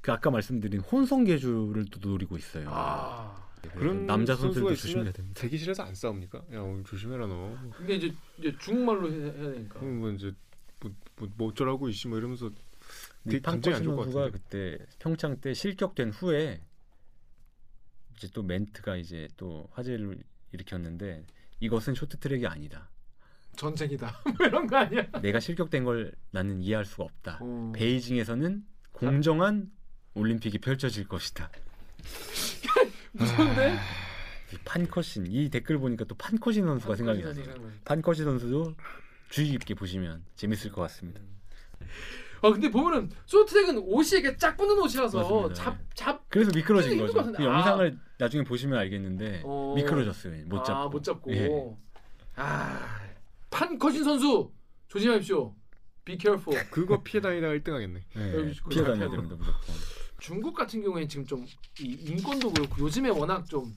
그 0.00 0.12
아까 0.12 0.30
말씀드린 0.30 0.80
혼성 0.80 1.22
계주를 1.24 1.84
또 1.86 2.00
노리고 2.10 2.36
있어요. 2.36 2.68
아 2.70 3.48
그래서 3.62 3.78
그런 3.78 4.06
남자 4.06 4.34
있으면 4.34 4.52
조심해야 4.74 5.12
됩니다. 5.12 5.40
대기실에서 5.40 5.84
안 5.84 5.94
싸웁니까? 5.94 6.42
야 6.52 6.60
오늘 6.62 6.82
조심해라 6.84 7.26
너. 7.28 7.56
근데 7.76 7.94
이제, 7.94 8.12
이제 8.38 8.54
중국말로 8.58 9.10
해, 9.10 9.16
해야 9.16 9.52
되니까. 9.52 9.78
그럼 9.78 10.00
뭐 10.00 10.10
이제 10.10 10.32
뭐, 10.80 10.90
뭐, 11.16 11.28
뭐 11.36 11.48
어쩌라고 11.50 11.88
이씨 11.88 12.08
뭐 12.08 12.18
이러면서 12.18 12.48
이 12.48 13.30
되게 13.30 13.40
감정이 13.40 13.76
안 13.76 13.82
좋을 13.84 13.96
것 13.96 14.12
같은데. 14.12 14.30
그때 14.78 14.86
평창 14.98 15.36
때 15.40 15.54
실격된 15.54 16.10
후에 16.10 16.60
이제 18.16 18.28
또 18.34 18.42
멘트가 18.42 18.96
이제 18.96 19.28
또 19.36 19.68
화제를 19.70 20.18
일으켰는데 20.52 21.24
이것은 21.60 21.94
쇼트트랙이 21.94 22.46
아니다. 22.46 22.90
전쟁이다. 23.56 24.20
뭐 24.38 24.46
이런 24.46 24.66
거 24.66 24.76
아니야? 24.76 25.06
내가 25.22 25.40
실격된 25.40 25.84
걸 25.84 26.12
나는 26.30 26.60
이해할 26.60 26.84
수가 26.84 27.04
없다. 27.04 27.38
어. 27.40 27.72
베이징에서는 27.74 28.64
공정한 28.92 29.70
올림픽이 30.14 30.58
펼쳐질 30.58 31.08
것이다. 31.08 31.50
무서운데? 33.12 33.76
이 34.52 34.56
판커신 34.64 35.26
이 35.28 35.48
댓글 35.50 35.78
보니까 35.78 36.04
또 36.04 36.14
판커신 36.14 36.64
선수가 36.64 36.96
생각이 36.96 37.22
나네요. 37.22 37.54
판커신 37.84 38.24
선수도 38.24 38.74
주의 39.30 39.48
깊게 39.50 39.74
보시면 39.74 40.24
재밌을 40.36 40.70
것 40.70 40.82
같습니다. 40.82 41.20
아 42.42 42.50
근데 42.50 42.70
보면은 42.70 43.10
쇼트랙은 43.24 43.78
옷이 43.78 44.20
이렇게 44.20 44.36
짝 44.36 44.56
붙는 44.56 44.78
옷이라서 44.78 45.18
맞습니다. 45.18 45.54
잡잡 45.54 46.28
그래서 46.28 46.50
미끄러진 46.54 46.92
힘들 46.92 47.06
거죠. 47.08 47.32
그 47.32 47.42
아. 47.42 47.46
영상을 47.46 47.98
나중에 48.18 48.44
보시면 48.44 48.78
알겠는데 48.78 49.42
어. 49.44 49.72
미끄러졌어요. 49.76 50.44
못 50.46 50.62
잡고. 50.62 50.78
아, 50.78 50.88
못 50.88 51.02
잡고. 51.02 51.32
예. 51.32 51.48
아 52.36 53.00
판커신 53.54 54.02
선수 54.02 54.52
조심하십시오. 54.88 55.54
Be 56.04 56.18
careful. 56.20 56.68
그거 56.70 57.02
피해 57.02 57.20
다니다가 57.20 57.54
1등 57.54 57.70
하겠네. 57.72 58.00
예, 58.16 58.34
여기 58.34 58.52
피해 58.68 58.84
다녀야 58.84 59.08
그거 59.08 59.22
됩니다 59.22 59.36
무조건. 59.38 59.74
중국 60.18 60.54
같은 60.54 60.82
경우에는 60.82 61.08
지금 61.08 61.24
좀이 61.24 61.46
인권도 61.80 62.52
그렇고 62.52 62.80
요즘에 62.80 63.10
워낙 63.10 63.48
좀 63.48 63.72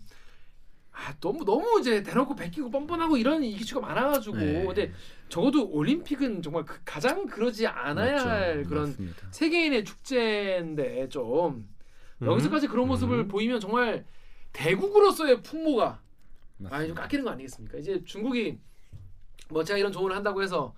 아, 0.91 1.13
너무 1.19 1.45
너무 1.45 1.79
이제 1.79 2.01
대놓고 2.01 2.35
베끼고 2.35 2.71
뻔뻔하고 2.71 3.17
이런 3.17 3.43
이슈가 3.43 3.85
많아가지고 3.85 4.37
네. 4.37 4.65
근데 4.65 4.93
적어도 5.29 5.69
올림픽은 5.69 6.41
정말 6.41 6.65
그 6.65 6.79
가장 6.83 7.27
그러지 7.27 7.67
않아야 7.67 8.13
맞죠. 8.13 8.29
할 8.29 8.63
그런 8.63 8.85
맞습니다. 8.89 9.27
세계인의 9.29 9.85
축제인데 9.85 11.09
좀 11.09 11.69
음. 12.21 12.27
여기서까지 12.27 12.67
그런 12.67 12.87
모습을 12.87 13.19
음. 13.19 13.27
보이면 13.27 13.59
정말 13.59 14.05
대국으로서의 14.53 15.43
풍모가 15.43 16.01
많이 16.57 16.69
좀 16.69 16.71
맞습니다. 16.71 17.01
깎이는 17.01 17.25
거 17.25 17.31
아니겠습니까? 17.31 17.77
이제 17.77 18.03
중국이 18.03 18.57
뭐 19.49 19.63
제가 19.63 19.77
이런 19.77 19.91
조언을 19.91 20.15
한다고 20.15 20.41
해서 20.41 20.73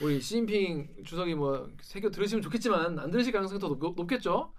우리 0.00 0.20
시진핑 0.20 1.04
주석이 1.04 1.34
뭐 1.34 1.70
새겨 1.82 2.10
들으시면 2.10 2.42
좋겠지만 2.42 2.98
안 2.98 3.10
들으실 3.10 3.32
가능성이 3.32 3.60
더 3.60 3.68
높, 3.68 3.94
높겠죠. 3.96 4.52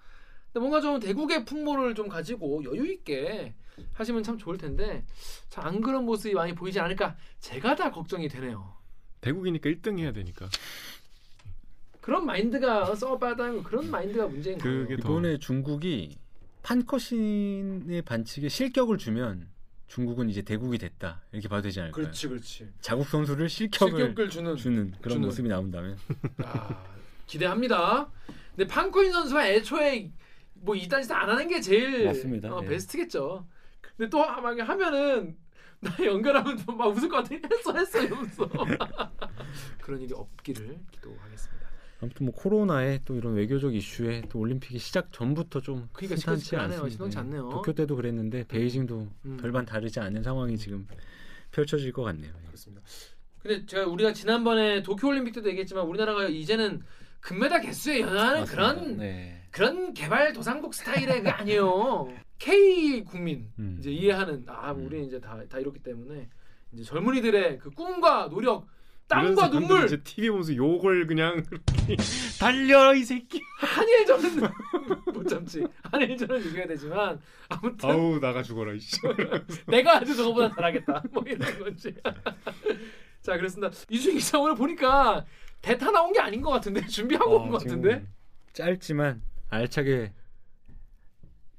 근데 0.47 0.59
뭔가 0.59 0.82
좀 0.82 0.99
대국의 0.99 1.45
풍모를 1.45 1.95
좀 1.95 2.07
가지고 2.07 2.64
여유 2.66 2.91
있게 2.91 3.53
하시면 3.93 4.22
참 4.24 4.38
좋을 4.38 4.57
텐데 4.57 5.05
참 5.49 5.66
안 5.66 5.82
그런 5.82 6.05
모습이 6.05 6.36
많이 6.36 6.53
보이지 6.53 6.80
않을까 6.80 7.16
제가 7.39 7.76
다 7.76 7.89
걱정이 7.91 8.28
되네요. 8.28 8.74
대국이니까 9.22 9.70
1등 9.70 9.97
해야 9.99 10.12
되니까. 10.12 10.49
그런 12.01 12.26
마인드가 12.26 12.95
써바다는 12.95 13.64
그런 13.64 13.89
마인드가 13.91 14.28
문제인 14.28 14.57
거예요. 14.57 14.86
이번에 14.91 15.38
중국이 15.38 16.18
판커신의 16.64 18.01
반칙에 18.03 18.49
실격을 18.49 18.97
주면 18.97 19.47
중국은 19.92 20.30
이제 20.30 20.42
대국이 20.42 20.78
됐다 20.78 21.22
이렇게 21.34 21.50
봐도 21.50 21.64
되지 21.64 21.82
않을까요? 21.82 22.04
그렇지 22.06 22.30
그렇지. 22.30 22.70
자국 22.80 23.06
선수를 23.08 23.50
실격을 23.50 23.92
실격을 24.00 24.30
주는 24.30 24.56
주는 24.56 24.92
그런 25.02 25.16
주는. 25.18 25.28
모습이 25.28 25.50
나온다면 25.50 25.98
아, 26.46 26.86
기대합니다. 27.28 28.10
근데 28.56 28.68
판코인 28.68 29.12
선수가 29.12 29.50
애초에 29.50 30.10
뭐 30.54 30.76
이딴 30.76 31.02
짓 31.04 31.12
안 31.12 31.30
하는 31.30 31.46
게 31.50 31.60
제일 31.60 32.06
맞습니다. 32.06 32.56
어, 32.56 32.62
예. 32.64 32.68
베스트겠죠. 32.68 33.46
근데 33.98 34.10
또막 34.10 34.58
하면은 34.70 35.36
나 35.82 35.92
연결하면 36.06 36.56
또막 36.66 36.88
웃을 36.96 37.10
것 37.10 37.24
같아. 37.24 37.36
했어 37.54 37.74
했어 37.74 38.02
이러면서 38.02 38.48
그런 39.82 40.00
일이 40.00 40.14
없기를 40.14 40.80
기도하겠습니다. 40.92 41.68
아무튼 42.02 42.26
뭐 42.26 42.34
코로나에 42.36 42.99
또 43.06 43.16
이런 43.16 43.36
외교적 43.36 43.76
이슈에 43.76 44.24
또 44.30 44.39
올림픽이 44.39 44.80
시작 44.80 45.12
전부터 45.12 45.62
좀 45.62 45.88
그러니까 45.93 46.16
시끌시끌하네요. 46.18 46.82
않습니다. 46.82 46.89
심상치 46.89 47.18
않네요. 47.20 47.49
도쿄 47.49 47.74
때도 47.74 47.95
그랬는데 47.95 48.45
베이징도 48.47 49.08
음. 49.26 49.38
별반 49.39 49.66
다르지 49.66 49.99
않은 49.99 50.24
상황이 50.24 50.58
지금 50.58 50.88
펼쳐질 51.52 51.91
것 51.91 52.02
같네요. 52.04 52.34
그렇습니다. 52.47 52.82
근데 53.39 53.66
제가 53.66 53.86
우리가 53.88 54.14
지난번에 54.14 54.82
도쿄 54.84 55.08
올림픽 55.10 55.32
때도 55.34 55.49
얘기했지만 55.49 55.86
우리나라가 55.86 56.28
이제는 56.28 56.82
금메달 57.20 57.62
개수에 57.62 58.02
연연하는 58.02 58.41
맞습니다. 58.41 58.52
그런 58.74 58.97
네. 58.97 59.47
그런 59.52 59.93
개발 59.93 60.34
도상국 60.34 60.74
스타일의 60.74 61.22
그 61.24 61.30
아니에요. 61.30 62.12
K 62.39 63.04
국민 63.04 63.52
음. 63.60 63.78
이제 63.80 63.91
이해하는 63.91 64.43
아 64.47 64.72
음. 64.72 64.86
우리 64.88 65.06
이제 65.06 65.20
다 65.20 65.38
다 65.47 65.60
이렇기 65.60 65.80
때문에 65.84 66.30
이제 66.72 66.84
젊은이들의 66.84 67.60
그 67.60 67.70
꿈과 67.70 68.30
노력, 68.30 68.66
땀과 69.12 69.49
눈물 69.49 69.86
이제 69.86 70.01
TV 70.01 70.30
보면서 70.30 70.55
욕을 70.55 71.05
그냥 71.07 71.43
달려 72.39 72.93
이 72.95 73.03
새끼. 73.03 73.41
한일전은 73.57 74.49
못 75.14 75.28
참지. 75.28 75.64
한일전은 75.84 76.47
이겨야 76.49 76.68
되지만 76.68 77.20
아무튼 77.49 77.89
아우 77.89 78.20
나가 78.20 78.41
죽어라 78.41 78.74
이씨. 78.74 78.97
내가 79.68 79.97
아주 79.97 80.16
저거보다 80.16 80.53
잘하겠다. 80.55 81.03
뭐 81.12 81.24
이런 81.28 81.59
거지. 81.59 81.93
자 83.22 83.38
그렇습니다. 83.38 83.72
이주희 83.89 84.16
기자 84.16 84.39
오늘 84.39 84.55
보니까 84.55 85.26
대타 85.62 85.91
나온 85.91 86.12
게 86.14 86.20
아닌 86.20 86.41
것 86.41 86.49
같은데 86.49 86.86
준비하고 86.88 87.36
온 87.36 87.47
아, 87.49 87.51
것 87.51 87.59
지금 87.59 87.82
같은데. 87.82 88.05
짧지만 88.53 89.22
알차게 89.49 90.14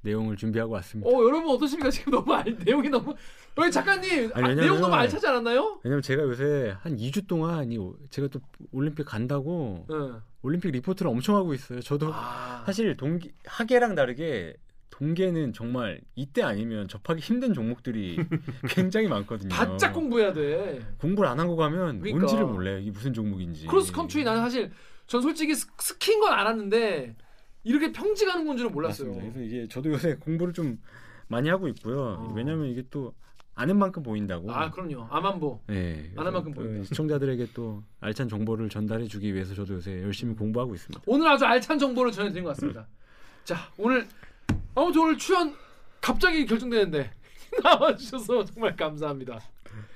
내용을 0.03 0.37
준비하고 0.37 0.73
왔습니다. 0.75 1.09
어 1.09 1.13
여러분 1.25 1.49
어떠십니까? 1.55 1.91
지금 1.91 2.13
너무 2.13 2.33
알, 2.35 2.45
내용이 2.65 2.89
너무 2.89 3.15
여기 3.59 3.71
작가님 3.71 4.31
아니, 4.35 4.45
아, 4.45 4.49
왜냐면- 4.49 4.57
내용 4.57 4.81
너무 4.81 4.95
알차지 4.95 5.27
않았나요? 5.27 5.81
왜냐면 5.85 6.03
제가 6.03 6.23
요새 6.25 6.77
한 6.81 6.97
2주 6.97 7.27
동안 7.27 7.71
이 7.73 7.79
오- 7.79 7.97
제가 8.11 8.29
또 8.29 8.41
올림픽 8.73 9.05
간다고 9.05 9.87
응. 9.91 10.21
올림픽 10.43 10.71
리포트를 10.73 11.11
엄청 11.11 11.37
하고 11.37 11.55
있어요. 11.55 11.81
저도 11.81 12.11
아, 12.13 12.63
사실 12.67 12.97
동기 12.97 13.31
하계랑 13.47 13.95
다르게 13.95 14.55
동계는 14.91 15.53
정말 15.53 16.01
이때 16.15 16.43
아니면 16.43 16.87
접하기 16.89 17.21
힘든 17.21 17.55
종목들이 17.55 18.17
굉장히 18.69 19.09
많거든요. 19.09 19.49
바짝 19.51 19.93
공부해야 19.93 20.33
돼. 20.33 20.81
공부를 20.99 21.29
안 21.31 21.39
하고 21.41 21.57
가면 21.57 22.01
그러니까. 22.01 22.19
뭔지를 22.19 22.45
몰라요. 22.47 22.79
이게 22.79 22.91
무슨 22.91 23.13
종목인지. 23.15 23.67
크로스 23.69 23.93
컨트리 23.93 24.25
나는 24.25 24.41
사실 24.43 24.71
전 25.07 25.23
솔직히 25.23 25.55
스, 25.55 25.67
스키인 25.79 26.21
건 26.21 26.33
알았는데 26.33 27.17
이렇게 27.65 27.93
평지 27.93 28.27
가는 28.27 28.47
건 28.47 28.57
줄은 28.57 28.73
몰랐어요. 28.73 29.09
맞습니다. 29.09 29.33
그래서 29.35 29.47
이게 29.55 29.69
저도 29.69 29.91
요새 29.93 30.15
공부를 30.17 30.53
좀 30.53 30.79
많이 31.29 31.49
하고 31.49 31.69
있고요. 31.69 32.17
어. 32.19 32.33
왜냐면 32.35 32.67
이게 32.67 32.83
또 32.91 33.15
아는 33.55 33.79
만큼 33.79 34.03
보인다고. 34.03 34.51
아 34.51 34.71
그럼요. 34.71 35.07
아만보. 35.11 35.61
네. 35.69 36.13
아는 36.17 36.33
만큼 36.33 36.53
또 36.55 36.63
보인다. 36.63 36.85
시청자들에게 36.85 37.49
또 37.55 37.83
알찬 38.01 38.29
정보를 38.29 38.69
전달해주기 38.69 39.33
위해서 39.35 39.55
저도 39.55 39.75
요새 39.75 40.03
열심히 40.03 40.35
공부하고 40.35 40.75
있습니다. 40.75 41.03
오늘 41.07 41.29
아주 41.29 41.45
알찬 41.45 41.79
정보를 41.79 42.11
전해드린 42.13 42.45
것 42.45 42.51
같습니다. 42.51 42.87
자 43.45 43.57
오늘 43.77 44.07
아무튼 44.75 45.03
오늘 45.03 45.19
출연 45.19 45.55
갑자기 46.01 46.47
결정되는데 46.47 47.11
나와주셔서 47.63 48.45
정말 48.47 48.75
감사합니다. 48.75 49.39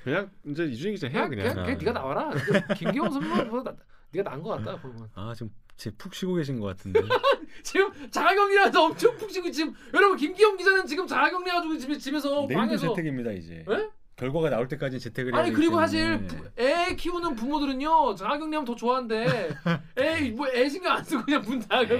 그냥 0.05 0.31
이제 0.47 0.65
이준희 0.67 0.95
기자 0.95 1.09
해야 1.09 1.29
그냥, 1.29 1.49
그냥. 1.49 1.55
그냥, 1.65 1.79
그냥 1.79 1.79
네가 1.79 1.93
나와라. 1.93 2.31
김기용 2.77 3.11
선배보다 3.11 3.73
나- 3.73 3.77
네가 4.13 4.31
나은 4.31 4.43
것 4.43 4.51
같다 4.51 4.77
보면. 4.81 5.09
아 5.15 5.33
지금 5.35 5.51
제푹 5.77 6.15
쉬고 6.15 6.35
계신 6.35 6.59
것 6.61 6.67
같은데. 6.67 7.01
지금 7.63 7.91
자가격리라서 8.11 8.85
엄청 8.85 9.17
푹 9.17 9.31
쉬고 9.31 9.51
지금 9.51 9.75
여러분 9.93 10.17
김기용 10.17 10.57
기자는 10.57 10.87
지금 10.87 11.07
자가격리해가지고 11.07 11.79
집에 11.79 11.99
집에서 11.99 12.29
내일도 12.47 12.55
방에서 12.55 12.89
재택입니다 12.95 13.33
이제. 13.33 13.65
예? 13.69 13.91
결과가 14.17 14.49
나올 14.49 14.67
때까지 14.67 14.99
재택을 14.99 15.35
해야 15.35 15.43
아니 15.43 15.53
그리고. 15.53 15.77
사실 15.77 16.27
부- 16.27 16.49
애 16.59 16.95
키우는 16.97 17.35
부모들은요 17.35 18.15
자가격리하면 18.15 18.65
더 18.65 18.75
좋아한대. 18.75 19.27
애뭐애 19.99 20.69
신경 20.71 20.93
안 20.93 21.05
쓰고 21.05 21.23
그냥 21.25 21.43
문 21.43 21.61
닫고 21.61 21.95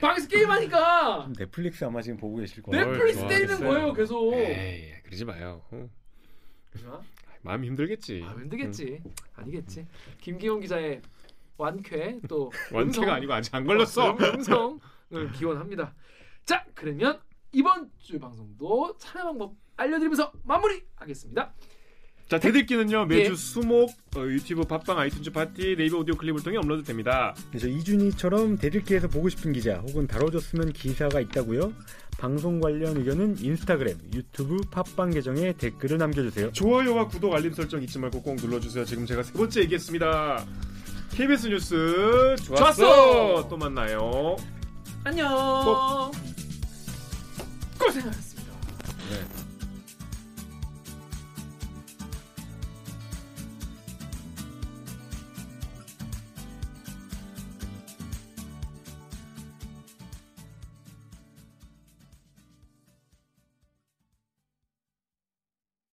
방에서 0.00 0.28
게임하니까 0.28 1.28
넷플릭스 1.36 1.84
아마 1.84 2.00
지금 2.00 2.18
보고 2.18 2.36
계실 2.36 2.62
거예요. 2.62 2.86
넷플릭스 2.92 3.18
좋아, 3.20 3.28
때리는 3.28 3.48
됐어요. 3.48 3.68
거예요 3.68 3.92
계속. 3.92 4.34
에이 4.34 4.92
그러지 5.04 5.24
마요. 5.24 5.62
어. 5.72 5.88
그죠? 6.70 7.02
마음이 7.42 7.66
힘들겠지. 7.66 8.24
아 8.24 8.32
힘들겠지. 8.38 9.02
아니겠지. 9.34 9.86
김기용 10.20 10.60
기자의 10.60 11.00
완쾌 11.56 12.18
또 12.28 12.50
완쾌가 12.72 13.14
아니고 13.14 13.32
아직 13.32 13.54
안 13.54 13.64
걸렸어. 13.64 14.12
음, 14.12 14.24
음성을 14.34 15.32
기원합니다. 15.34 15.94
자, 16.44 16.64
그러면 16.74 17.20
이번 17.52 17.90
주 17.98 18.18
방송도 18.18 18.96
참여 18.98 19.24
방법 19.24 19.54
알려드리면서 19.76 20.32
마무리하겠습니다. 20.44 21.52
자 22.28 22.40
대들기는요 22.40 23.06
매주 23.06 23.30
예. 23.30 23.36
수목 23.36 23.90
어, 24.16 24.20
유튜브 24.26 24.64
팟빵 24.64 24.96
아이튠즈 24.96 25.32
팟티 25.32 25.76
네이버 25.76 25.98
오디오 25.98 26.16
클립을 26.16 26.42
통해 26.42 26.56
업로드됩니다. 26.56 27.36
그래서 27.50 27.68
이준희처럼 27.68 28.58
대들기에서 28.58 29.06
보고 29.06 29.28
싶은 29.28 29.52
기자 29.52 29.76
혹은 29.76 30.08
다뤄줬으면 30.08 30.72
기사가 30.72 31.20
있다고요? 31.20 31.72
방송 32.18 32.60
관련 32.60 32.96
의견은 32.96 33.38
인스타그램, 33.38 33.98
유튜브, 34.12 34.56
팟빵 34.72 35.10
계정에 35.10 35.52
댓글을 35.52 35.98
남겨주세요. 35.98 36.50
좋아요와 36.50 37.06
구독 37.06 37.32
알림 37.34 37.52
설정 37.52 37.80
잊지 37.82 38.00
말고 38.00 38.22
꼭 38.22 38.36
눌러주세요. 38.36 38.84
지금 38.86 39.06
제가 39.06 39.22
세 39.22 39.32
번째 39.32 39.60
얘기했습니다. 39.60 40.44
KBS 41.16 41.46
뉴스 41.48 42.36
좋았어. 42.44 42.74
좋았어. 42.74 43.48
또 43.48 43.56
만나요. 43.56 44.36
안녕. 45.04 46.10
고생하셨습니다. 47.78 48.52
네. 49.10 49.45